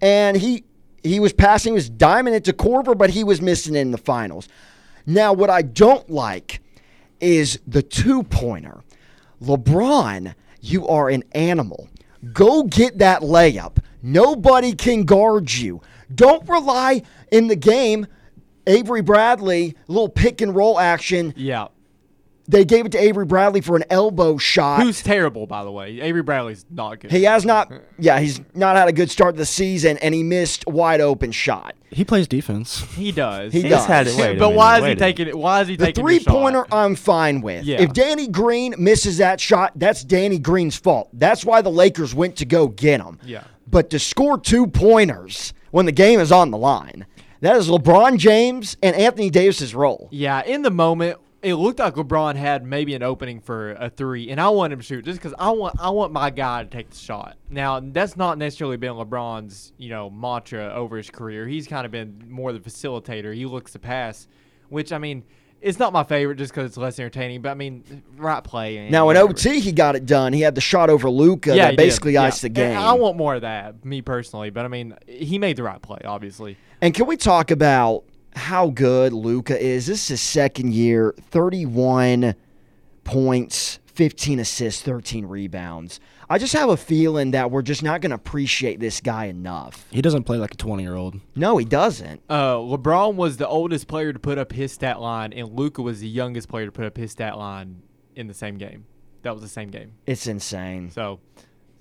and 0.00 0.36
he 0.36 0.64
he 1.06 1.20
was 1.20 1.32
passing, 1.32 1.72
he 1.72 1.74
was 1.74 1.90
diming 1.90 2.34
it 2.34 2.44
to 2.44 2.52
Korver, 2.52 2.96
but 2.96 3.10
he 3.10 3.24
was 3.24 3.40
missing 3.40 3.74
in 3.74 3.90
the 3.90 3.98
finals. 3.98 4.48
Now, 5.06 5.32
what 5.32 5.50
I 5.50 5.62
don't 5.62 6.08
like 6.10 6.60
is 7.20 7.58
the 7.66 7.82
two 7.82 8.22
pointer. 8.24 8.82
LeBron, 9.40 10.34
you 10.60 10.86
are 10.88 11.08
an 11.08 11.22
animal. 11.32 11.88
Go 12.32 12.64
get 12.64 12.98
that 12.98 13.22
layup. 13.22 13.78
Nobody 14.02 14.74
can 14.74 15.04
guard 15.04 15.52
you. 15.52 15.80
Don't 16.14 16.48
rely 16.48 17.02
in 17.30 17.48
the 17.48 17.56
game. 17.56 18.06
Avery 18.66 19.00
Bradley, 19.02 19.76
little 19.86 20.08
pick 20.08 20.40
and 20.40 20.54
roll 20.54 20.78
action. 20.80 21.32
yeah, 21.36 21.68
They 22.48 22.64
gave 22.64 22.86
it 22.86 22.92
to 22.92 22.98
Avery 22.98 23.24
Bradley 23.24 23.60
for 23.60 23.76
an 23.76 23.84
elbow 23.90 24.36
shot. 24.38 24.82
who's 24.82 25.02
terrible 25.02 25.46
by 25.46 25.64
the 25.64 25.70
way. 25.72 26.00
Avery 26.00 26.22
Bradley's 26.22 26.64
not 26.70 27.00
good. 27.00 27.10
he 27.10 27.24
has 27.24 27.44
not, 27.44 27.72
yeah, 27.98 28.20
he's 28.20 28.40
not 28.54 28.76
had 28.76 28.88
a 28.88 28.92
good 28.92 29.10
start 29.10 29.34
to 29.34 29.38
the 29.38 29.46
season, 29.46 29.98
and 29.98 30.14
he 30.14 30.22
missed 30.22 30.64
a 30.66 30.70
wide 30.70 31.00
open 31.00 31.32
shot. 31.32 31.74
he 31.90 32.04
plays 32.04 32.28
defense. 32.28 32.80
he 32.94 33.10
does. 33.12 33.52
He 33.52 33.62
He's 33.62 33.70
does. 33.70 33.86
had 33.86 34.06
it. 34.06 34.16
Wait 34.16 34.36
a 34.36 34.38
but 34.38 34.46
minute, 34.46 34.56
why 34.56 34.78
is 34.78 34.84
he 34.84 34.90
a 34.92 34.96
taking 34.96 35.26
it? 35.28 35.36
Why 35.38 35.60
is 35.62 35.68
he 35.68 35.76
The 35.76 35.86
taking 35.86 36.04
three 36.04 36.18
the 36.18 36.24
shot? 36.24 36.30
pointer, 36.32 36.66
I'm 36.72 36.94
fine 36.94 37.40
with. 37.40 37.64
Yeah. 37.64 37.80
If 37.82 37.92
Danny 37.92 38.28
Green 38.28 38.74
misses 38.78 39.18
that 39.18 39.40
shot, 39.40 39.72
that's 39.76 40.04
Danny 40.04 40.38
Green's 40.38 40.76
fault. 40.76 41.08
That's 41.12 41.44
why 41.44 41.62
the 41.62 41.70
Lakers 41.70 42.14
went 42.14 42.36
to 42.36 42.44
go 42.44 42.68
get 42.68 43.00
him. 43.00 43.18
Yeah. 43.24 43.44
But 43.68 43.90
to 43.90 43.98
score 43.98 44.38
two 44.38 44.68
pointers 44.68 45.52
when 45.72 45.86
the 45.86 45.92
game 45.92 46.20
is 46.20 46.30
on 46.30 46.50
the 46.52 46.58
line, 46.58 47.06
that 47.40 47.56
is 47.56 47.68
LeBron 47.68 48.18
James 48.18 48.76
and 48.82 48.94
Anthony 48.94 49.30
Davis's 49.30 49.74
role. 49.74 50.08
Yeah, 50.12 50.42
in 50.44 50.62
the 50.62 50.70
moment, 50.70 51.18
it 51.42 51.54
looked 51.54 51.78
like 51.78 51.94
LeBron 51.94 52.34
had 52.36 52.64
maybe 52.64 52.94
an 52.94 53.02
opening 53.02 53.40
for 53.40 53.72
a 53.72 53.88
three, 53.90 54.30
and 54.30 54.40
I 54.40 54.48
want 54.48 54.72
him 54.72 54.80
to 54.80 54.84
shoot 54.84 55.04
just 55.04 55.18
because 55.18 55.34
I 55.38 55.50
want 55.50 55.76
I 55.78 55.90
want 55.90 56.12
my 56.12 56.30
guy 56.30 56.64
to 56.64 56.68
take 56.68 56.90
the 56.90 56.96
shot. 56.96 57.36
Now 57.50 57.80
that's 57.80 58.16
not 58.16 58.38
necessarily 58.38 58.76
been 58.76 58.92
LeBron's 58.94 59.72
you 59.76 59.90
know 59.90 60.10
mantra 60.10 60.72
over 60.74 60.96
his 60.96 61.10
career. 61.10 61.46
He's 61.46 61.66
kind 61.68 61.84
of 61.84 61.92
been 61.92 62.24
more 62.28 62.52
the 62.52 62.60
facilitator. 62.60 63.34
He 63.34 63.46
looks 63.46 63.72
to 63.72 63.78
pass, 63.78 64.26
which 64.70 64.92
I 64.92 64.98
mean, 64.98 65.24
it's 65.60 65.78
not 65.78 65.92
my 65.92 66.04
favorite 66.04 66.36
just 66.36 66.52
because 66.52 66.66
it's 66.70 66.76
less 66.76 66.98
entertaining. 66.98 67.42
But 67.42 67.50
I 67.50 67.54
mean, 67.54 68.02
right 68.16 68.42
play. 68.42 68.78
and 68.78 68.90
Now 68.90 69.10
in. 69.10 69.16
OT, 69.16 69.60
he 69.60 69.72
got 69.72 69.94
it 69.94 70.06
done. 70.06 70.32
He 70.32 70.40
had 70.40 70.54
the 70.54 70.60
shot 70.60 70.90
over 70.90 71.08
Luka 71.10 71.54
yeah, 71.54 71.66
that 71.66 71.76
basically 71.76 72.12
Yeah. 72.14 72.22
iced 72.24 72.42
the 72.42 72.46
And 72.48 72.54
game. 72.56 72.78
I 72.78 72.92
want 72.94 73.16
more 73.16 73.34
of 73.36 73.42
that, 73.42 73.84
me 73.84 74.00
personally. 74.02 74.50
But 74.50 74.64
I 74.64 74.68
mean, 74.68 74.96
he 75.06 75.38
made 75.38 75.56
the 75.56 75.62
right 75.64 75.80
play, 75.82 75.98
obviously. 76.04 76.56
And 76.80 76.92
can 76.94 77.06
we 77.06 77.16
talk 77.16 77.50
about 77.50 78.04
how 78.36 78.68
good 78.70 79.12
Luka 79.12 79.58
is? 79.60 79.86
This 79.86 80.02
is 80.02 80.08
his 80.08 80.20
second 80.20 80.74
year, 80.74 81.14
31 81.30 82.34
points, 83.04 83.78
15 83.86 84.40
assists, 84.40 84.82
13 84.82 85.26
rebounds. 85.26 86.00
I 86.28 86.38
just 86.38 86.52
have 86.54 86.68
a 86.68 86.76
feeling 86.76 87.30
that 87.30 87.50
we're 87.50 87.62
just 87.62 87.82
not 87.82 88.00
going 88.00 88.10
to 88.10 88.16
appreciate 88.16 88.80
this 88.80 89.00
guy 89.00 89.26
enough. 89.26 89.86
He 89.90 90.02
doesn't 90.02 90.24
play 90.24 90.38
like 90.38 90.54
a 90.54 90.56
20 90.56 90.82
year 90.82 90.94
old. 90.96 91.20
No, 91.36 91.56
he 91.56 91.64
doesn't. 91.64 92.20
Uh, 92.28 92.56
LeBron 92.56 93.14
was 93.14 93.36
the 93.36 93.46
oldest 93.46 93.86
player 93.86 94.12
to 94.12 94.18
put 94.18 94.36
up 94.36 94.52
his 94.52 94.72
stat 94.72 95.00
line, 95.00 95.32
and 95.32 95.52
Luka 95.56 95.82
was 95.82 96.00
the 96.00 96.08
youngest 96.08 96.48
player 96.48 96.66
to 96.66 96.72
put 96.72 96.84
up 96.84 96.96
his 96.96 97.12
stat 97.12 97.38
line 97.38 97.82
in 98.16 98.26
the 98.26 98.34
same 98.34 98.58
game. 98.58 98.86
That 99.22 99.32
was 99.32 99.42
the 99.42 99.48
same 99.48 99.70
game. 99.70 99.92
It's 100.04 100.26
insane. 100.26 100.90
So, 100.90 101.20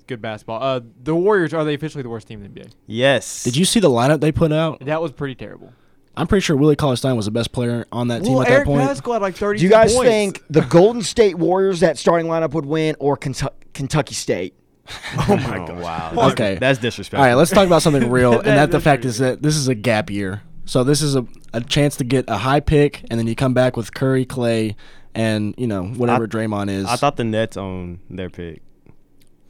good 0.08 0.22
basketball. 0.22 0.62
Uh, 0.62 0.82
the 1.04 1.16
Warriors 1.16 1.54
are 1.54 1.64
they 1.64 1.74
officially 1.74 2.04
the 2.04 2.10
worst 2.10 2.28
team 2.28 2.44
in 2.44 2.54
the 2.54 2.60
NBA? 2.62 2.72
yes. 2.86 3.44
Did 3.44 3.58
you 3.58 3.66
see 3.66 3.80
the 3.80 3.90
lineup 3.90 4.20
they 4.20 4.32
put 4.32 4.52
out? 4.52 4.80
That 4.86 5.02
was 5.02 5.12
pretty 5.12 5.36
terrible. 5.36 5.74
I'm 6.18 6.28
pretty 6.28 6.42
sure 6.42 6.56
Willie 6.56 6.76
Cauley 6.76 6.96
Stein 6.96 7.16
was 7.16 7.26
the 7.26 7.32
best 7.32 7.52
player 7.52 7.86
on 7.92 8.08
that 8.10 8.24
team 8.24 8.34
well, 8.34 8.42
at 8.44 8.48
that 8.48 8.54
Eric 8.54 8.66
point. 8.66 8.90
Paschall 8.90 9.14
had 9.14 9.22
like 9.22 9.36
thirty. 9.36 9.60
Do 9.60 9.66
you 9.66 9.70
guys 9.72 9.98
think 9.98 10.42
the 10.50 10.62
Golden 10.62 11.02
State 11.02 11.36
Warriors 11.36 11.80
that 11.82 11.98
starting 11.98 12.28
lineup 12.28 12.52
would 12.52 12.66
win 12.66 12.96
or 13.00 13.18
Kentu- 13.18 13.54
Kentucky 13.74 14.16
State? 14.16 14.54
Oh 15.28 15.36
my 15.36 15.58
god! 15.68 15.80
Wow. 15.80 16.30
Okay. 16.32 16.56
That's 16.60 16.80
disrespectful. 16.80 17.20
All 17.24 17.26
right, 17.26 17.34
let's 17.36 17.50
talk 17.52 17.66
about 17.66 17.82
something 17.82 18.10
real, 18.12 18.34
and 18.38 18.46
That- 18.46 18.56
that 18.56 18.72
the 18.72 18.80
fact 18.80 19.04
is 19.06 19.18
that 19.18 19.42
this 19.42 19.56
is 19.56 19.68
a 19.68 19.76
gap 19.76 20.10
year. 20.10 20.44
So 20.66 20.84
this 20.84 21.02
is 21.02 21.16
a, 21.16 21.26
a 21.54 21.62
chance 21.62 21.96
to 21.98 22.04
get 22.04 22.26
a 22.28 22.38
high 22.38 22.60
pick, 22.60 23.04
and 23.10 23.20
then 23.20 23.28
you 23.28 23.36
come 23.36 23.54
back 23.54 23.78
with 23.78 23.94
Curry, 23.94 24.26
Clay, 24.26 24.76
and 25.14 25.54
you 25.58 25.68
know 25.68 25.84
whatever 25.86 26.24
I- 26.24 26.28
Draymond 26.28 26.70
is. 26.70 26.86
I 26.86 26.96
thought 26.98 27.16
the 27.18 27.24
Nets 27.24 27.58
own 27.58 28.00
their 28.10 28.30
pick. 28.30 28.62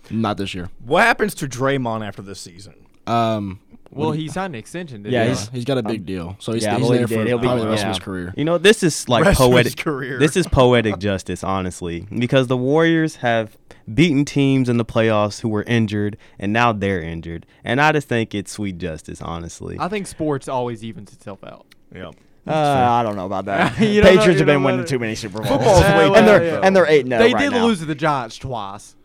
not 0.10 0.38
this 0.38 0.54
year. 0.54 0.70
What 0.86 1.04
happens 1.04 1.36
to 1.36 1.48
Draymond 1.48 2.06
after 2.08 2.22
this 2.22 2.40
season? 2.40 2.74
Um, 3.08 3.60
Well, 3.96 4.12
he 4.12 4.28
signed 4.28 4.54
an 4.56 4.60
extension. 4.60 5.04
Didn't 5.04 5.14
Yeah, 5.14 5.24
he? 5.24 5.30
he's- 5.30 5.50
he's 5.54 5.66
got 5.66 5.78
a 5.78 5.84
big 5.84 6.06
deal, 6.06 6.36
so 6.40 6.52
he's, 6.54 6.64
yeah, 6.64 6.76
I 6.76 6.78
he's 6.80 6.86
believe 6.88 7.00
there 7.00 7.08
he 7.08 7.14
for 7.16 7.20
did. 7.22 7.28
He'll 7.28 7.38
be- 7.40 7.48
probably 7.48 7.64
the 7.64 7.70
rest 7.70 7.84
yeah. 7.84 7.90
of 7.90 7.96
his 7.96 8.04
career. 8.04 8.34
You 8.36 8.46
know, 8.46 8.58
this 8.58 8.84
is 8.84 9.08
like 9.10 9.24
Rest 9.26 9.40
of 9.40 9.46
his 9.48 9.54
poetic. 9.54 9.78
career. 9.78 10.20
This 10.20 10.36
is 10.38 10.48
poetic 10.48 11.00
justice, 11.00 11.44
honestly, 11.44 12.08
because 12.18 12.48
the 12.48 12.58
Warriors 12.58 13.18
have 13.18 13.58
beaten 13.94 14.26
teams 14.26 14.68
in 14.70 14.78
the 14.78 14.86
playoffs 14.86 15.42
who 15.42 15.50
were 15.50 15.64
injured, 15.64 16.18
and 16.40 16.52
now 16.52 16.72
they're 16.74 17.02
injured, 17.02 17.46
and 17.64 17.80
I 17.80 17.92
just 17.94 18.08
think 18.08 18.36
it's 18.36 18.52
sweet 18.52 18.78
justice, 18.78 19.22
honestly. 19.22 19.78
I 19.80 19.88
think 19.88 20.08
sports 20.08 20.48
always 20.48 20.84
evens 20.84 21.14
itself 21.14 21.44
out. 21.44 21.66
yeah. 21.94 22.12
Uh, 22.48 22.52
I 22.54 23.02
don't 23.02 23.16
know 23.16 23.26
about 23.26 23.46
that. 23.46 23.76
You 23.80 24.02
don't 24.02 24.14
know- 24.14 24.20
Patriots 24.20 24.26
you 24.26 24.32
have 24.32 24.38
been 24.38 24.48
don't 24.48 24.62
know 24.62 24.66
winning 24.68 24.82
that- 24.82 24.88
too 24.88 25.00
many 25.00 25.16
Super 25.16 25.40
Bowls. 25.40 25.48
Football's 25.50 25.82
Yeah, 25.82 25.98
way 25.98 26.10
well, 26.10 26.16
and 26.20 26.28
they're 26.28 26.44
yeah. 26.46 26.60
and 26.64 26.76
they're 26.76 26.86
eight. 26.88 27.08
No, 27.08 27.18
they 27.18 27.34
right 27.34 27.42
did 27.42 27.54
now. 27.54 27.66
lose 27.66 27.80
to 27.80 27.86
the 27.86 27.96
Giants 27.96 28.38
twice, 28.38 28.96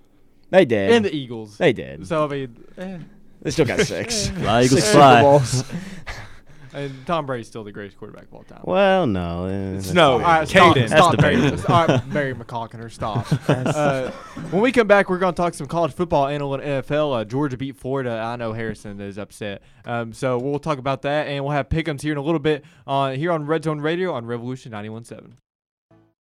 They 0.51 0.66
did. 0.66 0.91
and 0.91 1.05
the 1.07 1.14
Eagles. 1.14 1.57
they 1.57 1.72
did. 1.72 2.07
So 2.07 2.26
I 2.26 2.28
mean, 2.28 2.64
eh. 2.76 2.99
They 3.43 3.51
still 3.51 3.66
got 3.66 3.80
six. 3.80 4.28
Fly, 4.28 4.62
Eagles, 4.64 4.70
six 4.80 4.86
Super 4.86 4.99
fly. 4.99 5.22
Bowls. 5.22 5.64
and 6.74 7.07
Tom 7.07 7.26
Brady's 7.26 7.47
still 7.49 7.64
the 7.64 7.72
greatest 7.72 7.97
quarterback 7.99 8.24
of 8.28 8.34
all 8.34 8.43
time. 8.45 8.61
well, 8.64 9.07
no, 9.07 9.47
eh, 9.47 9.72
that's 9.72 9.93
No, 9.93 10.12
All 10.12 10.18
not- 10.20 10.26
right, 10.41 10.49
stop, 10.49 10.76
Caden. 10.76 10.86
stop, 10.88 11.11
That's 11.12 11.22
Barry, 11.22 11.36
debatable. 11.36 11.74
all 11.74 11.86
right, 11.86 12.12
Barry 12.12 12.34
McCockiner, 12.34 12.91
stop. 12.91 13.26
uh, 13.49 14.11
when 14.51 14.62
we 14.62 14.70
come 14.70 14.86
back, 14.86 15.11
we're 15.11 15.18
going 15.18 15.32
to 15.34 15.36
talk 15.36 15.55
some 15.55 15.66
college 15.66 15.93
football 15.93 16.28
and 16.28 16.43
a 16.43 16.47
little 16.47 16.64
NFL. 16.64 17.20
Uh, 17.20 17.24
Georgia 17.24 17.57
beat 17.57 17.76
Florida. 17.76 18.11
I 18.12 18.36
know 18.36 18.53
Harrison 18.53 19.01
is 19.01 19.18
upset, 19.18 19.62
um, 19.84 20.12
so 20.12 20.38
we'll 20.38 20.59
talk 20.61 20.78
about 20.78 21.03
that, 21.03 21.26
and 21.26 21.43
we'll 21.45 21.55
have 21.55 21.68
pick'ems 21.68 22.03
here 22.03 22.12
in 22.12 22.18
a 22.18 22.22
little 22.22 22.38
bit 22.38 22.64
on 22.86 23.16
here 23.16 23.32
on 23.32 23.47
Red 23.47 23.64
Zone 23.64 23.80
Radio 23.80 24.12
on 24.12 24.26
Revolution 24.26 24.70
91.7. 24.72 25.32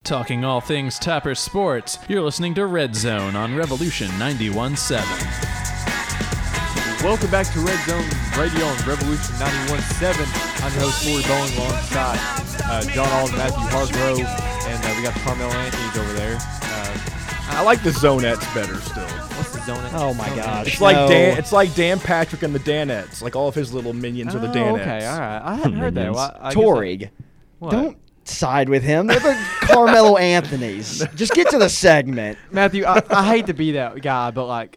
Talking 0.02 0.44
all 0.46 0.62
things 0.62 0.98
Topper 0.98 1.34
sports, 1.34 1.98
you're 2.08 2.22
listening 2.22 2.54
to 2.54 2.64
Red 2.66 2.96
Zone 2.96 3.36
on 3.36 3.54
Revolution 3.54 4.08
91.7. 4.12 5.49
Welcome 7.02 7.30
back 7.30 7.50
to 7.54 7.60
Red 7.60 7.78
Zone 7.88 8.04
Radio 8.38 8.64
on 8.66 8.76
Revolution 8.86 9.34
91.7. 9.36 10.62
I'm 10.62 10.72
your 10.74 10.82
host, 10.82 11.02
Corey 11.06 11.22
Bowen, 11.22 11.52
alongside 11.56 12.18
uh, 12.64 12.82
John 12.92 13.08
Alden, 13.08 13.36
Matthew 13.38 13.64
Hargrove, 13.68 14.18
and 14.20 14.84
uh, 14.84 14.94
we 14.96 15.02
got 15.02 15.14
the 15.14 15.20
Carmelo 15.20 15.50
Anthony's 15.50 15.96
over 15.96 16.12
there. 16.12 16.36
Uh, 16.36 16.98
I 17.56 17.62
like 17.62 17.82
the 17.82 17.90
zonettes 17.90 18.54
better 18.54 18.74
still. 18.82 19.02
what's 19.36 19.50
the 19.52 19.60
zone? 19.64 19.82
Oh 19.94 20.12
my 20.12 20.28
gosh. 20.36 20.66
It's 20.68 20.80
like 20.82 20.94
No. 20.96 21.08
Dan. 21.08 21.38
It's 21.38 21.52
like 21.52 21.74
Dan 21.74 21.98
Patrick 22.00 22.42
and 22.42 22.54
the 22.54 22.60
Danettes. 22.60 23.22
Like 23.22 23.34
all 23.34 23.48
of 23.48 23.54
his 23.54 23.72
little 23.72 23.94
minions 23.94 24.34
are 24.34 24.38
the 24.38 24.50
Oh, 24.50 24.54
Danettes. 24.54 24.80
okay, 24.82 25.06
all 25.06 25.18
right. 25.18 25.42
I 25.42 25.54
hadn't 25.56 25.78
heard 25.78 25.94
that. 25.94 26.00
Minions. 26.12 26.16
Well, 26.16 26.36
I 26.38 26.48
guess 26.54 26.56
I- 26.56 26.60
Torrig. 26.60 27.10
what? 27.60 27.70
Don't 27.70 27.96
side 28.24 28.68
with 28.68 28.82
him. 28.82 29.06
They're 29.06 29.18
the 29.20 29.34
Carmelo 29.62 30.18
Anthony's. 30.18 31.04
Just 31.14 31.32
get 31.32 31.48
to 31.50 31.58
the 31.58 31.70
segment. 31.70 32.38
Matthew, 32.52 32.84
I, 32.84 33.02
I 33.08 33.24
hate 33.26 33.46
to 33.46 33.54
be 33.54 33.72
that 33.72 34.00
guy, 34.02 34.30
but 34.32 34.44
like, 34.46 34.76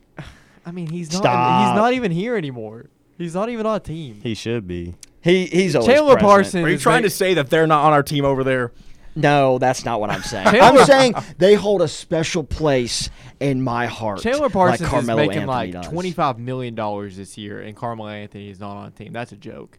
I 0.66 0.72
mean, 0.72 0.88
he's 0.88 1.12
not. 1.12 1.20
Stop. 1.24 1.68
He's 1.68 1.76
not 1.76 1.94
even 1.94 2.12
here 2.12 2.36
anymore. 2.36 2.86
He's 3.18 3.36
not 3.36 3.50
even 3.50 3.66
on 3.66 3.76
a 3.76 3.80
team. 3.80 4.20
he 4.24 4.34
should 4.34 4.68
be. 4.68 4.96
He 5.22 5.46
he's 5.46 5.76
always 5.76 5.88
Chandler 5.88 6.14
present. 6.16 6.30
Parsons. 6.30 6.66
Are 6.66 6.70
you 6.70 6.78
trying 6.78 7.02
ma- 7.04 7.08
to 7.08 7.10
say 7.10 7.34
that 7.36 7.50
they're 7.50 7.68
not 7.68 7.86
on 7.86 7.94
our 7.94 8.04
team 8.04 8.26
over 8.26 8.44
there? 8.44 8.72
No, 9.16 9.60
that's 9.60 9.86
not 9.86 10.00
what 10.00 10.10
I'm 10.10 10.24
saying. 10.24 10.48
I'm 10.48 10.84
saying 10.86 11.14
they 11.38 11.54
hold 11.54 11.82
a 11.84 11.88
special 11.88 12.44
place 12.44 13.10
in 13.40 13.62
my 13.62 13.86
heart. 13.86 14.22
Chandler 14.22 14.50
Parsons 14.50 14.82
like 14.82 14.90
Carmelo 14.90 15.22
is 15.22 15.28
making 15.28 15.42
Anthony 15.44 15.56
like 15.56 15.72
does. 15.72 15.88
twenty-five 15.88 16.40
million 16.40 16.74
dollars 16.76 17.16
this 17.16 17.38
year, 17.38 17.62
and 17.62 17.76
Carmelo 17.76 18.10
Anthony 18.10 18.50
is 18.50 18.60
not 18.60 18.76
on 18.76 18.88
a 18.88 18.92
team. 18.92 19.14
That's 19.14 19.32
a 19.32 19.38
joke. 19.38 19.78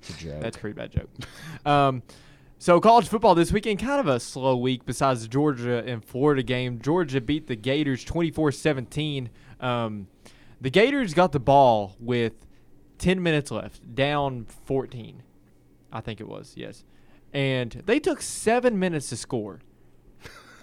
It's 0.00 0.10
a 0.10 0.24
joke. 0.24 0.40
That's 0.40 0.56
a 0.56 0.60
pretty 0.60 0.74
bad 0.74 0.90
joke. 0.90 1.08
Um, 1.64 2.02
so 2.58 2.80
college 2.80 3.06
football 3.06 3.36
this 3.36 3.52
weekend, 3.52 3.78
kind 3.78 4.00
of 4.00 4.08
a 4.08 4.18
slow 4.18 4.56
week. 4.56 4.84
Besides 4.84 5.22
the 5.22 5.28
Georgia 5.28 5.84
and 5.86 6.04
Florida 6.04 6.42
game, 6.42 6.80
Georgia 6.80 7.20
beat 7.20 7.46
the 7.46 7.54
Gators 7.56 8.04
24-17. 8.04 9.28
Um, 9.60 10.08
the 10.60 10.70
Gators 10.70 11.14
got 11.14 11.32
the 11.32 11.40
ball 11.40 11.96
with 12.00 12.32
ten 12.98 13.22
minutes 13.22 13.50
left, 13.50 13.94
down 13.94 14.46
fourteen. 14.64 15.22
I 15.92 16.00
think 16.00 16.20
it 16.20 16.28
was 16.28 16.52
yes, 16.56 16.84
and 17.32 17.82
they 17.86 17.98
took 18.00 18.20
seven 18.20 18.78
minutes 18.78 19.08
to 19.10 19.16
score. 19.16 19.60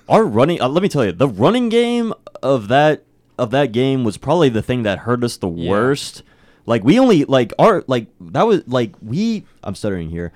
Our 0.08 0.24
running, 0.24 0.62
uh, 0.62 0.70
let 0.70 0.84
me 0.84 0.90
tell 0.90 1.04
you, 1.04 1.12
the 1.12 1.28
running 1.28 1.70
game 1.70 2.14
of 2.44 2.68
that 2.68 3.04
of 3.38 3.52
that 3.52 3.72
game 3.72 4.04
was 4.04 4.18
probably 4.18 4.50
the 4.50 4.62
thing 4.62 4.84
that 4.84 5.00
hurt 5.00 5.24
us 5.24 5.38
the 5.38 5.50
Yeah. 5.50 5.70
worst. 5.72 6.24
Like 6.68 6.84
we 6.84 7.00
only 7.00 7.26
like 7.26 7.54
our 7.60 7.84
like 7.88 8.08
that 8.20 8.46
was 8.48 8.68
like 8.68 8.94
we. 9.02 9.46
I'm 9.64 9.76
stuttering 9.76 10.10
here. 10.10 10.32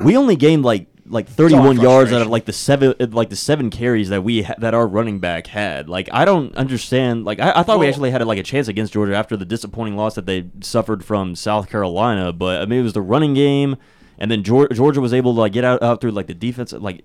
We 0.00 0.16
only 0.16 0.36
gained 0.36 0.64
like 0.64 0.86
like 1.08 1.28
31 1.28 1.80
yards 1.80 2.12
out 2.12 2.22
of 2.22 2.28
like 2.28 2.44
the 2.46 2.52
seven 2.52 2.94
uh, 3.00 3.06
like 3.10 3.30
the 3.30 3.36
seven 3.36 3.70
carries 3.70 4.08
that 4.08 4.22
we 4.22 4.42
ha- 4.42 4.54
that 4.58 4.74
our 4.74 4.86
running 4.86 5.18
back 5.20 5.46
had. 5.46 5.88
Like 5.88 6.08
I 6.12 6.24
don't 6.24 6.54
understand. 6.56 7.24
Like 7.24 7.40
I, 7.40 7.52
I 7.56 7.62
thought 7.62 7.78
we 7.78 7.88
actually 7.88 8.10
had 8.10 8.24
like 8.26 8.38
a 8.38 8.42
chance 8.42 8.68
against 8.68 8.92
Georgia 8.92 9.14
after 9.14 9.36
the 9.36 9.44
disappointing 9.44 9.96
loss 9.96 10.14
that 10.16 10.26
they 10.26 10.48
suffered 10.60 11.04
from 11.04 11.34
South 11.36 11.68
Carolina. 11.70 12.32
But 12.32 12.62
I 12.62 12.66
mean 12.66 12.80
it 12.80 12.84
was 12.84 12.92
the 12.94 13.02
running 13.02 13.34
game, 13.34 13.76
and 14.18 14.30
then 14.30 14.42
Georgia, 14.42 14.74
Georgia 14.74 15.00
was 15.00 15.12
able 15.12 15.34
to 15.34 15.40
like 15.40 15.52
get 15.52 15.64
out 15.64 15.82
out 15.82 16.00
through 16.00 16.12
like 16.12 16.26
the 16.26 16.34
defense. 16.34 16.72
Like 16.72 17.02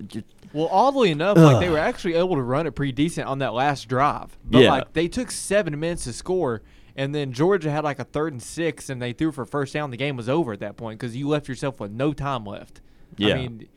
Well, 0.54 0.70
oddly 0.72 1.12
enough, 1.12 1.38
like 1.38 1.60
they 1.60 1.70
were 1.70 1.78
actually 1.78 2.16
able 2.16 2.36
to 2.36 2.42
run 2.44 2.68
it 2.68 2.72
pretty 2.72 2.92
decent 2.94 3.28
on 3.28 3.40
that 3.40 3.54
last 3.54 3.88
drive. 3.88 4.38
But 4.46 4.64
Yeah. 4.64 4.72
like 4.72 4.94
they 4.94 5.08
took 5.08 5.32
seven 5.32 5.80
minutes 5.80 6.06
to 6.06 6.14
score, 6.14 6.62
and 6.96 7.14
then 7.14 7.34
Georgia 7.34 7.70
had 7.70 7.84
like 7.84 8.00
a 8.00 8.04
third 8.04 8.34
and 8.34 8.42
six, 8.42 8.90
and 8.90 9.02
they 9.02 9.14
threw 9.14 9.32
for 9.32 9.46
first 9.46 9.74
down. 9.74 9.92
The 9.92 9.98
game 9.98 10.18
was 10.18 10.28
over 10.28 10.54
at 10.54 10.60
that 10.62 10.76
point 10.76 11.00
because 11.00 11.16
you 11.16 11.28
left 11.28 11.48
yourself 11.48 11.80
with 11.80 11.92
no 11.92 12.14
time 12.14 12.46
left. 12.46 12.82
Yeah. 13.18 13.34
I 13.36 13.38
mean, 13.38 13.68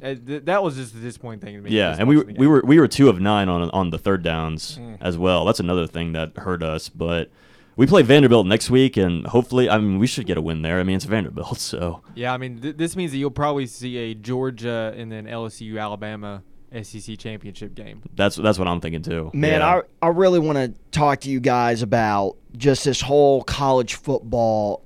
th- 0.00 0.44
that 0.44 0.62
was 0.62 0.76
just 0.76 0.94
the 0.94 1.00
disappointing 1.00 1.40
thing 1.40 1.54
to 1.56 1.62
me. 1.62 1.70
Yeah, 1.70 1.96
and 1.98 2.08
we 2.08 2.16
were, 2.16 2.24
we 2.36 2.46
were 2.46 2.62
we 2.64 2.78
were 2.78 2.88
two 2.88 3.08
of 3.08 3.20
nine 3.20 3.48
on 3.48 3.70
on 3.70 3.90
the 3.90 3.98
third 3.98 4.22
downs 4.22 4.78
Mm. 4.80 4.98
as 5.00 5.16
well. 5.18 5.44
That's 5.44 5.60
another 5.60 5.86
thing 5.86 6.12
that 6.12 6.36
hurt 6.36 6.62
us. 6.62 6.88
But 6.88 7.30
we 7.76 7.86
play 7.86 8.02
Vanderbilt 8.02 8.46
next 8.46 8.70
week, 8.70 8.96
and 8.96 9.26
hopefully, 9.26 9.68
I 9.68 9.78
mean, 9.78 9.98
we 9.98 10.06
should 10.06 10.26
get 10.26 10.36
a 10.38 10.42
win 10.42 10.62
there. 10.62 10.80
I 10.80 10.82
mean, 10.82 10.96
it's 10.96 11.04
Vanderbilt, 11.04 11.58
so 11.72 12.02
Yeah, 12.14 12.32
I 12.32 12.36
mean, 12.38 12.58
th- 12.60 12.76
this 12.76 12.96
means 12.96 13.10
that 13.12 13.18
you'll 13.18 13.30
probably 13.30 13.66
see 13.66 13.96
a 13.98 14.14
Georgia 14.14 14.94
and 14.96 15.10
then 15.12 15.26
LSU 15.26 15.80
Alabama 15.80 16.42
SEC 16.82 17.16
championship 17.18 17.74
game. 17.74 18.02
that's 18.14 18.36
that's 18.36 18.58
what 18.58 18.68
I'm 18.68 18.80
thinking 18.80 19.02
too. 19.02 19.30
Man, 19.32 19.60
Yeah. 19.60 19.80
I 20.02 20.06
I 20.06 20.08
really 20.10 20.38
want 20.40 20.56
to 20.58 20.74
talk 20.90 21.20
to 21.20 21.30
you 21.30 21.40
guys 21.40 21.80
about 21.82 22.36
just 22.56 22.84
this 22.84 23.00
whole 23.00 23.42
college 23.44 23.94
football 23.94 24.82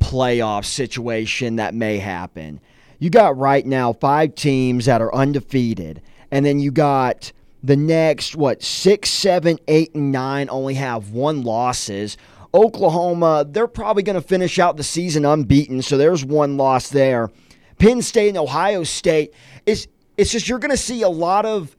playoff 0.00 0.64
situation 0.64 1.56
that 1.56 1.74
may 1.74 1.98
happen. 1.98 2.60
You 2.98 3.10
got 3.10 3.36
right 3.36 3.64
now 3.66 3.92
five 3.92 4.34
teams 4.34 4.86
that 4.86 5.00
are 5.00 5.14
undefeated, 5.14 6.02
and 6.30 6.44
then 6.44 6.58
you 6.60 6.70
got 6.70 7.32
the 7.62 7.76
next 7.76 8.36
what 8.36 8.62
six, 8.62 9.10
seven, 9.10 9.58
eight, 9.68 9.94
and 9.94 10.12
nine 10.12 10.48
only 10.50 10.74
have 10.74 11.10
one 11.10 11.42
losses. 11.42 12.16
Oklahoma, 12.54 13.44
they're 13.48 13.66
probably 13.66 14.02
going 14.02 14.20
to 14.20 14.26
finish 14.26 14.58
out 14.58 14.76
the 14.76 14.82
season 14.82 15.24
unbeaten, 15.24 15.82
so 15.82 15.98
there's 15.98 16.24
one 16.24 16.56
loss 16.56 16.88
there. 16.88 17.30
Penn 17.78 18.00
State 18.00 18.28
and 18.28 18.38
Ohio 18.38 18.82
State 18.84 19.34
is 19.66 19.88
it's 20.16 20.32
just 20.32 20.48
you're 20.48 20.58
going 20.58 20.70
to 20.70 20.76
see 20.76 21.02
a 21.02 21.08
lot 21.08 21.44
of 21.44 21.76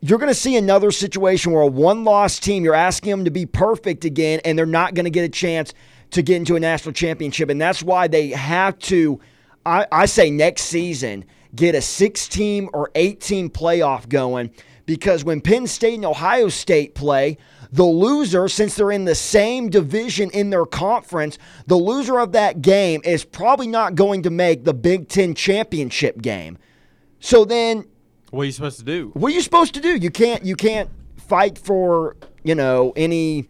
you're 0.00 0.18
going 0.18 0.30
to 0.30 0.34
see 0.34 0.56
another 0.56 0.90
situation 0.90 1.52
where 1.52 1.62
a 1.62 1.66
one 1.66 2.04
loss 2.04 2.38
team, 2.38 2.64
you're 2.64 2.74
asking 2.74 3.10
them 3.10 3.24
to 3.24 3.30
be 3.30 3.44
perfect 3.44 4.04
again, 4.04 4.40
and 4.44 4.58
they're 4.58 4.64
not 4.66 4.94
going 4.94 5.04
to 5.04 5.10
get 5.10 5.24
a 5.24 5.28
chance 5.28 5.74
to 6.12 6.22
get 6.22 6.36
into 6.36 6.56
a 6.56 6.60
national 6.60 6.92
championship. 6.92 7.50
And 7.50 7.60
that's 7.60 7.82
why 7.82 8.08
they 8.08 8.28
have 8.28 8.78
to, 8.80 9.20
I, 9.66 9.86
I 9.90 10.06
say 10.06 10.30
next 10.30 10.62
season, 10.62 11.24
get 11.54 11.74
a 11.74 11.82
six 11.82 12.28
team 12.28 12.70
or 12.72 12.90
eight 12.94 13.20
team 13.20 13.50
playoff 13.50 14.08
going. 14.08 14.50
Because 14.86 15.24
when 15.24 15.40
Penn 15.40 15.66
State 15.66 15.94
and 15.94 16.04
Ohio 16.04 16.48
State 16.48 16.94
play, 16.94 17.38
the 17.72 17.82
loser, 17.82 18.46
since 18.48 18.76
they're 18.76 18.92
in 18.92 19.04
the 19.04 19.16
same 19.16 19.68
division 19.68 20.30
in 20.30 20.50
their 20.50 20.64
conference, 20.64 21.38
the 21.66 21.74
loser 21.74 22.20
of 22.20 22.30
that 22.32 22.62
game 22.62 23.00
is 23.04 23.24
probably 23.24 23.66
not 23.66 23.96
going 23.96 24.22
to 24.22 24.30
make 24.30 24.62
the 24.64 24.72
Big 24.72 25.08
Ten 25.08 25.34
championship 25.34 26.22
game. 26.22 26.56
So 27.18 27.44
then 27.44 27.86
What 28.30 28.42
are 28.42 28.44
you 28.44 28.52
supposed 28.52 28.78
to 28.78 28.84
do? 28.84 29.10
what 29.14 29.32
are 29.32 29.34
you 29.34 29.40
supposed 29.42 29.74
to 29.74 29.80
do? 29.80 29.96
You 29.96 30.10
can't 30.10 30.44
you 30.44 30.54
can't 30.54 30.88
fight 31.16 31.58
for, 31.58 32.16
you 32.44 32.54
know, 32.54 32.92
any 32.94 33.48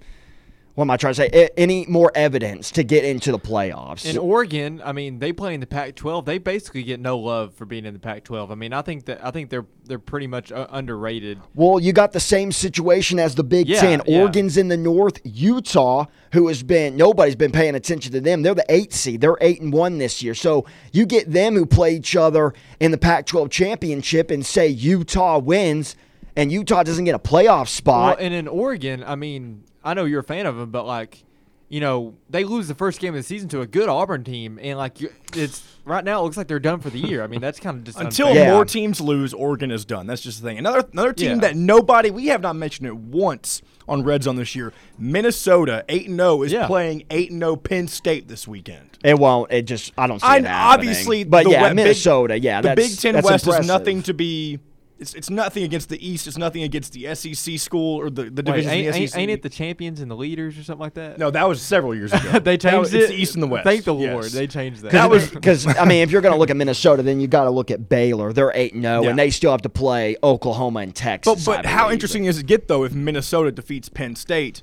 what 0.77 0.85
am 0.85 0.91
I 0.91 0.99
trying 0.99 1.15
to 1.15 1.31
say? 1.31 1.49
Any 1.57 1.87
more 1.87 2.13
evidence 2.15 2.71
to 2.73 2.85
get 2.85 3.03
into 3.03 3.33
the 3.33 3.39
playoffs. 3.39 4.05
In 4.05 4.19
Oregon, 4.19 4.83
I 4.85 4.93
mean, 4.93 5.19
they 5.21 5.33
play 5.33 5.55
in 5.55 5.61
the 5.61 5.67
Pac-12. 5.67 6.27
They 6.27 6.37
basically 6.37 6.83
get 6.83 7.01
no 7.01 7.19
love 7.19 7.55
for 7.55 7.65
being 7.65 7.87
in 7.87 7.95
the 7.95 7.99
Pac-12. 7.99 8.51
I 8.51 8.55
mean, 8.57 8.75
I 8.75 8.83
think 8.83 9.07
that 9.07 9.25
I 9.25 9.31
think 9.31 9.49
they're 9.49 9.65
they're 9.85 9.99
pretty 9.99 10.27
much 10.27 10.53
uh, 10.53 10.67
underrated. 10.71 11.41
well, 11.55 11.81
you 11.81 11.93
got 11.95 12.13
the 12.13 12.21
same 12.21 12.53
situation 12.53 13.19
as 13.19 13.35
the 13.37 13.45
Big 13.45 13.69
Yeah, 13.69 13.81
Ten. 13.81 14.03
yeah. 14.07 14.21
Oregon's 14.21 14.57
in 14.59 14.69
the 14.69 14.77
north. 14.77 15.19
Utah, 15.25 16.05
who 16.35 16.49
has 16.49 16.63
been 16.63 16.95
nobody's 16.95 17.37
been 17.37 17.53
paying 17.53 17.75
attention 17.75 18.13
to 18.13 18.21
them. 18.21 18.43
They're 18.43 18.55
the 18.55 18.67
eight 18.69 18.93
seed. 18.93 19.23
They're 19.23 19.39
eight 19.41 19.63
and 19.63 19.73
one 19.73 19.97
this 19.97 20.23
year. 20.23 20.35
So 20.35 20.67
you 20.93 21.07
get 21.07 21.33
them 21.33 21.55
who 21.55 21.65
play 21.65 21.95
each 21.97 22.15
other 22.17 22.53
in 22.81 22.91
the 22.91 22.99
Pac-12 22.99 23.51
championship, 23.51 24.31
and 24.31 24.45
say 24.45 24.69
Utah 24.69 25.39
wins, 25.39 25.97
and 26.37 26.53
Utah 26.53 26.83
doesn't 26.83 27.05
get 27.05 27.15
a 27.15 27.19
playoff 27.19 27.47
Well, 27.47 27.67
spot. 27.67 28.19
and 28.21 28.33
in 28.35 28.47
Oregon, 28.49 29.03
I 29.07 29.15
mean, 29.17 29.65
I 29.83 29.95
know 29.95 30.05
you're 30.05 30.21
a 30.21 30.25
fan 30.25 30.47
of 30.47 30.57
them, 30.57 30.71
but 30.71 30.87
like, 30.87 31.23
you 31.69 31.81
know, 31.81 32.15
they 32.31 32.45
lose 32.45 32.69
the 32.69 32.75
first 32.77 33.01
game 33.01 33.15
of 33.15 33.19
the 33.19 33.23
season 33.25 33.49
to 33.49 33.61
a 33.61 33.67
good 33.67 33.89
Auburn 33.89 34.23
team, 34.23 34.59
and 34.63 34.79
like 34.79 34.99
it's 35.35 35.65
right 35.85 36.05
now, 36.05 36.21
it 36.21 36.23
looks 36.23 36.37
like 36.37 36.47
they're 36.47 36.61
done 36.61 36.79
for 36.81 36.91
the 36.91 36.99
year. 37.01 37.25
I 37.25 37.27
mean, 37.27 37.41
that's 37.41 37.59
kind 37.59 37.77
of 37.79 37.83
just 37.85 37.99
Until 37.99 38.29
unfair. 38.29 38.45
Yeah. 38.45 38.53
more 38.55 38.65
teams 38.65 39.01
lose, 39.01 39.35
Oregon 39.35 39.73
is 39.73 39.85
done. 39.85 40.07
That's 40.07 40.23
just 40.23 40.43
the 40.43 40.49
thing. 40.49 40.59
Another 40.59 40.85
another 40.93 41.13
team 41.13 41.31
Yeah. 41.31 41.37
that 41.39 41.57
nobody 41.57 42.11
we 42.13 42.27
have 42.29 42.41
not 42.41 42.55
mentioned 42.55 42.87
it 42.87 42.97
once 42.97 43.63
on 43.89 44.05
Red 44.05 44.23
Zone 44.25 44.37
this 44.37 44.55
year. 44.55 44.73
Minnesota 45.11 45.85
eight 45.89 46.09
and 46.09 46.19
zero 46.19 46.43
is 46.43 46.53
Yeah. 46.53 46.67
playing 46.67 47.05
eight 47.11 47.31
and 47.33 47.41
zero 47.41 47.57
Penn 47.57 47.89
State 47.89 48.29
this 48.29 48.47
weekend. 48.47 48.91
It 49.03 49.19
won't. 49.19 49.51
It 49.51 49.63
just. 49.63 49.93
I 49.99 50.07
don't 50.07 50.21
see 50.21 50.27
I 50.27 50.37
it 50.39 50.45
happening. 50.45 50.89
obviously, 50.91 51.25
but 51.25 51.45
the 51.45 51.51
yeah, 51.51 51.63
we- 51.65 51.69
Big- 51.71 51.77
Minnesota. 51.77 52.39
yeah, 52.39 52.61
the 52.61 52.69
that's, 52.75 52.89
Big 52.91 52.99
Ten 53.01 53.15
that's 53.15 53.25
West 53.25 53.45
impressive. 53.45 53.63
is 53.65 53.69
nothing 53.69 54.03
to 54.05 54.15
be. 54.15 54.59
It's, 54.99 55.13
it's 55.13 55.29
nothing 55.29 55.63
against 55.63 55.91
the 55.91 56.07
East. 56.07 56.27
It's 56.27 56.39
nothing 56.39 56.63
against 56.63 56.95
the 56.95 57.15
SEC 57.15 57.59
school 57.59 58.01
or 58.01 58.09
the 58.09 58.25
the 58.25 58.43
Wait, 58.43 58.45
division 58.45 58.71
ain't, 58.71 58.95
the 58.95 59.07
SEC. 59.07 59.19
ain't 59.21 59.31
it 59.31 59.43
the 59.43 59.51
champions 59.51 60.01
and 60.01 60.11
the 60.11 60.17
leaders 60.17 60.57
or 60.59 60.63
something 60.65 60.81
like 60.81 60.95
that? 60.95 61.19
no, 61.19 61.31
that 61.31 61.47
was 61.47 61.61
several 61.61 61.95
years 61.95 62.13
ago. 62.15 62.39
they 62.39 62.57
That 62.57 62.79
was- 62.79 62.91
changed 62.91 62.95
It's 63.05 63.09
the 63.13 63.21
East 63.21 63.35
and 63.35 63.43
the 63.43 63.47
West. 63.47 63.65
Thank 63.65 63.85
the 63.85 63.95
Yes. 63.95 64.13
Lord, 64.15 64.25
they 64.27 64.47
changed 64.47 64.83
that. 64.83 64.93
That 64.93 65.11
was 65.11 65.29
because 65.35 65.67
I 65.67 65.85
mean, 65.85 66.03
if 66.03 66.11
you're 66.11 66.23
going 66.23 66.33
to 66.35 66.39
look 66.39 66.49
at 66.51 66.57
Minnesota, 66.57 67.03
then 67.03 67.21
you 67.21 67.27
got 67.29 67.45
to 67.45 67.51
look 67.51 67.71
at 67.71 67.89
Baylor. 67.91 68.33
They're 68.33 68.53
eight 68.55 68.73
and 68.73 68.87
oh, 68.87 68.89
zero, 68.89 69.03
Yeah. 69.03 69.11
and 69.11 69.19
they 69.19 69.29
still 69.31 69.51
have 69.51 69.63
to 69.63 69.69
play 69.69 70.17
Oklahoma 70.23 70.81
and 70.81 70.95
Texas. 70.95 71.47
I 71.47 71.57
but 71.57 71.67
how 71.67 71.85
believe. 71.85 71.93
interesting 71.95 72.25
does 72.25 72.39
it 72.39 72.47
get 72.47 72.67
though 72.69 72.85
if 72.85 72.95
Minnesota 72.95 73.53
defeats 73.53 73.91
Penn 73.91 74.17
State? 74.17 74.63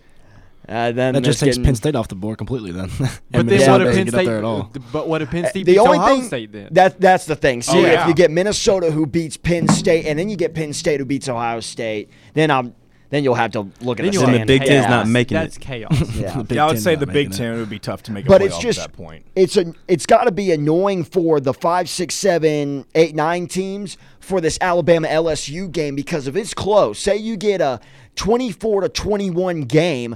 Uh, 0.68 0.92
then 0.94 1.14
That 1.14 1.22
just 1.24 1.36
it's 1.38 1.40
takes 1.42 1.58
getting- 1.58 1.66
Penn 1.66 1.76
State 1.76 1.96
off 1.96 2.08
the 2.08 2.16
board 2.16 2.38
completely. 2.38 2.72
Then, 2.72 2.90
But 3.00 3.20
and 3.34 3.50
then 3.50 3.60
Yeah, 3.60 3.72
what 3.72 3.82
if 3.88 3.96
Penn 3.96 4.08
State? 4.08 4.26
there 4.26 4.38
at 4.38 4.44
all. 4.46 4.72
But 4.94 5.10
what 5.10 5.22
if 5.22 5.30
Penn 5.30 5.46
State 5.48 5.64
Uh, 5.64 5.66
the 5.66 5.72
beats 5.74 5.80
only 5.80 5.98
Ohio 6.00 6.16
thing 6.16 6.24
State 6.26 6.52
then? 6.54 6.68
that 6.72 7.02
that's 7.02 7.26
the 7.26 7.36
thing. 7.36 7.62
See, 7.62 7.78
Oh, 7.80 7.86
if 7.86 8.08
you 8.08 8.14
get 8.14 8.32
Minnesota 8.32 8.90
who 8.92 9.06
beats 9.06 9.36
Penn 9.36 9.68
State, 9.68 10.06
and 10.06 10.18
then 10.18 10.30
you 10.30 10.38
get 10.38 10.54
Penn 10.56 10.72
State 10.74 11.00
who 11.02 11.06
beats 11.06 11.28
Ohio 11.28 11.60
State, 11.60 12.10
then 12.34 12.50
I'm 12.50 12.74
then 13.10 13.24
you'll 13.24 13.36
have 13.36 13.52
to 13.52 13.60
look 13.82 14.00
at 14.00 14.04
then 14.04 14.12
the 14.12 14.14
you'll 14.14 14.26
Then 14.26 14.40
the. 14.40 14.46
Big 14.48 14.62
Ten's 14.62 14.86
Yeah. 14.86 14.90
not 14.90 15.08
making 15.08 15.36
That's 15.36 15.58
it. 15.58 15.60
chaos. 15.60 16.16
Yeah. 16.16 16.42
Yeah, 16.50 16.64
I 16.66 16.68
would 16.70 16.80
say 16.80 16.96
the 16.96 17.06
Big 17.06 17.28
making 17.30 17.34
it. 17.34 17.38
Ten 17.38 17.58
would 17.60 17.70
be 17.70 17.78
tough 17.78 18.02
to 18.04 18.12
make 18.12 18.26
a 18.26 18.28
but 18.30 18.42
playoff 18.42 18.46
it's 18.46 18.58
just 18.60 18.80
at 18.80 18.92
that 18.92 18.98
point. 18.98 19.26
it's 19.36 19.56
a 19.58 19.72
it's 19.88 20.06
got 20.08 20.24
to 20.24 20.32
be 20.32 20.52
annoying 20.52 21.04
for 21.04 21.40
the 21.40 21.54
five, 21.54 21.90
six, 21.90 22.16
seven, 22.16 22.86
eight, 22.96 23.14
nine 23.14 23.46
teams 23.48 23.98
for 24.20 24.42
this 24.42 24.58
Alabama 24.62 25.08
LSU 25.10 25.70
game 25.72 25.94
because 25.96 26.26
if 26.28 26.36
it's 26.36 26.54
close, 26.56 26.98
say 27.00 27.16
you 27.18 27.38
get 27.38 27.62
a 27.62 27.80
twenty 28.16 28.52
four 28.52 28.82
to 28.82 28.90
twenty 28.90 29.30
one 29.30 29.62
game, 29.62 30.16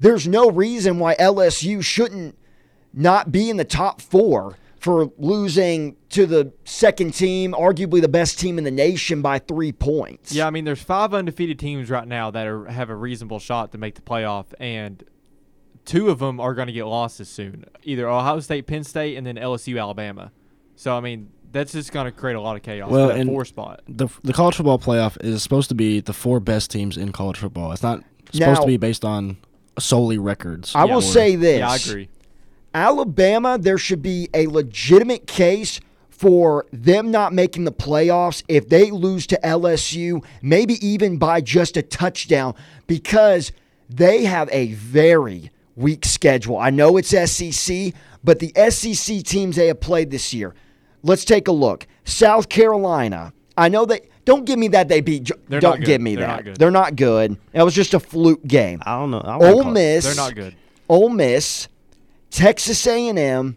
there's 0.00 0.26
no 0.28 0.50
reason 0.50 0.98
why 0.98 1.14
LSU 1.16 1.82
shouldn't 1.82 2.36
not 2.92 3.30
be 3.32 3.50
in 3.50 3.56
the 3.56 3.64
top 3.64 4.00
four 4.00 4.56
for 4.78 5.10
losing 5.18 5.96
to 6.10 6.24
the 6.24 6.52
second 6.64 7.12
team, 7.12 7.52
arguably 7.52 8.00
the 8.00 8.08
best 8.08 8.38
team 8.38 8.58
in 8.58 8.64
the 8.64 8.70
nation 8.70 9.20
by 9.22 9.38
three 9.38 9.72
points. 9.72 10.32
Yeah, 10.32 10.46
I 10.46 10.50
mean, 10.50 10.64
there's 10.64 10.82
five 10.82 11.12
undefeated 11.12 11.58
teams 11.58 11.90
right 11.90 12.06
now 12.06 12.30
that 12.30 12.46
are 12.46 12.66
have 12.66 12.88
a 12.88 12.94
reasonable 12.94 13.40
shot 13.40 13.72
to 13.72 13.78
make 13.78 13.96
the 13.96 14.00
playoff, 14.02 14.46
and 14.60 15.02
two 15.84 16.10
of 16.10 16.20
them 16.20 16.38
are 16.40 16.54
going 16.54 16.68
to 16.68 16.72
get 16.72 16.84
losses 16.86 17.28
soon. 17.28 17.64
Either 17.82 18.08
Ohio 18.08 18.40
State, 18.40 18.66
Penn 18.66 18.84
State, 18.84 19.16
and 19.16 19.26
then 19.26 19.36
LSU, 19.36 19.80
Alabama. 19.80 20.30
So 20.76 20.96
I 20.96 21.00
mean, 21.00 21.30
that's 21.50 21.72
just 21.72 21.90
going 21.92 22.06
to 22.06 22.12
create 22.12 22.34
a 22.36 22.40
lot 22.40 22.54
of 22.56 22.62
chaos 22.62 22.88
Well, 22.90 23.10
for 23.10 23.16
that 23.16 23.26
four 23.26 23.44
spot. 23.44 23.80
the 23.88 24.06
the 24.22 24.32
college 24.32 24.54
football 24.56 24.78
playoff 24.78 25.16
is 25.24 25.42
supposed 25.42 25.68
to 25.70 25.74
be 25.74 26.00
the 26.00 26.12
four 26.12 26.38
best 26.38 26.70
teams 26.70 26.96
in 26.96 27.10
college 27.10 27.38
football. 27.38 27.72
It's 27.72 27.82
not 27.82 28.04
supposed 28.32 28.40
Now- 28.60 28.60
to 28.60 28.66
be 28.66 28.76
based 28.76 29.04
on 29.04 29.38
solely 29.80 30.18
records. 30.18 30.72
I 30.74 30.84
will 30.84 30.96
Or- 30.96 31.02
say 31.02 31.36
this. 31.36 31.58
Yeah, 31.58 31.70
I 31.70 31.76
agree. 31.76 32.08
Alabama, 32.74 33.58
there 33.58 33.78
should 33.78 34.02
be 34.02 34.28
a 34.34 34.46
legitimate 34.46 35.26
case 35.26 35.80
for 36.10 36.66
them 36.72 37.10
not 37.10 37.32
making 37.32 37.64
the 37.64 37.72
playoffs 37.72 38.42
if 38.48 38.68
they 38.68 38.90
lose 38.90 39.26
to 39.28 39.38
LSU, 39.44 40.22
maybe 40.42 40.74
even 40.86 41.16
by 41.16 41.40
just 41.40 41.76
a 41.76 41.82
touchdown, 41.82 42.54
because 42.86 43.52
they 43.88 44.24
have 44.24 44.48
a 44.52 44.72
very 44.74 45.50
weak 45.76 46.04
schedule. 46.04 46.58
I 46.58 46.70
know 46.70 46.96
it's 46.96 47.10
SEC, 47.10 47.94
but 48.24 48.40
the 48.40 48.52
SEC 48.70 49.22
teams 49.22 49.56
they 49.56 49.68
have 49.68 49.80
played 49.80 50.10
this 50.10 50.34
year. 50.34 50.54
Let's 51.02 51.24
take 51.24 51.46
a 51.48 51.52
look. 51.52 51.86
South 52.04 52.48
Carolina. 52.48 53.32
I 53.56 53.68
know 53.68 53.86
they 53.86 54.00
don't 54.28 54.44
give 54.44 54.58
me 54.58 54.68
that 54.68 54.88
they 54.88 55.00
beat. 55.00 55.24
Jo- 55.24 55.34
They're 55.48 55.58
don't 55.60 55.82
give 55.82 56.00
me 56.00 56.14
They're 56.16 56.26
that. 56.26 56.44
not. 56.44 56.58
They're 56.58 56.70
not 56.70 56.96
good. 56.96 57.36
That 57.52 57.64
was 57.64 57.74
just 57.74 57.94
a 57.94 58.00
fluke 58.00 58.44
game. 58.46 58.82
I 58.84 58.96
don't 58.98 59.10
know. 59.10 59.20
I 59.20 59.38
Ole 59.38 59.64
Miss. 59.64 60.04
They're 60.04 60.14
not 60.14 60.34
good. 60.34 60.54
Ole 60.88 61.08
Miss, 61.08 61.68
Texas 62.30 62.86
A&M, 62.86 63.56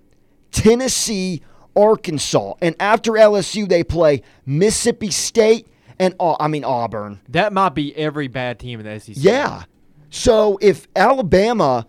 Tennessee, 0.51 1.41
Arkansas, 1.75 2.53
and 2.61 2.75
after 2.79 3.13
LSU 3.13 3.67
they 3.67 3.83
play 3.83 4.21
Mississippi 4.45 5.11
State 5.11 5.67
and 5.99 6.13
Au- 6.19 6.35
I 6.39 6.47
mean 6.47 6.63
Auburn. 6.63 7.19
That 7.29 7.53
might 7.53 7.75
be 7.75 7.95
every 7.95 8.27
bad 8.27 8.59
team 8.59 8.79
in 8.79 8.85
the 8.85 8.99
SEC. 8.99 9.15
Yeah. 9.17 9.63
So 10.09 10.57
if 10.61 10.87
Alabama, 10.95 11.85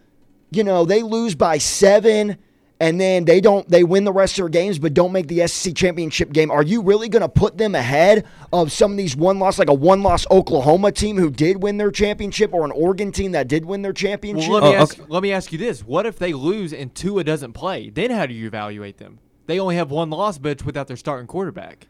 you 0.51 0.63
know, 0.65 0.85
they 0.85 1.03
lose 1.03 1.35
by 1.35 1.59
7 1.59 2.37
and 2.83 3.01
then 3.01 3.25
they 3.25 3.41
don't 3.41 3.67
they 3.69 3.85
win 3.85 4.05
the 4.05 4.13
rest 4.13 4.35
of 4.35 4.43
their 4.43 4.49
games 4.49 4.79
but 4.79 4.93
don't 4.93 5.13
make 5.13 5.29
the 5.29 5.47
SEC 5.47 5.75
championship 5.75 6.33
game, 6.33 6.51
are 6.51 6.63
you 6.63 6.83
really 6.83 7.09
going 7.09 7.23
to 7.23 7.29
put 7.29 7.57
them 7.57 7.75
ahead 7.75 8.27
of 8.53 8.73
some 8.73 8.91
of 8.91 8.97
these 8.97 9.17
one 9.17 9.39
loss 9.39 9.59
like 9.59 9.71
a 9.71 9.75
one 9.75 10.03
loss 10.03 10.27
Oklahoma 10.31 10.91
team 10.93 11.17
who 11.17 11.31
did 11.31 11.63
win 11.63 11.77
their 11.79 11.91
championship 11.93 12.53
or 12.53 12.65
an 12.65 12.73
Oregon 12.73 13.13
team 13.13 13.33
that 13.33 13.47
did 13.49 13.65
win 13.65 13.83
their 13.83 13.93
championship? 13.93 14.51
Well, 14.51 14.61
let 14.61 14.71
me 14.71 14.77
Oh, 14.77 14.83
ask. 14.83 14.99
Let 15.09 15.23
me 15.23 15.33
ask 15.33 15.53
you 15.53 15.59
this: 15.59 15.85
What 15.85 16.07
if 16.07 16.19
they 16.19 16.33
lose 16.33 16.73
and 16.73 16.95
Tua 16.95 17.25
doesn't 17.25 17.53
play? 17.53 17.89
Then 17.89 18.11
how 18.11 18.27
do 18.27 18.35
you 18.35 18.47
evaluate 18.49 18.99
them? 18.99 19.21
They 19.47 19.59
only 19.61 19.77
have 19.77 19.91
one 19.91 20.11
loss, 20.11 20.39
but 20.39 20.53
it's 20.53 20.65
without 20.65 20.89
their 20.89 20.97
starting 20.97 21.27
quarterback. 21.27 21.87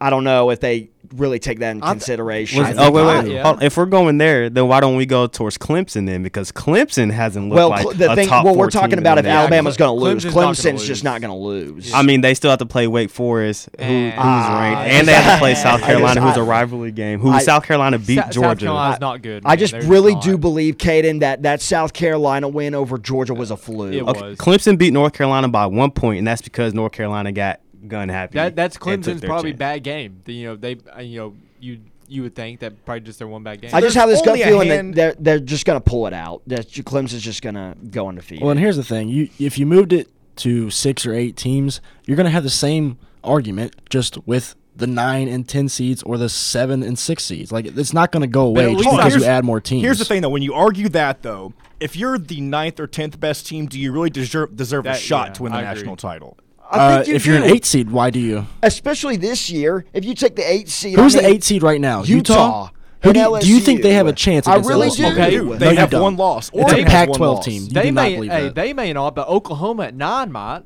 I 0.00 0.08
don't 0.08 0.24
know 0.24 0.50
if 0.50 0.60
they 0.60 0.88
really 1.14 1.38
take 1.38 1.58
that 1.60 1.70
in 1.72 1.80
th- 1.80 1.90
consideration. 1.90 2.62
Was- 2.62 2.76
oh 2.78 2.90
wait, 2.90 3.06
wait. 3.24 3.32
yeah. 3.32 3.56
If 3.60 3.76
we're 3.76 3.86
going 3.86 4.18
there, 4.18 4.48
then 4.50 4.68
why 4.68 4.80
don't 4.80 4.96
we 4.96 5.06
go 5.06 5.26
towards 5.26 5.58
Clemson 5.58 6.06
then? 6.06 6.22
Because 6.22 6.52
Clemson 6.52 7.10
hasn't 7.10 7.48
looked 7.48 7.56
well, 7.56 7.68
like 7.70 7.96
the 7.96 8.12
a 8.12 8.14
thing, 8.14 8.28
top 8.28 8.44
well, 8.44 8.54
we're 8.56 8.70
talking 8.70 8.98
about 8.98 9.18
if 9.18 9.24
in 9.24 9.30
the. 9.30 9.36
Alabama's 9.36 9.76
going 9.76 9.96
to 9.98 10.04
lose. 10.04 10.24
Clemson's 10.24 10.64
not 10.64 10.64
gonna 10.64 10.78
lose. 10.78 10.86
just 10.86 11.04
not 11.04 11.20
going 11.20 11.30
to 11.30 11.36
lose. 11.36 11.92
I 11.94 12.02
mean, 12.02 12.20
they 12.20 12.34
still 12.34 12.50
have 12.50 12.58
to 12.60 12.66
play 12.66 12.86
Wake 12.86 13.10
Forest, 13.10 13.68
who, 13.78 13.84
who's 13.84 14.12
Ah, 14.16 14.58
ranked, 14.60 14.92
and 14.94 15.08
they 15.08 15.12
have 15.12 15.34
to 15.34 15.38
play 15.38 15.54
South 15.54 15.80
Carolina, 15.82 16.20
who's 16.20 16.36
a 16.36 16.42
rivalry 16.42 16.92
game. 16.92 17.20
Who 17.20 17.30
I- 17.30 17.40
South 17.42 17.64
Carolina 17.64 17.98
beat 17.98 18.16
Sa- 18.16 18.22
South 18.22 18.32
Georgia. 18.32 18.66
Carolina's 18.66 19.00
not 19.00 19.22
good. 19.22 19.42
I 19.44 19.56
just 19.56 19.72
They're 19.72 19.82
really 19.82 20.14
not. 20.14 20.22
do 20.22 20.38
believe, 20.38 20.78
Caden, 20.78 21.20
that 21.20 21.42
that 21.42 21.60
South 21.62 21.92
Carolina 21.92 22.48
win 22.48 22.74
over 22.74 22.98
Georgia 22.98 23.34
was 23.34 23.50
a 23.50 23.56
fluke. 23.56 23.94
It 23.94 24.02
Okay, 24.02 24.20
was. 24.22 24.38
Clemson 24.38 24.76
beat 24.78 24.92
North 24.92 25.12
Carolina 25.12 25.48
by 25.48 25.66
one 25.66 25.90
point, 25.90 26.18
and 26.18 26.26
that's 26.26 26.42
because 26.42 26.74
North 26.74 26.92
Carolina 26.92 27.32
got 27.32 27.60
gun 27.88 28.08
happy. 28.08 28.34
That 28.34 28.56
that's 28.56 28.76
and 28.76 29.04
Clemson's 29.04 29.20
probably 29.24 29.50
chance. 29.52 29.58
bad 29.58 29.82
game. 29.82 30.20
The- 30.24 30.32
you 30.34 30.46
know 30.48 30.56
they 30.56 30.76
uh, 30.96 31.00
you 31.00 31.18
know 31.18 31.34
you 31.60 31.80
you 32.08 32.22
would 32.22 32.34
think 32.36 32.60
that 32.60 32.84
probably 32.84 33.00
just 33.00 33.18
their 33.18 33.26
one 33.28 33.42
bad 33.42 33.60
game. 33.60 33.70
I 33.74 33.80
just 33.80 33.96
have 33.96 34.08
this 34.08 34.22
gut 34.22 34.38
feeling 34.38 34.68
hand- 34.68 34.94
that 34.94 35.16
they're 35.22 35.38
they're 35.38 35.44
just 35.44 35.66
going 35.66 35.80
to 35.80 35.84
pull 35.84 36.06
it 36.06 36.12
out. 36.12 36.42
That 36.46 36.68
Clemson's 36.68 37.22
just 37.22 37.42
going 37.42 37.54
to 37.56 37.74
go 37.90 38.08
undefeated. 38.08 38.42
Well, 38.42 38.50
and 38.52 38.60
here's 38.60 38.76
the 38.76 38.84
thing: 38.84 39.08
you 39.08 39.28
if 39.38 39.58
you 39.58 39.66
moved 39.66 39.92
it 39.92 40.08
to 40.36 40.70
six 40.70 41.04
or 41.06 41.14
eight 41.14 41.36
teams, 41.36 41.80
you're 42.04 42.16
going 42.16 42.26
to 42.26 42.30
have 42.30 42.44
the 42.44 42.50
same 42.50 42.98
argument, 43.24 43.74
just 43.90 44.18
with 44.26 44.54
the 44.76 44.86
nine 44.86 45.26
and 45.26 45.48
ten 45.48 45.68
seeds 45.68 46.02
or 46.02 46.18
the 46.18 46.28
seven 46.28 46.82
and 46.82 46.98
six 46.98 47.24
seeds. 47.24 47.50
Like 47.50 47.64
it's 47.66 47.92
not 47.94 48.12
going 48.12 48.20
to 48.20 48.26
go 48.26 48.42
away 48.46 48.74
just 48.74 48.84
because 48.84 49.14
you 49.14 49.20
Here's- 49.20 49.24
add 49.24 49.44
more 49.44 49.60
teams. 49.60 49.82
Here's 49.82 49.98
the 49.98 50.04
thing, 50.04 50.22
though. 50.22 50.28
When 50.28 50.42
you 50.42 50.52
argue 50.54 50.88
that, 50.90 51.22
though, 51.22 51.54
if 51.80 51.96
you're 51.96 52.18
the 52.18 52.40
ninth 52.42 52.78
or 52.78 52.86
tenth 52.86 53.18
best 53.18 53.46
team, 53.46 53.66
do 53.66 53.80
you 53.80 53.90
really 53.90 54.10
deserve 54.10 54.54
deserve 54.54 54.86
a 54.86 54.94
shot 54.94 55.28
yeah, 55.28 55.32
to 55.32 55.42
win 55.42 55.52
the 55.52 55.58
I 55.58 55.62
agree. 55.62 55.74
national 55.80 55.96
title? 55.96 56.36
I 56.70 56.78
Uh, 56.78 56.96
think 56.96 57.08
you 57.08 57.14
if 57.14 57.26
you're 57.26 57.36
an 57.36 57.44
eight 57.44 57.64
seed, 57.64 57.90
why 57.90 58.10
do 58.10 58.18
you? 58.18 58.46
especially 58.62 59.16
this 59.16 59.48
year, 59.50 59.84
if 59.92 60.04
you 60.04 60.14
take 60.14 60.36
the 60.36 60.42
eight 60.50 60.68
seed, 60.68 60.98
Who's 60.98 61.14
I 61.16 61.22
the 61.22 61.28
eight 61.28 61.44
seed 61.44 61.62
right 61.62 61.80
now? 61.80 62.02
Utah. 62.02 62.70
Who 63.02 63.12
do, 63.12 63.20
you, 63.20 63.38
do 63.40 63.48
you 63.48 63.60
think 63.60 63.82
they 63.82 63.92
have 63.92 64.06
a 64.08 64.12
chance? 64.12 64.48
I 64.48 64.56
really 64.56 64.88
do. 64.90 65.06
Okay. 65.06 65.30
They. 65.30 65.44
No, 65.44 65.54
They 65.56 65.74
have 65.76 65.90
don't. 65.90 66.02
one 66.02 66.16
loss. 66.16 66.50
It's 66.52 66.72
a 66.72 66.84
Pac-12 66.84 67.44
team. 67.44 67.62
You 67.64 67.68
they 67.68 67.82
do 67.82 67.92
not 67.92 68.02
may 68.02 68.14
believe 68.16 68.30
hey, 68.32 68.42
that. 68.44 68.54
they 68.56 68.72
may 68.72 68.92
not, 68.92 69.14
but 69.14 69.28
Oklahoma 69.28 69.84
at 69.84 69.94
nine 69.94 70.32
might. 70.32 70.62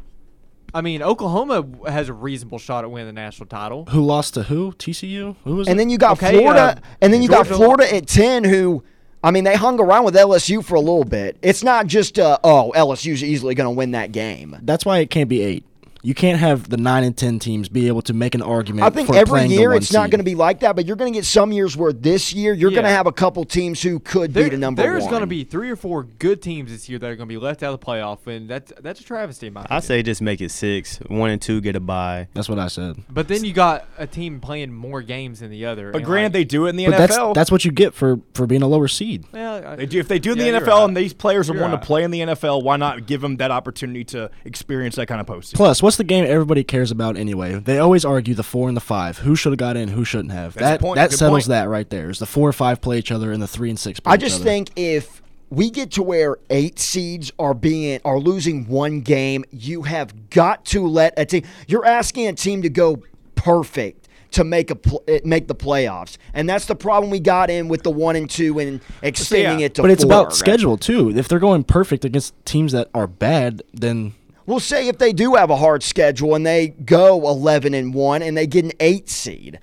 I 0.72 0.80
mean, 0.80 1.02
Oklahoma 1.02 1.66
has 1.90 2.08
a 2.08 2.12
reasonable 2.14 2.58
shot 2.58 2.84
at 2.84 2.90
winning 2.90 3.08
the 3.08 3.12
national 3.12 3.46
title. 3.48 3.84
Who 3.90 4.00
lost 4.02 4.34
to 4.34 4.44
who? 4.44 4.72
TCU? 4.72 5.34
Who 5.44 5.56
was 5.56 5.66
And 5.68 5.74
it? 5.76 5.78
then 5.78 5.90
you 5.90 5.98
got 5.98 6.12
Okay, 6.12 6.38
Florida, 6.38 6.60
uh, 6.60 6.74
and 7.02 7.12
then 7.12 7.22
you 7.22 7.28
got 7.28 7.46
Georgia- 7.46 7.56
Florida 7.56 7.94
at 7.94 8.06
ten, 8.06 8.44
who. 8.44 8.82
I 9.22 9.32
mean, 9.32 9.44
they 9.44 9.56
hung 9.56 9.78
around 9.78 10.04
with 10.04 10.14
LSU 10.14 10.64
for 10.64 10.76
a 10.76 10.80
little 10.80 11.04
bit. 11.04 11.36
It's 11.42 11.62
not 11.62 11.86
just, 11.88 12.18
uh, 12.18 12.38
oh, 12.42 12.72
LSU's 12.74 13.22
easily 13.22 13.54
going 13.54 13.66
to 13.66 13.70
win 13.76 13.90
that 13.90 14.12
game. 14.12 14.56
That's 14.62 14.86
why 14.86 15.00
it 15.00 15.10
can't 15.10 15.28
be 15.28 15.42
eight. 15.42 15.64
You 16.02 16.14
can't 16.14 16.38
have 16.38 16.68
the 16.70 16.76
nine 16.78 17.04
and 17.04 17.16
ten 17.16 17.38
teams 17.38 17.68
be 17.68 17.86
able 17.88 18.00
to 18.02 18.14
make 18.14 18.34
an 18.34 18.40
argument. 18.42 18.86
I 18.86 18.90
think 18.90 19.08
for 19.08 19.14
every 19.16 19.26
playing 19.30 19.50
year 19.50 19.68
one 19.68 19.76
it's 19.78 19.92
not 19.92 20.08
going 20.10 20.20
to 20.20 20.24
be 20.24 20.34
like 20.34 20.60
that, 20.60 20.74
but 20.76 20.86
you're 20.86 20.96
going 20.96 21.12
to 21.12 21.16
get 21.18 21.26
some 21.26 21.52
years 21.52 21.76
where 21.76 21.92
this 21.92 22.32
year 22.32 22.54
you're 22.54 22.70
going 22.70 22.84
to 22.84 22.88
have 22.90 23.06
a 23.06 23.12
couple 23.12 23.44
teams 23.44 23.82
who 23.82 23.98
could 24.00 24.32
There- 24.32 24.44
be 24.44 24.50
the 24.50 24.56
number 24.56 24.80
there's 24.82 25.02
one. 25.02 25.10
going 25.10 25.20
to 25.20 25.26
be 25.26 25.44
three 25.44 25.70
or 25.70 25.76
four 25.76 26.04
good 26.04 26.40
teams 26.40 26.70
this 26.70 26.88
year 26.88 26.98
that 26.98 27.06
are 27.06 27.16
going 27.16 27.28
to 27.28 27.32
be 27.34 27.38
left 27.38 27.62
out 27.62 27.74
of 27.74 27.80
the 27.80 27.84
playoff, 27.86 28.26
and 28.26 28.48
that's 28.48 28.72
that's 28.80 29.00
a 29.00 29.04
travesty. 29.04 29.48
In 29.48 29.52
my 29.52 29.60
I 29.60 29.64
opinion. 29.64 29.82
say 29.82 30.02
just 30.02 30.22
make 30.22 30.40
it 30.40 30.50
six. 30.50 30.96
One 31.08 31.30
and 31.30 31.40
two 31.42 31.60
get 31.60 31.76
a 31.76 31.80
bye. 31.80 32.28
That's 32.34 32.48
what 32.48 32.58
I 32.58 32.68
said. 32.68 32.96
But 33.10 33.28
then 33.28 33.44
you 33.44 33.52
got 33.52 33.86
a 33.98 34.06
team 34.06 34.40
playing 34.40 34.72
more 34.72 35.02
games 35.02 35.40
than 35.40 35.50
the 35.50 35.66
other. 35.66 35.92
But 35.92 35.98
and, 35.98 36.06
granted, 36.06 36.26
like, 36.28 36.32
they 36.32 36.44
do 36.44 36.66
it 36.66 36.70
in 36.70 36.76
the 36.76 36.86
But 36.86 36.96
that's 36.98 37.16
NFL. 37.16 37.34
that's 37.34 37.50
what 37.50 37.64
you 37.66 37.72
get 37.72 37.92
for 37.94 38.20
for 38.32 38.46
being 38.46 38.62
a 38.62 38.66
lower 38.68 38.88
seed. 38.88 39.24
well, 39.32 39.62
I- 39.66 39.76
They 39.76 39.86
do 39.86 39.98
if 39.98 40.08
they 40.08 40.18
do 40.18 40.32
in 40.32 40.38
Yeah, 40.38 40.44
the 40.52 40.60
NFL 40.60 40.66
right. 40.78 40.84
and 40.88 40.96
these 40.96 41.12
players 41.12 41.50
are 41.50 41.52
You're 41.52 41.60
wanting 41.62 41.74
right. 41.76 41.82
to 41.82 41.86
play 41.86 42.04
in 42.04 42.10
the 42.10 42.20
NFL. 42.20 42.62
Why 42.62 42.76
not 42.78 43.06
give 43.06 43.20
them 43.20 43.36
that 43.36 43.50
opportunity 43.50 44.04
to 44.04 44.30
experience 44.46 44.96
that 44.96 45.06
kind 45.06 45.20
of 45.20 45.26
postseason? 45.26 45.54
Plus, 45.54 45.82
what's 45.90 45.96
the 45.96 46.04
game 46.04 46.24
everybody 46.24 46.62
cares 46.62 46.92
about 46.92 47.16
anyway? 47.16 47.54
They 47.54 47.80
always 47.80 48.04
argue 48.04 48.32
the 48.32 48.44
four 48.44 48.68
and 48.68 48.76
the 48.76 48.80
five. 48.80 49.18
Who 49.18 49.34
should 49.34 49.50
have 49.50 49.58
got 49.58 49.76
in? 49.76 49.88
Who 49.88 50.04
shouldn't 50.04 50.30
have? 50.30 50.54
That's 50.54 50.64
that 50.64 50.80
point. 50.80 50.94
that 50.94 51.10
Good 51.10 51.18
settles 51.18 51.42
point. 51.42 51.48
that 51.48 51.68
right 51.68 51.90
there. 51.90 52.10
Is 52.10 52.20
the 52.20 52.26
four 52.26 52.50
and 52.50 52.54
five 52.54 52.80
play 52.80 52.98
each 52.98 53.10
other 53.10 53.32
and 53.32 53.42
the 53.42 53.48
three 53.48 53.70
and 53.70 53.76
six 53.78 53.98
play 53.98 54.12
each 54.12 54.18
other? 54.18 54.22
I 54.22 54.24
each 54.24 54.30
just 54.30 54.42
other. 54.42 54.44
think 54.44 54.70
if 54.76 55.20
we 55.48 55.68
get 55.68 55.90
to 55.92 56.04
where 56.04 56.36
eight 56.48 56.78
seeds 56.78 57.32
are 57.40 57.54
being 57.54 58.00
are 58.04 58.20
losing 58.20 58.68
one 58.68 59.00
game, 59.00 59.44
you 59.50 59.82
have 59.82 60.30
got 60.30 60.64
to 60.66 60.86
let 60.86 61.12
a 61.16 61.24
team. 61.24 61.42
You're 61.66 61.84
asking 61.84 62.28
a 62.28 62.34
team 62.34 62.62
to 62.62 62.68
go 62.68 63.02
perfect 63.34 64.06
to 64.30 64.44
make 64.44 64.70
a 64.70 64.76
pl- 64.76 65.02
eh, 65.08 65.18
make 65.24 65.48
the 65.48 65.56
playoffs, 65.56 66.18
and 66.32 66.48
that's 66.48 66.66
the 66.66 66.76
problem 66.76 67.10
we 67.10 67.18
got 67.18 67.50
in 67.50 67.66
with 67.66 67.82
the 67.82 67.90
one 67.90 68.14
and 68.14 68.30
two 68.30 68.60
and 68.60 68.80
extending 69.02 69.58
yeah, 69.58 69.66
it 69.66 69.74
to. 69.74 69.82
But 69.82 69.90
it's 69.90 70.04
four, 70.04 70.12
about 70.12 70.26
right? 70.26 70.34
schedule 70.34 70.76
too. 70.76 71.10
If 71.10 71.26
they're 71.26 71.40
going 71.40 71.64
perfect 71.64 72.04
against 72.04 72.32
teams 72.44 72.70
that 72.70 72.88
are 72.94 73.08
bad, 73.08 73.64
then 73.74 74.14
We'll 74.46 74.60
say 74.60 74.88
if 74.88 74.98
they 74.98 75.12
do 75.12 75.34
have 75.34 75.50
a 75.50 75.56
hard 75.56 75.82
schedule 75.82 76.34
and 76.34 76.44
they 76.44 76.68
go 76.68 77.28
11 77.28 77.74
and 77.74 77.94
1 77.94 78.22
and 78.22 78.36
they 78.36 78.46
get 78.46 78.64
an 78.64 78.72
8 78.80 79.08
seed. 79.08 79.60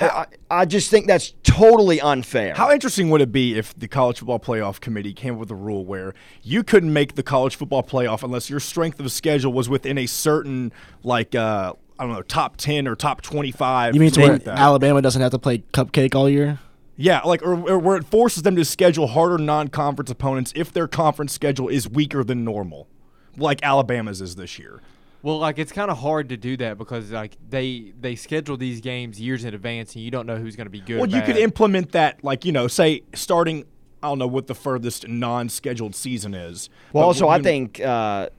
I, 0.00 0.26
I 0.50 0.64
just 0.64 0.90
think 0.90 1.06
that's 1.06 1.34
totally 1.42 2.00
unfair. 2.00 2.54
How 2.54 2.72
interesting 2.72 3.10
would 3.10 3.20
it 3.20 3.32
be 3.32 3.58
if 3.58 3.78
the 3.78 3.86
college 3.86 4.18
football 4.18 4.38
playoff 4.38 4.80
committee 4.80 5.12
came 5.12 5.34
up 5.34 5.40
with 5.40 5.50
a 5.50 5.54
rule 5.54 5.84
where 5.84 6.14
you 6.42 6.64
couldn't 6.64 6.92
make 6.92 7.16
the 7.16 7.22
college 7.22 7.56
football 7.56 7.82
playoff 7.82 8.22
unless 8.22 8.48
your 8.48 8.60
strength 8.60 8.98
of 8.98 9.12
schedule 9.12 9.52
was 9.52 9.68
within 9.68 9.98
a 9.98 10.06
certain 10.06 10.72
like 11.02 11.34
uh, 11.34 11.74
I 11.98 12.04
don't 12.04 12.14
know 12.14 12.22
top 12.22 12.56
ten 12.56 12.88
or 12.88 12.96
top 12.96 13.20
twenty 13.20 13.52
five? 13.52 13.94
you 13.94 14.00
mean 14.00 14.10
to 14.12 14.20
where 14.20 14.38
that. 14.38 14.58
Alabama 14.58 15.02
doesn't 15.02 15.20
have 15.20 15.32
to 15.32 15.38
play 15.38 15.58
cupcake 15.74 16.14
all 16.14 16.30
year? 16.30 16.60
Yeah, 16.96 17.20
like 17.20 17.42
or, 17.42 17.54
or 17.68 17.78
where 17.78 17.96
it 17.96 18.04
forces 18.04 18.42
them 18.42 18.56
to 18.56 18.64
schedule 18.64 19.06
harder 19.08 19.38
non-conference 19.38 20.10
opponents 20.10 20.52
if 20.56 20.72
their 20.72 20.88
conference 20.88 21.32
schedule 21.32 21.68
is 21.68 21.88
weaker 21.88 22.24
than 22.24 22.44
normal, 22.44 22.88
like 23.36 23.62
Alabama's 23.62 24.20
is 24.20 24.36
this 24.36 24.58
year. 24.58 24.80
Well, 25.22 25.38
like 25.38 25.58
it's 25.58 25.72
kind 25.72 25.90
of 25.90 25.98
hard 25.98 26.30
to 26.30 26.36
do 26.36 26.56
that 26.58 26.78
because 26.78 27.10
like 27.10 27.36
they 27.48 27.92
they 28.00 28.16
schedule 28.16 28.56
these 28.56 28.80
games 28.80 29.20
years 29.20 29.44
in 29.44 29.54
advance, 29.54 29.94
and 29.94 30.02
you 30.02 30.10
don't 30.10 30.26
know 30.26 30.36
who's 30.36 30.56
going 30.56 30.66
to 30.66 30.70
be 30.70 30.80
good. 30.80 30.96
Well, 30.96 31.04
or 31.04 31.16
you 31.16 31.22
could 31.22 31.36
implement 31.36 31.92
that, 31.92 32.24
like 32.24 32.44
you 32.44 32.52
know, 32.52 32.68
say 32.68 33.02
starting. 33.14 33.64
I 34.02 34.08
don't 34.08 34.18
know 34.18 34.26
what 34.26 34.46
the 34.46 34.54
furthest 34.54 35.06
non-scheduled 35.08 35.94
season 35.94 36.32
is. 36.32 36.70
well, 36.94 37.04
also, 37.04 37.26
you 37.26 37.32
I 37.32 37.42
think 37.42 37.80
uh, 37.80 38.30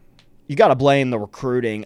you 0.47 0.55
got 0.55 0.69
to 0.69 0.75
blame 0.75 1.11
the 1.11 1.19
recruiting. 1.19 1.85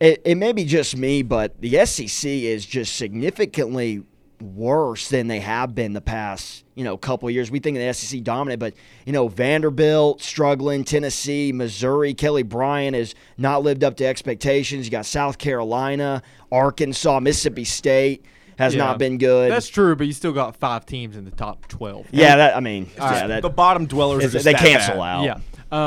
It, 0.00 0.22
it 0.24 0.34
may 0.34 0.52
be 0.52 0.64
just 0.64 0.96
me, 0.96 1.22
but 1.22 1.58
the 1.60 1.86
SEC 1.86 2.28
is 2.28 2.66
just 2.66 2.96
significantly 2.96 4.02
worse 4.40 5.08
than 5.08 5.26
they 5.28 5.40
have 5.40 5.74
been 5.74 5.92
the 5.92 6.00
past, 6.00 6.64
you 6.74 6.84
know, 6.84 6.96
couple 6.96 7.28
of 7.28 7.34
years. 7.34 7.50
We 7.50 7.58
think 7.58 7.76
of 7.76 7.82
the 7.82 7.92
SEC 7.94 8.22
dominant, 8.22 8.60
but 8.60 8.74
you 9.04 9.12
know, 9.12 9.28
Vanderbilt 9.28 10.20
struggling, 10.22 10.84
Tennessee, 10.84 11.52
Missouri, 11.52 12.14
Kelly 12.14 12.42
Bryant 12.42 12.94
has 12.96 13.14
not 13.38 13.62
lived 13.62 13.82
up 13.82 13.96
to 13.96 14.06
expectations. 14.06 14.86
You 14.86 14.90
got 14.90 15.06
South 15.06 15.38
Carolina, 15.38 16.22
Arkansas, 16.52 17.20
Mississippi 17.20 17.64
State 17.64 18.24
has 18.58 18.74
Yeah. 18.74 18.84
not 18.84 18.98
been 18.98 19.18
good. 19.18 19.50
That's 19.50 19.68
true, 19.68 19.94
but 19.96 20.06
you 20.06 20.12
still 20.12 20.32
got 20.32 20.56
five 20.56 20.86
teams 20.86 21.16
in 21.16 21.24
the 21.24 21.30
top 21.30 21.66
twelve. 21.68 22.06
yeah, 22.10 22.36
that 22.36 22.56
I 22.56 22.60
mean, 22.60 22.86
Just 22.86 22.98
yeah, 22.98 23.26
that 23.26 23.42
the 23.42 23.50
bottom 23.50 23.86
dwellers 23.86 24.24
are 24.24 24.28
just 24.30 24.44
they 24.44 24.52
that 24.52 24.60
cancel 24.62 24.94
bad. 24.96 25.00
out. 25.00 25.24
Yeah. 25.24 25.38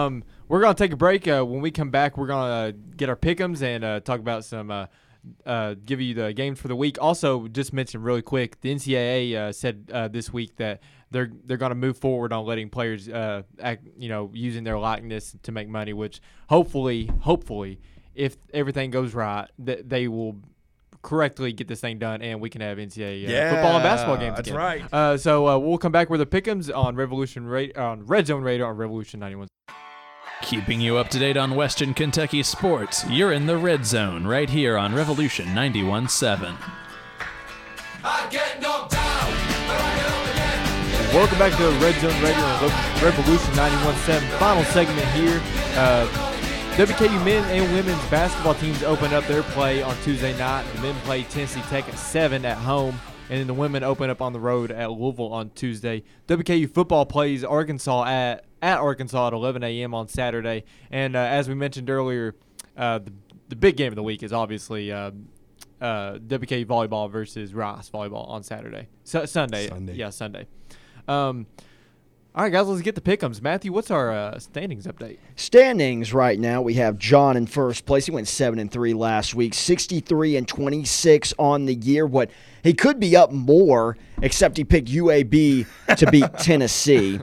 Um, 0.06 0.24
we're 0.48 0.62
gonna 0.62 0.74
take 0.74 0.92
a 0.92 0.98
break. 0.98 1.28
Uh, 1.28 1.44
when 1.44 1.62
we 1.62 1.72
come 1.72 1.90
back, 1.92 2.18
we're 2.18 2.28
gonna 2.28 2.52
uh, 2.52 2.72
get 2.98 3.10
our 3.10 3.16
pick'ems 3.16 3.62
and 3.62 3.84
uh, 3.84 4.00
talk 4.00 4.20
about 4.20 4.44
some. 4.46 4.72
Uh, 5.46 5.76
give 5.86 6.00
you 6.00 6.14
the 6.14 6.32
games 6.34 6.60
for 6.60 6.70
the 6.70 6.76
week. 6.76 6.98
Also, 7.02 7.48
just 7.50 7.74
mention 7.74 8.02
really 8.02 8.22
quick, 8.22 8.62
the 8.62 8.74
NCAA 8.74 9.36
uh, 9.36 9.52
said 9.52 9.90
uh, 9.94 10.08
this 10.08 10.32
week 10.32 10.56
that 10.58 10.80
they're 11.12 11.30
they're 11.46 11.58
going 11.58 11.72
to 11.72 11.76
move 11.76 11.98
forward 11.98 12.32
on 12.32 12.46
letting 12.46 12.70
players, 12.70 13.10
uh, 13.10 13.44
act, 13.60 13.86
you 13.98 14.08
know, 14.08 14.32
using 14.34 14.64
their 14.64 14.80
likeness 14.80 15.36
to 15.44 15.52
make 15.52 15.68
money. 15.68 15.92
Which 15.92 16.22
hopefully, 16.48 17.12
hopefully, 17.22 17.82
if 18.16 18.38
everything 18.54 18.92
goes 18.92 19.14
right, 19.14 19.48
that 19.60 19.90
they 19.90 20.08
will 20.08 20.38
correctly 21.02 21.52
get 21.54 21.68
this 21.68 21.82
thing 21.82 22.00
done, 22.00 22.22
and 22.22 22.40
we 22.40 22.50
can 22.50 22.62
have 22.62 22.78
NCAA 22.78 23.26
uh, 23.26 23.50
football 23.54 23.76
and 23.76 23.84
basketball 23.84 24.18
games. 24.18 24.36
that's 24.38 24.48
again. 24.48 24.58
right. 24.58 24.94
Uh, 24.94 25.18
so 25.18 25.48
uh, 25.48 25.58
we'll 25.58 25.78
come 25.78 25.92
back 25.92 26.10
with 26.10 26.22
the 26.22 26.26
pickums 26.26 26.74
on 26.74 26.96
Revolution 26.96 27.46
Ra- 27.46 27.66
on 27.76 28.06
Red 28.06 28.28
Zone 28.28 28.42
Radar 28.42 28.70
on 28.70 28.78
Revolution 28.78 29.20
91. 29.20 29.49
Keeping 30.42 30.80
you 30.80 30.98
up 30.98 31.10
to 31.10 31.20
date 31.20 31.38
on 31.38 31.54
Western 31.54 31.94
Kentucky 31.94 32.42
sports, 32.44 33.06
you're 33.10 33.34
in 33.34 33.46
the 33.46 33.58
Red 33.58 33.86
Zone 33.86 34.26
right 34.26 34.50
here 34.50 34.78
on 34.78 34.96
Revolution 34.96 35.48
91.7. 35.48 36.56
Welcome 41.14 41.40
back 41.40 41.56
to 41.58 41.64
the 41.64 41.72
Red 41.80 41.96
Zone 42.00 42.24
Radio 42.24 42.42
on 42.42 42.64
Re- 42.64 43.04
Revolution 43.04 43.54
91.7. 43.54 44.40
Final 44.40 44.64
segment 44.66 45.08
here. 45.10 45.42
Uh, 45.76 46.08
WKU 46.78 47.26
men 47.26 47.44
and 47.52 47.74
women's 47.74 48.04
basketball 48.10 48.56
teams 48.56 48.82
open 48.84 49.14
up 49.14 49.26
their 49.26 49.44
play 49.44 49.82
on 49.82 49.96
Tuesday 50.04 50.36
night. 50.38 50.64
The 50.76 50.82
men 50.82 50.96
play 51.02 51.24
Tennessee 51.24 51.62
Tech 51.64 51.88
at 51.90 51.98
7 51.98 52.46
at 52.46 52.58
home, 52.58 53.00
and 53.30 53.40
then 53.40 53.48
the 53.48 53.54
women 53.54 53.84
open 53.84 54.10
up 54.10 54.22
on 54.22 54.32
the 54.34 54.40
road 54.40 54.72
at 54.72 54.90
Louisville 54.90 55.34
on 55.34 55.50
Tuesday. 55.52 56.04
WKU 56.28 56.74
football 56.74 57.06
plays 57.06 57.44
Arkansas 57.44 58.06
at, 58.06 58.46
at 58.62 58.80
Arkansas 58.80 59.28
at 59.28 59.34
11 59.34 59.64
a.m. 59.64 59.94
on 59.94 60.08
Saturday. 60.08 60.64
And 60.92 61.16
uh, 61.16 61.20
as 61.20 61.48
we 61.48 61.56
mentioned 61.56 61.90
earlier, 61.90 62.36
uh, 62.78 63.00
the, 63.00 63.14
the 63.50 63.56
big 63.56 63.78
game 63.78 63.92
of 63.92 63.96
the 63.96 64.04
week 64.04 64.24
is 64.24 64.34
obviously 64.34 64.92
uh, 64.92 65.12
uh, 65.82 66.14
WKU 66.16 66.66
volleyball 66.66 67.10
versus 67.10 67.54
Rice 67.54 67.90
volleyball 67.90 68.28
on 68.30 68.44
Saturday. 68.44 68.88
Su- 69.04 69.26
Sunday. 69.28 69.68
Sunday. 69.68 69.94
Yeah, 69.94 70.10
Sunday. 70.10 70.48
Um, 71.08 71.48
all 72.36 72.44
right, 72.44 72.52
guys, 72.52 72.68
let's 72.68 72.84
get 72.84 72.94
the 72.94 73.02
pickums. 73.02 73.42
Matthew, 73.42 73.74
what's 73.74 73.90
our 73.90 74.12
uh, 74.12 74.38
standings 74.40 74.86
update? 74.86 75.18
Standings 75.36 76.14
right 76.14 76.40
now, 76.40 76.62
we 76.62 76.76
have 76.76 76.98
John 77.00 77.36
in 77.36 77.48
first 77.48 77.88
place. 77.88 78.06
He 78.06 78.12
went 78.12 78.28
seven 78.28 78.60
and 78.60 78.72
three 78.72 78.94
last 78.94 79.34
week, 79.34 79.56
sixty-three 79.56 80.38
and 80.38 80.48
twenty-six 80.48 81.34
on 81.40 81.66
the 81.66 81.74
year. 81.74 82.06
What 82.06 82.30
he 82.64 82.74
could 82.74 83.00
be 83.00 83.16
up 83.16 83.32
more, 83.32 83.98
except 84.22 84.58
he 84.58 84.64
picked 84.64 84.90
UAB 84.90 85.66
to 85.98 86.12
beat 86.12 86.32
Tennessee. 86.38 87.20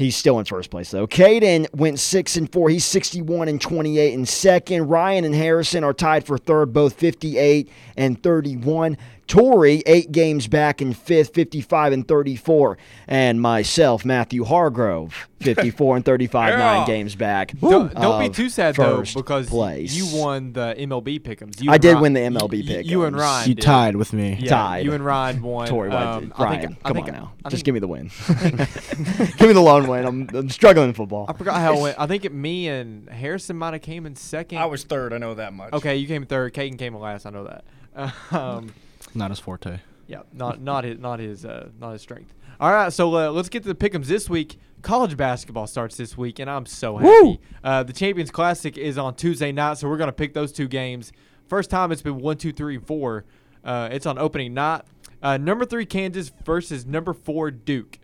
He's 0.00 0.16
still 0.16 0.38
in 0.38 0.46
first 0.46 0.70
place 0.70 0.90
though. 0.90 1.06
Caden 1.06 1.66
went 1.74 2.00
six 2.00 2.36
and 2.36 2.50
four. 2.50 2.70
He's 2.70 2.86
sixty-one 2.86 3.48
and 3.48 3.60
twenty-eight 3.60 4.14
in 4.14 4.24
second. 4.24 4.88
Ryan 4.88 5.26
and 5.26 5.34
Harrison 5.34 5.84
are 5.84 5.92
tied 5.92 6.24
for 6.24 6.38
third, 6.38 6.72
both 6.72 6.94
fifty-eight 6.94 7.68
and 7.98 8.22
thirty-one. 8.22 8.96
Torrey, 9.30 9.80
eight 9.86 10.10
games 10.10 10.48
back 10.48 10.82
in 10.82 10.92
fifth, 10.92 11.32
55 11.34 11.92
and 11.92 12.08
34. 12.08 12.76
And 13.06 13.40
myself, 13.40 14.04
Matthew 14.04 14.42
Hargrove, 14.42 15.28
54 15.40 15.96
and 15.96 16.04
35, 16.04 16.58
nine 16.58 16.84
games 16.84 17.14
back. 17.14 17.52
Don't, 17.60 17.94
don't 17.94 18.20
be 18.20 18.28
too 18.28 18.48
sad 18.48 18.74
though, 18.74 19.04
because 19.14 19.48
place. 19.48 19.94
you 19.94 20.18
won 20.20 20.52
the 20.52 20.74
MLB 20.76 21.20
pickums. 21.20 21.62
You 21.62 21.70
I 21.70 21.78
did 21.78 21.90
Ryan- 21.92 22.02
win 22.02 22.12
the 22.14 22.20
MLB 22.20 22.56
you- 22.58 22.64
pick. 22.64 22.86
You 22.86 23.04
and 23.04 23.16
Ryan. 23.16 23.48
You 23.48 23.54
did. 23.54 23.62
tied 23.62 23.94
with 23.94 24.12
me. 24.12 24.36
Yeah, 24.40 24.50
Tied. 24.50 24.84
You 24.84 24.94
and 24.94 25.04
Ryan 25.04 25.40
won. 25.42 25.68
Tori, 25.68 25.90
what 25.90 26.02
um, 26.02 26.20
did- 26.24 26.32
I 26.34 26.42
Ryan, 26.44 26.60
think, 26.60 26.82
come 26.82 26.94
think- 26.94 27.06
on 27.06 27.14
now. 27.14 27.32
I 27.44 27.50
Just 27.50 27.64
give 27.64 27.72
me 27.74 27.78
the 27.78 27.86
win. 27.88 28.10
give 28.28 29.40
me 29.48 29.52
the 29.52 29.60
lone 29.62 29.86
win. 29.86 30.04
I'm, 30.06 30.28
I'm 30.34 30.48
struggling 30.50 30.88
in 30.88 30.94
football. 30.94 31.26
I 31.28 31.34
forgot 31.34 31.60
how 31.60 31.74
it 31.76 31.80
went. 31.82 32.00
I 32.00 32.08
think 32.08 32.24
it, 32.24 32.32
me 32.32 32.66
and 32.66 33.08
Harrison 33.08 33.56
might 33.56 33.74
have 33.74 33.82
came 33.82 34.06
in 34.06 34.16
second. 34.16 34.58
I 34.58 34.66
was 34.66 34.82
third. 34.82 35.12
I 35.12 35.18
know 35.18 35.34
that 35.34 35.52
much. 35.52 35.72
okay. 35.72 35.96
You 35.98 36.08
came 36.08 36.26
third. 36.26 36.52
Caden 36.52 36.76
came 36.78 36.96
in 36.96 37.00
last. 37.00 37.26
I 37.26 37.30
know 37.30 37.44
that. 37.44 37.64
Um, 38.32 38.72
Not 39.14 39.30
his 39.30 39.38
forte. 39.38 39.80
Yeah, 40.06 40.22
not 40.32 40.60
not 40.60 40.84
his 40.84 40.98
not 40.98 41.20
his 41.20 41.44
uh, 41.44 41.68
not 41.78 41.92
his 41.92 42.02
strength. 42.02 42.34
All 42.58 42.72
right, 42.72 42.92
so 42.92 43.14
uh, 43.14 43.30
let's 43.30 43.48
get 43.48 43.62
to 43.62 43.72
the 43.72 43.74
pick'ems 43.74 44.06
this 44.06 44.28
week. 44.28 44.58
College 44.82 45.16
basketball 45.16 45.66
starts 45.66 45.96
this 45.96 46.16
week, 46.16 46.38
and 46.38 46.50
I'm 46.50 46.66
so 46.66 46.96
happy. 46.96 47.40
Uh, 47.62 47.82
the 47.82 47.92
Champions 47.92 48.30
Classic 48.30 48.76
is 48.76 48.98
on 48.98 49.14
Tuesday 49.14 49.52
night, 49.52 49.78
so 49.78 49.88
we're 49.88 49.96
gonna 49.96 50.12
pick 50.12 50.34
those 50.34 50.52
two 50.52 50.68
games. 50.68 51.12
First 51.48 51.70
time 51.70 51.92
it's 51.92 52.02
been 52.02 52.18
one, 52.18 52.36
two, 52.36 52.52
three, 52.52 52.78
four. 52.78 53.24
Uh, 53.64 53.88
it's 53.92 54.06
on 54.06 54.18
opening 54.18 54.54
night. 54.54 54.82
Uh, 55.22 55.36
number 55.36 55.64
three 55.64 55.84
Kansas 55.84 56.30
versus 56.44 56.86
number 56.86 57.12
four 57.12 57.50
Duke. 57.50 57.98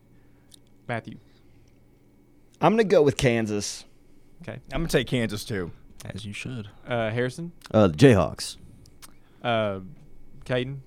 Matthew. 0.88 1.18
I'm 2.60 2.74
going 2.74 2.86
to 2.86 2.90
go 2.90 3.02
with 3.02 3.16
Kansas. 3.16 3.84
Okay. 4.42 4.60
I'm 4.72 4.80
gonna 4.80 4.88
take 4.88 5.06
Kansas 5.06 5.44
too. 5.44 5.72
As 6.04 6.24
you 6.24 6.32
should. 6.32 6.68
Uh, 6.86 7.10
Harrison. 7.10 7.52
Uh, 7.70 7.88
the 7.88 7.96
Jayhawks. 7.96 8.56
Uh, 9.42 9.80
Caden. 10.44 10.78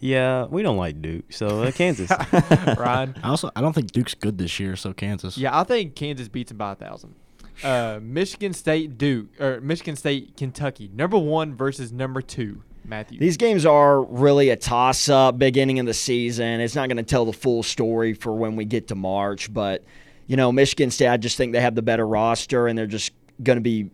Yeah, 0.00 0.46
we 0.46 0.62
don't 0.62 0.76
like 0.76 1.00
Duke, 1.02 1.32
so 1.32 1.62
uh, 1.62 1.72
Kansas. 1.72 2.10
Ryan. 2.78 3.14
I 3.22 3.28
also 3.28 3.50
I 3.54 3.60
don't 3.60 3.72
think 3.72 3.92
Duke's 3.92 4.14
good 4.14 4.38
this 4.38 4.58
year, 4.58 4.76
so 4.76 4.92
Kansas. 4.92 5.36
Yeah, 5.38 5.58
I 5.58 5.64
think 5.64 5.94
Kansas 5.94 6.28
beats 6.28 6.50
them 6.50 6.58
by 6.58 6.72
a 6.72 6.74
thousand. 6.74 7.14
Uh, 7.62 8.00
Michigan 8.02 8.52
State 8.52 8.98
Duke 8.98 9.40
or 9.40 9.60
Michigan 9.60 9.94
State 9.94 10.36
Kentucky 10.36 10.90
number 10.92 11.18
one 11.18 11.54
versus 11.54 11.92
number 11.92 12.20
two 12.22 12.62
Matthew. 12.84 13.18
These 13.18 13.36
games 13.36 13.64
are 13.66 14.02
really 14.02 14.50
a 14.50 14.56
toss 14.56 15.08
up 15.08 15.38
beginning 15.38 15.78
of 15.78 15.86
the 15.86 15.94
season. 15.94 16.60
It's 16.60 16.74
not 16.74 16.88
going 16.88 16.96
to 16.96 17.02
tell 17.02 17.24
the 17.24 17.32
full 17.32 17.62
story 17.62 18.14
for 18.14 18.32
when 18.32 18.56
we 18.56 18.64
get 18.64 18.88
to 18.88 18.94
March, 18.94 19.52
but 19.52 19.84
you 20.26 20.36
know, 20.36 20.50
Michigan 20.50 20.90
State, 20.90 21.08
I 21.08 21.16
just 21.16 21.36
think 21.36 21.52
they 21.52 21.60
have 21.60 21.74
the 21.74 21.82
better 21.82 22.06
roster 22.06 22.66
and 22.66 22.78
they're 22.78 22.86
just 22.86 23.12
going 23.42 23.56
to 23.56 23.62
be 23.62 23.90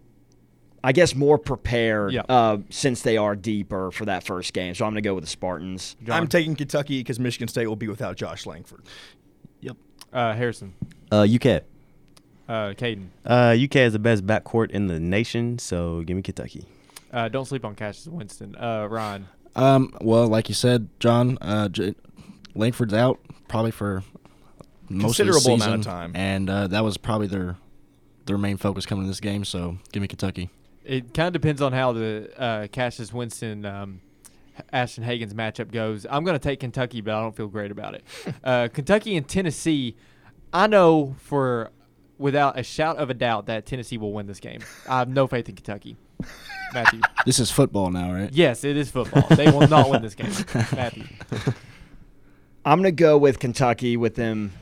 I 0.85 0.93
guess 0.93 1.15
more 1.15 1.39
prepared 1.39 2.13
Yeah. 2.13 2.23
uh, 2.29 2.59
since 2.71 3.03
they 3.03 3.17
are 3.17 3.35
deeper 3.35 3.91
for 3.91 4.05
that 4.05 4.25
first 4.25 4.53
game. 4.53 4.75
So 4.75 4.85
I'm 4.85 4.93
going 4.93 5.03
to 5.03 5.09
go 5.09 5.15
with 5.15 5.25
the 5.25 5.31
Spartans. 5.31 5.97
John. 6.05 6.17
I'm 6.17 6.29
taking 6.29 6.55
Kentucky 6.55 7.01
because 7.01 7.19
Michigan 7.19 7.49
State 7.49 7.67
will 7.67 7.77
be 7.77 7.89
without 7.89 8.17
Josh 8.17 8.47
Langford. 8.47 8.83
Yep. 9.61 9.77
Uh, 10.13 10.35
Harrison. 10.35 10.75
Uh, 11.11 11.23
UK. 11.29 11.63
Uh, 12.49 12.73
Caden. 12.75 13.09
uh, 13.27 13.55
UK 13.63 13.75
has 13.75 13.93
the 13.93 13.99
best 13.99 14.27
backcourt 14.27 14.71
in 14.71 14.87
the 14.87 14.99
nation, 14.99 15.59
so 15.59 16.03
give 16.03 16.17
me 16.17 16.23
Kentucky. 16.23 16.65
Uh, 17.13 17.29
don't 17.29 17.45
sleep 17.45 17.65
on 17.65 17.75
Cassius 17.75 18.07
Winston. 18.07 18.55
Uh, 18.57 18.87
Ryan. 18.87 19.29
Um. 19.57 19.95
Well, 20.01 20.29
like 20.29 20.49
you 20.49 20.55
said, 20.55 20.89
John, 21.01 21.37
uh, 21.43 21.69
J- 21.69 21.95
Langford's 22.55 22.95
out 22.95 23.19
probably 23.49 23.71
for 23.71 24.03
most 24.89 25.19
of 25.21 25.27
the 25.27 25.33
Considerable 25.33 25.41
season, 25.59 25.63
amount 25.69 25.81
of 25.81 25.87
time. 25.87 26.13
and 26.15 26.49
uh, 26.49 26.67
that 26.69 26.85
was 26.85 26.97
probably 26.97 27.27
their 27.27 27.57
their 28.27 28.39
main 28.39 28.57
focus 28.57 28.87
coming 28.87 29.05
to 29.05 29.09
this 29.09 29.21
game. 29.21 29.45
So 29.45 29.79
give 29.93 30.01
me 30.01 30.07
Kentucky. 30.09 30.49
It 30.89 31.13
kind 31.13 31.27
of 31.27 31.35
depends 31.35 31.61
on 31.61 31.73
how 31.73 31.93
the 31.93 32.31
uh, 32.39 32.67
Cassius 32.69 33.13
Winston 33.13 33.67
um, 33.67 34.01
Ashton 34.73 35.05
Hagans 35.05 35.35
matchup 35.35 35.71
goes. 35.71 36.07
I'm 36.09 36.25
going 36.25 36.35
to 36.35 36.43
take 36.43 36.61
Kentucky, 36.61 37.03
but 37.03 37.15
I 37.15 37.21
don't 37.21 37.37
feel 37.37 37.49
great 37.49 37.71
about 37.71 37.95
it. 37.95 38.05
uh, 38.45 38.69
Kentucky 38.73 39.15
and 39.17 39.29
Tennessee, 39.29 39.97
I 40.51 40.67
know 40.67 41.15
for 41.19 41.73
without 42.17 42.59
a 42.59 42.63
shout 42.63 42.97
of 42.97 43.11
a 43.11 43.15
doubt 43.15 43.47
that 43.47 43.67
Tennessee 43.67 43.99
will 43.99 44.13
win 44.13 44.27
this 44.27 44.41
game. 44.41 44.61
I 44.89 45.01
have 45.01 45.11
no 45.11 45.27
faith 45.27 45.49
in 45.49 45.57
Kentucky. 45.57 45.97
Matthew. 46.73 47.01
This 47.27 47.39
is 47.39 47.51
football 47.51 47.91
now, 47.91 48.11
right? 48.11 48.33
Yes, 48.33 48.65
it 48.65 48.79
is 48.79 48.91
football. 48.91 49.27
They 49.37 49.51
will 49.51 49.69
not 49.69 49.91
win 49.91 50.01
this 50.01 50.15
game. 50.15 50.33
Matthew. 50.75 51.05
I'm 52.65 52.79
gonna 52.79 52.91
go 52.91 53.19
with 53.19 53.39
Kentucky 53.39 53.99
with 53.99 54.15
them 54.15 54.53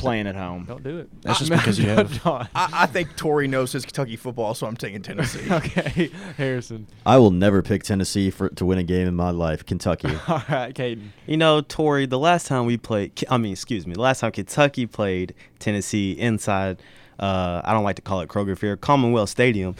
playing 0.00 0.26
at 0.26 0.34
home. 0.36 0.64
Don't 0.66 0.82
do 0.82 0.98
it. 0.98 1.22
That's 1.22 1.38
just 1.38 1.52
I- 1.52 1.56
because 1.56 1.78
you 1.78 1.88
have- 1.88 2.10
John. 2.22 2.48
I, 2.54 2.68
I 2.72 2.86
think 2.86 3.16
Tory 3.16 3.46
knows 3.48 3.72
his 3.72 3.84
Kentucky 3.84 4.16
football, 4.16 4.54
so 4.54 4.66
I'm 4.66 4.76
taking 4.76 5.02
Tennessee. 5.02 5.46
okay, 5.50 6.10
Harrison. 6.36 6.86
I 7.06 7.18
will 7.18 7.30
never 7.30 7.62
pick 7.62 7.82
Tennessee 7.82 8.30
for 8.30 8.48
to 8.50 8.64
win 8.64 8.78
a 8.78 8.82
game 8.82 9.06
in 9.06 9.14
my 9.14 9.30
life. 9.30 9.64
Kentucky. 9.64 10.08
All 10.28 10.42
right, 10.48 10.74
Caden. 10.74 11.08
You 11.26 11.36
know, 11.36 11.60
Tori, 11.60 12.06
the 12.06 12.18
last 12.18 12.46
time 12.46 12.66
we 12.66 12.76
played, 12.76 13.12
I 13.30 13.36
mean, 13.38 13.52
excuse 13.52 13.86
me, 13.86 13.94
the 13.94 14.00
last 14.00 14.20
time 14.20 14.32
Kentucky 14.32 14.86
played 14.86 15.34
Tennessee 15.58 16.12
inside, 16.12 16.82
uh, 17.18 17.60
I 17.64 17.72
don't 17.72 17.84
like 17.84 17.96
to 17.96 18.02
call 18.02 18.20
it 18.20 18.28
Kroger 18.28 18.56
Field, 18.58 18.80
Commonwealth 18.80 19.28
Stadium, 19.28 19.74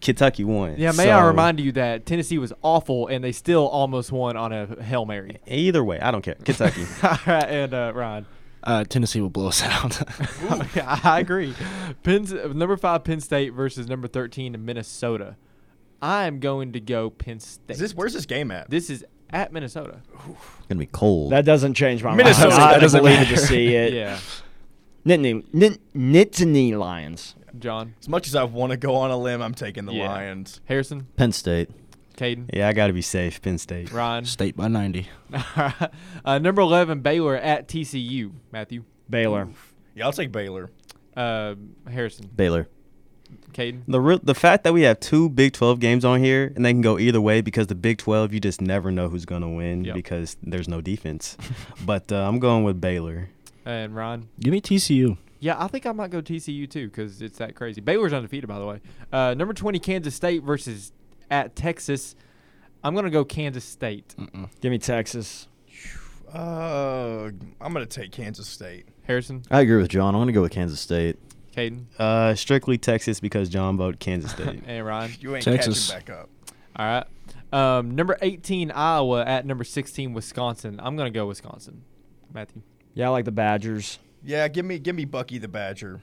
Kentucky 0.00 0.44
won. 0.44 0.74
Yeah, 0.76 0.92
may 0.92 1.10
I 1.10 1.26
remind 1.26 1.58
you 1.58 1.72
that 1.72 2.06
Tennessee 2.06 2.38
was 2.38 2.52
awful 2.62 3.08
and 3.08 3.24
they 3.24 3.32
still 3.32 3.66
almost 3.66 4.12
won 4.12 4.36
on 4.36 4.52
a 4.52 4.82
Hail 4.82 5.04
Mary. 5.06 5.38
Either 5.46 5.82
way, 5.82 5.98
I 5.98 6.10
don't 6.10 6.22
care. 6.22 6.36
Kentucky. 6.44 6.84
All 7.02 7.18
right, 7.26 7.44
and 7.48 7.74
uh, 7.74 7.92
Ryan. 7.94 8.26
Uh, 8.66 8.82
Tennessee 8.84 9.20
will 9.20 9.30
blow 9.30 9.46
us 9.46 9.62
out. 9.64 10.02
Yeah, 10.76 10.98
I 11.04 11.20
agree. 11.20 11.54
Penn's, 12.02 12.32
number 12.32 12.76
five 12.76 13.04
Penn 13.04 13.20
State 13.20 13.52
versus 13.54 13.86
number 13.88 14.08
thirteen 14.08 14.62
Minnesota. 14.64 15.36
I 16.02 16.24
am 16.26 16.40
going 16.40 16.72
to 16.72 16.80
go 16.80 17.08
Penn 17.10 17.38
State. 17.40 17.74
Is 17.74 17.78
this 17.78 17.94
where's 17.94 18.12
this 18.12 18.26
game 18.26 18.50
at? 18.50 18.68
This 18.68 18.90
is 18.90 19.04
at 19.30 19.52
Minnesota. 19.52 20.00
Gonna 20.68 20.78
be 20.80 20.86
cold. 20.86 21.32
That 21.32 21.44
doesn't 21.44 21.74
change 21.74 22.02
my 22.02 22.14
Minnesota, 22.14 22.48
mind. 22.50 22.60
that 22.62 22.74
I 22.74 22.78
doesn't 22.80 23.02
believe 23.02 23.20
it 23.20 23.28
to 23.28 23.36
see 23.38 23.74
it. 23.74 23.92
Yeah, 23.92 24.18
Nittany, 25.06 25.44
Nit, 25.54 25.78
Nittany 25.94 26.76
Lions. 26.76 27.34
John 27.58 27.94
As 28.00 28.08
much 28.08 28.26
as 28.26 28.34
I 28.34 28.44
want 28.44 28.72
to 28.72 28.76
go 28.76 28.96
on 28.96 29.10
a 29.10 29.16
limb, 29.16 29.40
I'm 29.40 29.54
taking 29.54 29.86
the 29.86 29.94
Yeah. 29.94 30.08
Lions. 30.10 30.60
Harrison, 30.66 31.06
Penn 31.16 31.32
State. 31.32 31.70
Caden, 32.16 32.50
yeah, 32.52 32.68
I 32.68 32.72
got 32.72 32.86
to 32.88 32.92
be 32.92 33.02
safe. 33.02 33.40
Penn 33.42 33.58
State. 33.58 33.92
Ryan. 33.92 34.24
State 34.24 34.56
by 34.56 34.68
90. 34.68 35.08
uh, 36.24 36.38
number 36.38 36.62
eleven 36.62 37.00
Baylor 37.00 37.36
at 37.36 37.68
TCU. 37.68 38.32
Matthew, 38.52 38.84
Baylor. 39.08 39.48
Yeah, 39.94 40.06
I'll 40.06 40.12
take 40.12 40.32
Baylor. 40.32 40.70
uh, 41.16 41.54
Harrison, 41.90 42.28
Baylor. 42.34 42.68
Caden. 43.52 43.82
The 43.88 44.00
real, 44.00 44.20
the 44.22 44.34
fact 44.34 44.64
that 44.64 44.72
we 44.72 44.82
have 44.82 45.00
two 45.00 45.28
Big 45.30 45.52
12 45.54 45.80
games 45.80 46.04
on 46.04 46.20
here 46.22 46.52
and 46.54 46.64
they 46.64 46.72
can 46.72 46.82
go 46.82 46.98
either 46.98 47.20
way 47.20 47.40
because 47.40 47.66
the 47.68 47.74
Big 47.74 47.98
12 47.98 48.32
you 48.34 48.38
just 48.40 48.60
never 48.60 48.92
know 48.92 49.08
who's 49.08 49.24
going 49.24 49.40
to 49.42 49.48
win 49.48 49.84
Yep. 49.84 49.94
because 49.94 50.36
there's 50.42 50.68
no 50.68 50.80
defense. 50.80 51.36
but 51.86 52.12
uh, 52.12 52.28
I'm 52.28 52.38
going 52.38 52.64
with 52.64 52.80
Baylor. 52.80 53.30
And 53.64 53.96
Ron, 53.96 54.28
Give 54.38 54.52
me 54.52 54.60
TCU. 54.60 55.16
Yeah, 55.40 55.56
I 55.58 55.66
think 55.68 55.86
I 55.86 55.92
might 55.92 56.10
go 56.10 56.20
TCU 56.22 56.68
too 56.70 56.88
because 56.88 57.20
it's 57.22 57.38
that 57.38 57.54
crazy. 57.56 57.80
Baylor's 57.80 58.12
undefeated, 58.12 58.46
by 58.48 58.58
the 58.58 58.66
way. 58.66 58.80
Uh, 59.12 59.34
number 59.34 59.54
20, 59.54 59.78
Kansas 59.80 60.14
State 60.14 60.42
versus 60.42 60.92
at 61.30 61.56
Texas. 61.56 62.14
I'm 62.84 62.94
going 62.94 63.04
to 63.04 63.10
go 63.10 63.24
Kansas 63.24 63.64
State. 63.64 64.14
Give 64.60 64.70
me 64.70 64.78
Texas. 64.78 65.48
Uh, 66.32 67.30
I'm 67.60 67.72
gonna 67.72 67.86
take 67.86 68.10
Kansas 68.12 68.48
State. 68.48 68.86
Harrison, 69.04 69.44
I 69.50 69.60
agree 69.60 69.76
with 69.76 69.88
John. 69.88 70.14
I'm 70.14 70.20
gonna 70.20 70.32
go 70.32 70.42
with 70.42 70.50
Kansas 70.52 70.80
State. 70.80 71.16
Caden, 71.56 71.84
Uh, 71.98 72.34
strictly 72.34 72.76
Texas 72.76 73.20
because 73.20 73.48
John 73.48 73.76
voted 73.76 74.00
Kansas 74.00 74.32
State. 74.32 74.62
and 74.66 74.84
Ryan. 74.84 75.12
You 75.20 75.36
ain't 75.36 75.44
Texas. 75.44 75.90
catching 75.90 76.06
back 76.14 76.18
up. 76.20 76.28
All 76.76 76.84
right. 76.86 77.06
Um, 77.52 77.94
number 77.94 78.18
18, 78.20 78.70
Iowa 78.72 79.24
at 79.24 79.46
number 79.46 79.64
16, 79.64 80.12
Wisconsin. 80.12 80.78
I'm 80.82 80.96
going 80.96 81.10
to 81.10 81.16
go 81.16 81.26
Wisconsin. 81.26 81.82
Matthew. 82.34 82.60
Yeah, 82.92 83.06
I 83.06 83.10
like 83.10 83.24
the 83.24 83.32
Badgers. 83.32 83.98
Yeah, 84.22 84.48
give 84.48 84.66
me 84.66 84.78
give 84.78 84.94
me 84.96 85.04
Bucky 85.06 85.38
the 85.38 85.48
Badger. 85.48 86.00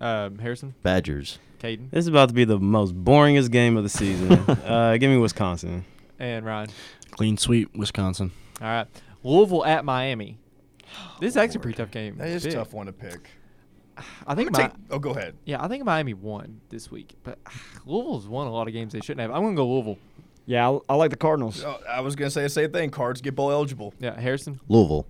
Um, 0.00 0.38
Harrison, 0.38 0.74
Badgers. 0.82 1.38
Caden, 1.64 1.90
this 1.90 2.04
is 2.04 2.08
about 2.08 2.28
to 2.28 2.34
be 2.34 2.44
the 2.44 2.58
most 2.58 2.94
boringest 2.94 3.50
game 3.50 3.78
of 3.78 3.84
the 3.84 3.88
season. 3.88 4.32
uh, 4.66 4.98
give 4.98 5.10
me 5.10 5.16
Wisconsin. 5.16 5.86
and 6.18 6.44
Ryan. 6.44 6.68
Clean 7.12 7.38
sweep, 7.38 7.74
Wisconsin. 7.74 8.32
All 8.60 8.66
right. 8.68 8.86
Louisville 9.22 9.64
at 9.64 9.82
Miami. 9.82 10.38
This 11.20 11.30
is 11.30 11.36
actually 11.38 11.60
a 11.60 11.60
pretty 11.60 11.76
tough 11.78 11.90
game. 11.90 12.18
That 12.18 12.28
is 12.28 12.44
a 12.44 12.52
tough 12.52 12.74
one 12.74 12.84
to 12.86 12.92
pick. 12.92 13.30
I 14.26 14.34
think 14.34 14.48
I'm 14.48 14.52
gonna 14.52 14.68
take, 14.68 14.76
oh, 14.90 14.98
go 14.98 15.10
ahead. 15.12 15.36
Yeah, 15.46 15.62
I 15.62 15.68
think 15.68 15.84
Miami 15.84 16.12
won 16.12 16.60
this 16.68 16.90
week, 16.90 17.14
but 17.22 17.38
Louisville's 17.86 18.28
won 18.28 18.46
a 18.46 18.50
lot 18.50 18.66
of 18.66 18.74
games 18.74 18.92
they 18.92 19.00
shouldn't 19.00 19.20
have. 19.20 19.30
I'm 19.30 19.42
gonna 19.42 19.56
go 19.56 19.66
Louisville. 19.66 19.98
Yeah, 20.46 20.68
I, 20.68 20.78
I 20.90 20.94
like 20.96 21.10
the 21.10 21.16
Cardinals. 21.16 21.64
Oh, 21.64 21.80
I 21.88 22.00
was 22.00 22.14
gonna 22.14 22.30
say 22.30 22.42
the 22.42 22.48
same 22.50 22.72
thing. 22.72 22.90
Cards 22.90 23.22
get 23.22 23.34
bowl 23.34 23.50
eligible. 23.50 23.94
Yeah, 24.00 24.20
Harrison, 24.20 24.60
Louisville. 24.68 25.06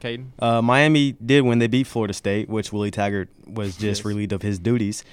Caden. 0.00 0.26
Uh, 0.38 0.62
Miami 0.62 1.12
did 1.24 1.42
when 1.42 1.58
they 1.58 1.66
beat 1.66 1.86
Florida 1.86 2.12
State, 2.14 2.48
which 2.48 2.72
Willie 2.72 2.90
Taggart 2.90 3.28
was 3.46 3.72
just 3.76 4.00
Yes. 4.00 4.04
relieved 4.04 4.32
of 4.32 4.42
his 4.42 4.58
duties. 4.58 5.04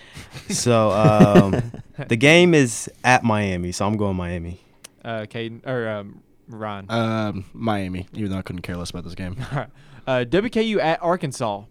So 0.49 0.91
um, 0.91 1.71
the 2.07 2.15
game 2.17 2.53
is 2.53 2.89
at 3.03 3.23
Miami, 3.23 3.71
so 3.71 3.85
I'm 3.85 3.97
going 3.97 4.15
Miami. 4.15 4.59
Uh, 5.03 5.21
Caden 5.21 5.65
or 5.67 5.87
um, 5.89 6.21
Ryan. 6.47 6.85
Um, 6.89 7.45
Miami, 7.53 8.07
even 8.13 8.31
though 8.31 8.37
I 8.37 8.41
couldn't 8.41 8.61
care 8.61 8.77
less 8.77 8.89
about 8.89 9.03
this 9.03 9.15
game. 9.15 9.35
All 9.51 9.57
right. 9.59 9.69
Uh, 10.05 10.25
WKU 10.27 10.81
at 10.81 11.01
Arkansas. 11.01 11.63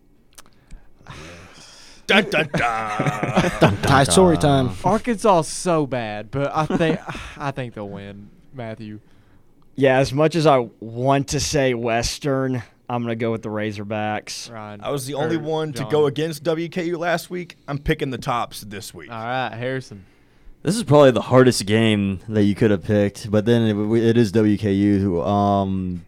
Dun, 2.07 2.25
dun, 2.31 2.49
dun. 2.55 3.77
Ty 3.83 4.05
Storey 4.05 4.37
time. 4.39 4.71
Arkansas 4.85 5.43
so 5.43 5.87
bad, 5.87 6.31
but 6.31 6.51
I 6.55 6.65
think 6.65 6.99
I 7.37 7.51
think 7.51 7.75
they'll 7.75 7.89
win. 7.89 8.31
Matthew. 8.55 9.01
Yeah, 9.77 9.99
as 9.99 10.13
much 10.15 10.35
as 10.35 10.47
I 10.47 10.69
want 10.81 11.29
to 11.29 11.41
say 11.41 11.75
Western, 11.75 12.63
I'm 12.93 13.03
gonna 13.03 13.17
go 13.17 13.33
with 13.33 13.41
the 13.43 13.49
Razorbacks. 13.49 14.53
Ryan. 14.53 14.83
I 14.83 14.91
was 14.91 15.07
the 15.07 15.15
only 15.15 15.37
or 15.37 15.41
one 15.41 15.73
to 15.75 15.85
go 15.91 16.05
against 16.07 16.45
WKU 16.45 16.99
last 16.99 17.31
week. 17.31 17.57
I'm 17.67 17.79
picking 17.79 18.11
the 18.11 18.19
tops 18.19 18.61
this 18.61 18.93
week. 18.93 19.11
All 19.11 19.19
right, 19.25 19.51
Harrison. 19.53 20.05
This 20.63 20.77
is 20.77 20.83
probably 20.85 21.11
the 21.11 21.23
hardest 21.23 21.65
game 21.65 22.21
that 22.29 22.43
you 22.45 22.55
could 22.55 22.71
have 22.71 22.85
picked, 22.85 23.31
but 23.31 23.47
then 23.47 23.63
it, 23.63 23.99
it 24.11 24.17
is 24.19 24.31
WKU. 24.31 25.01
who, 25.01 25.23
Um, 25.23 26.05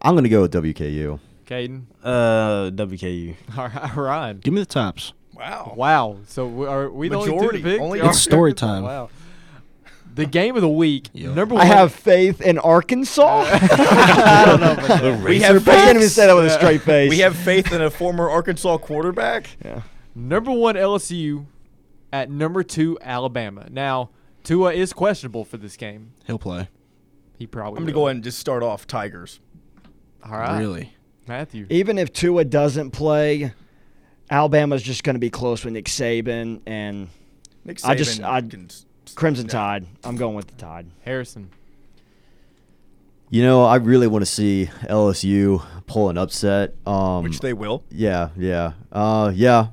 I'm 0.00 0.14
gonna 0.14 0.28
go 0.30 0.40
with 0.42 0.52
WKU. 0.54 1.20
Caden. 1.46 1.82
Uh, 2.02 2.70
WKU. 2.70 3.34
All 3.58 3.68
right, 3.68 3.94
Ryan. 3.96 4.38
Give 4.38 4.54
me 4.54 4.60
the 4.60 4.66
tops. 4.66 5.12
Wow. 5.34 5.74
Wow. 5.76 6.16
So 6.26 6.46
we- 6.46 6.66
are 6.66 6.88
we 6.90 7.08
the 7.10 7.16
only 7.16 7.28
two 7.28 7.34
Majority, 7.36 7.58
to 7.58 7.64
pick? 7.64 7.80
only- 7.80 8.00
It's 8.00 8.18
story 8.18 8.54
time. 8.66 8.82
Wow. 8.84 9.10
The 10.14 10.26
game 10.26 10.56
of 10.56 10.62
the 10.62 10.68
week. 10.68 11.08
Yo. 11.14 11.32
Number 11.32 11.54
I 11.54 11.58
one. 11.58 11.66
have 11.68 11.92
faith 11.92 12.40
in 12.40 12.58
Arkansas. 12.58 13.44
I 13.48 14.44
don't 14.46 14.60
know. 14.60 14.72
About. 14.72 15.24
We 15.24 15.40
have 15.40 15.66
I 15.68 15.72
can't 15.74 15.90
even 15.90 16.02
faith. 16.02 16.10
say 16.12 16.26
that 16.26 16.34
with 16.34 16.46
a 16.46 16.50
straight 16.50 16.82
face. 16.82 17.08
We 17.10 17.20
have 17.20 17.34
faith 17.36 17.72
in 17.72 17.80
a 17.80 17.90
former 17.90 18.28
Arkansas 18.28 18.78
quarterback. 18.78 19.48
Yeah. 19.64 19.82
Number 20.14 20.50
one 20.52 20.74
LSU 20.74 21.46
at 22.12 22.30
number 22.30 22.62
two 22.62 22.98
Alabama. 23.00 23.68
Now 23.70 24.10
Tua 24.44 24.72
is 24.74 24.92
questionable 24.92 25.44
for 25.46 25.56
this 25.56 25.76
game. 25.76 26.12
He'll 26.26 26.38
play. 26.38 26.68
He 27.38 27.46
probably. 27.46 27.78
I'm 27.78 27.84
gonna 27.84 27.94
will. 27.94 28.02
go 28.02 28.06
ahead 28.08 28.16
and 28.16 28.24
just 28.24 28.38
start 28.38 28.62
off 28.62 28.86
Tigers. 28.86 29.40
All 30.24 30.32
right, 30.32 30.58
Really? 30.58 30.94
Matthew. 31.26 31.66
Even 31.70 31.96
if 31.98 32.12
Tua 32.12 32.44
doesn't 32.44 32.90
play, 32.90 33.52
Alabama's 34.30 34.82
just 34.82 35.02
going 35.04 35.14
to 35.14 35.20
be 35.20 35.30
close 35.30 35.64
with 35.64 35.72
Nick 35.74 35.86
Saban 35.86 36.60
and 36.66 37.08
Nick 37.64 37.78
Saban 37.78 37.88
I 37.88 37.94
just- 37.94 38.22
I- 38.22 38.40
can 38.42 38.64
s- 38.66 38.86
Crimson 39.14 39.46
yeah. 39.46 39.52
Tide. 39.52 39.86
I'm 40.04 40.16
going 40.16 40.34
with 40.34 40.48
the 40.48 40.54
Tide. 40.54 40.86
Harrison. 41.04 41.50
You 43.30 43.42
know, 43.42 43.64
I 43.64 43.76
really 43.76 44.06
want 44.08 44.22
to 44.22 44.30
see 44.30 44.68
LSU 44.82 45.64
pull 45.86 46.10
an 46.10 46.18
upset. 46.18 46.74
Um, 46.86 47.24
which 47.24 47.40
they 47.40 47.54
will. 47.54 47.82
yeah, 47.90 48.28
yeah, 48.36 48.72
uh, 48.92 49.32
yeah, 49.34 49.68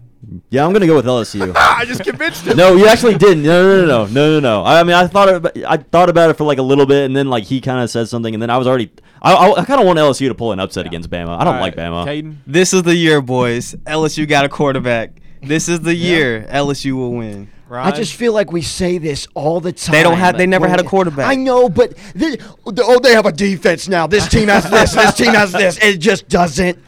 yeah. 0.49 0.65
I'm 0.65 0.71
gonna 0.71 0.87
go 0.87 0.95
with 0.95 1.05
LSU. 1.05 1.51
I 1.57 1.83
just 1.83 2.01
convinced 2.05 2.45
him. 2.45 2.55
no, 2.55 2.75
you 2.75 2.87
actually 2.87 3.17
didn't. 3.17 3.43
No, 3.43 3.63
no, 3.63 3.85
no, 3.85 4.05
no, 4.05 4.05
no, 4.05 4.33
no, 4.33 4.39
no. 4.39 4.63
I 4.65 4.83
mean, 4.83 4.95
I 4.95 5.07
thought 5.07 5.27
about, 5.27 5.57
I 5.57 5.75
thought 5.75 6.07
about 6.07 6.29
it 6.29 6.37
for 6.37 6.45
like 6.45 6.57
a 6.57 6.61
little 6.61 6.85
bit, 6.85 7.03
and 7.05 7.13
then 7.13 7.29
like 7.29 7.43
he 7.43 7.59
kind 7.59 7.83
of 7.83 7.89
said 7.89 8.07
something, 8.07 8.33
and 8.33 8.41
then 8.41 8.49
I 8.49 8.57
was 8.57 8.65
already. 8.65 8.91
I, 9.21 9.33
I, 9.33 9.59
I 9.59 9.65
kind 9.65 9.81
of 9.81 9.85
want 9.85 9.99
LSU 9.99 10.29
to 10.29 10.35
pull 10.35 10.53
an 10.53 10.61
upset 10.61 10.85
against 10.85 11.09
Bama. 11.09 11.37
I 11.37 11.43
don't 11.43 11.55
All 11.55 11.61
like 11.61 11.75
right, 11.75 11.91
Bama. 11.91 12.05
Caden. 12.05 12.37
This 12.47 12.73
is 12.73 12.83
the 12.83 12.95
year, 12.95 13.21
boys. 13.21 13.75
LSU 13.85 14.25
got 14.25 14.45
a 14.45 14.49
quarterback. 14.49 15.19
This 15.41 15.67
is 15.67 15.81
the 15.81 15.93
year 15.95 16.47
LSU 16.49 16.93
will 16.93 17.11
win. 17.13 17.49
Ryan. 17.69 17.93
I 17.93 17.95
just 17.95 18.13
feel 18.15 18.33
like 18.33 18.51
we 18.51 18.61
say 18.61 18.97
this 18.97 19.27
all 19.35 19.59
the 19.59 19.71
time. 19.71 19.93
They 19.93 20.03
don't 20.03 20.17
have- 20.17 20.37
they 20.37 20.47
never 20.47 20.63
When 20.63 20.71
had 20.71 20.79
a 20.79 20.83
quarterback. 20.83 21.29
I 21.29 21.35
know, 21.35 21.69
but 21.69 21.93
they, 22.15 22.37
oh, 22.65 22.99
they 22.99 23.13
have 23.13 23.25
a 23.25 23.31
defense 23.31 23.87
now. 23.87 24.07
This 24.07 24.27
team 24.27 24.47
has 24.47 24.69
this. 24.69 24.93
This 24.93 25.15
team 25.15 25.33
has 25.33 25.51
this. 25.51 25.77
It 25.83 25.97
just 25.99 26.27
doesn't 26.29 26.79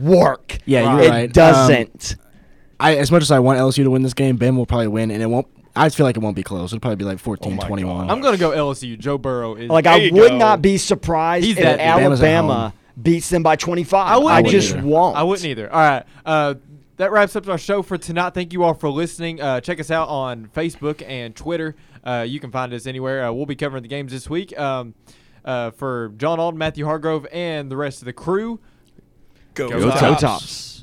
work. 0.00 0.58
Yeah, 0.64 0.94
you're 0.94 1.02
it 1.02 1.10
right. 1.10 1.24
Um, 1.24 1.32
doesn't. 1.32 2.16
I 2.80 2.96
as 2.96 3.10
much 3.10 3.22
as 3.22 3.30
I 3.30 3.40
want 3.40 3.58
LSU 3.58 3.82
to 3.84 3.90
win 3.90 4.02
this 4.02 4.14
game, 4.14 4.38
Bama 4.38 4.56
will 4.56 4.66
probably 4.66 4.88
win, 4.88 5.10
and 5.10 5.22
it 5.22 5.26
won't. 5.26 5.46
I 5.74 5.88
feel 5.90 6.06
like 6.06 6.16
it 6.16 6.20
won't 6.20 6.36
be 6.36 6.42
close. 6.42 6.72
It'll 6.72 6.80
probably 6.80 6.96
be 6.96 7.04
like 7.04 7.18
14 7.18 7.58
oh 7.60 7.66
21. 7.66 8.06
God. 8.06 8.12
I'm 8.12 8.20
gonna 8.20 8.36
go 8.36 8.50
LSU. 8.50 8.98
Joe 8.98 9.18
Burrow 9.18 9.54
is 9.54 9.68
like 9.70 9.86
I 9.86 10.10
would 10.12 10.30
go. 10.30 10.36
not 10.38 10.62
be 10.62 10.76
surprised 10.78 11.44
He's 11.44 11.56
if 11.56 11.62
that- 11.62 11.80
Alabama 11.80 12.72
beats 13.00 13.28
them 13.28 13.42
by 13.44 13.54
25. 13.56 14.08
I 14.08 14.16
wouldn't 14.18 14.46
I 14.46 14.50
just 14.50 14.74
either. 14.74 14.84
won't. 14.86 15.16
I 15.16 15.22
wouldn't 15.22 15.46
either. 15.46 15.72
All 15.72 15.78
right. 15.80 16.04
Uh, 16.26 16.54
that 16.98 17.10
wraps 17.12 17.34
up 17.34 17.48
our 17.48 17.58
show 17.58 17.82
for 17.82 17.96
tonight. 17.96 18.34
Thank 18.34 18.52
you 18.52 18.62
all 18.62 18.74
for 18.74 18.90
listening. 18.90 19.40
Uh, 19.40 19.60
check 19.60 19.80
us 19.80 19.90
out 19.90 20.08
on 20.08 20.46
Facebook 20.54 21.02
and 21.06 21.34
Twitter. 21.34 21.74
Uh, 22.04 22.24
you 22.28 22.40
can 22.40 22.50
find 22.50 22.72
us 22.74 22.86
anywhere. 22.86 23.24
Uh, 23.24 23.32
we'll 23.32 23.46
be 23.46 23.56
covering 23.56 23.82
the 23.82 23.88
games 23.88 24.12
this 24.12 24.28
week. 24.28 24.58
Um, 24.58 24.94
uh, 25.44 25.70
for 25.70 26.12
John 26.16 26.38
Alden, 26.38 26.58
Matthew 26.58 26.84
Hargrove, 26.84 27.26
and 27.32 27.70
the 27.70 27.76
rest 27.76 28.02
of 28.02 28.06
the 28.06 28.12
crew, 28.12 28.60
Go, 29.54 29.68
Go 29.70 29.80
Go 29.80 29.90
Tops. 29.90 30.20
Tops. 30.20 30.77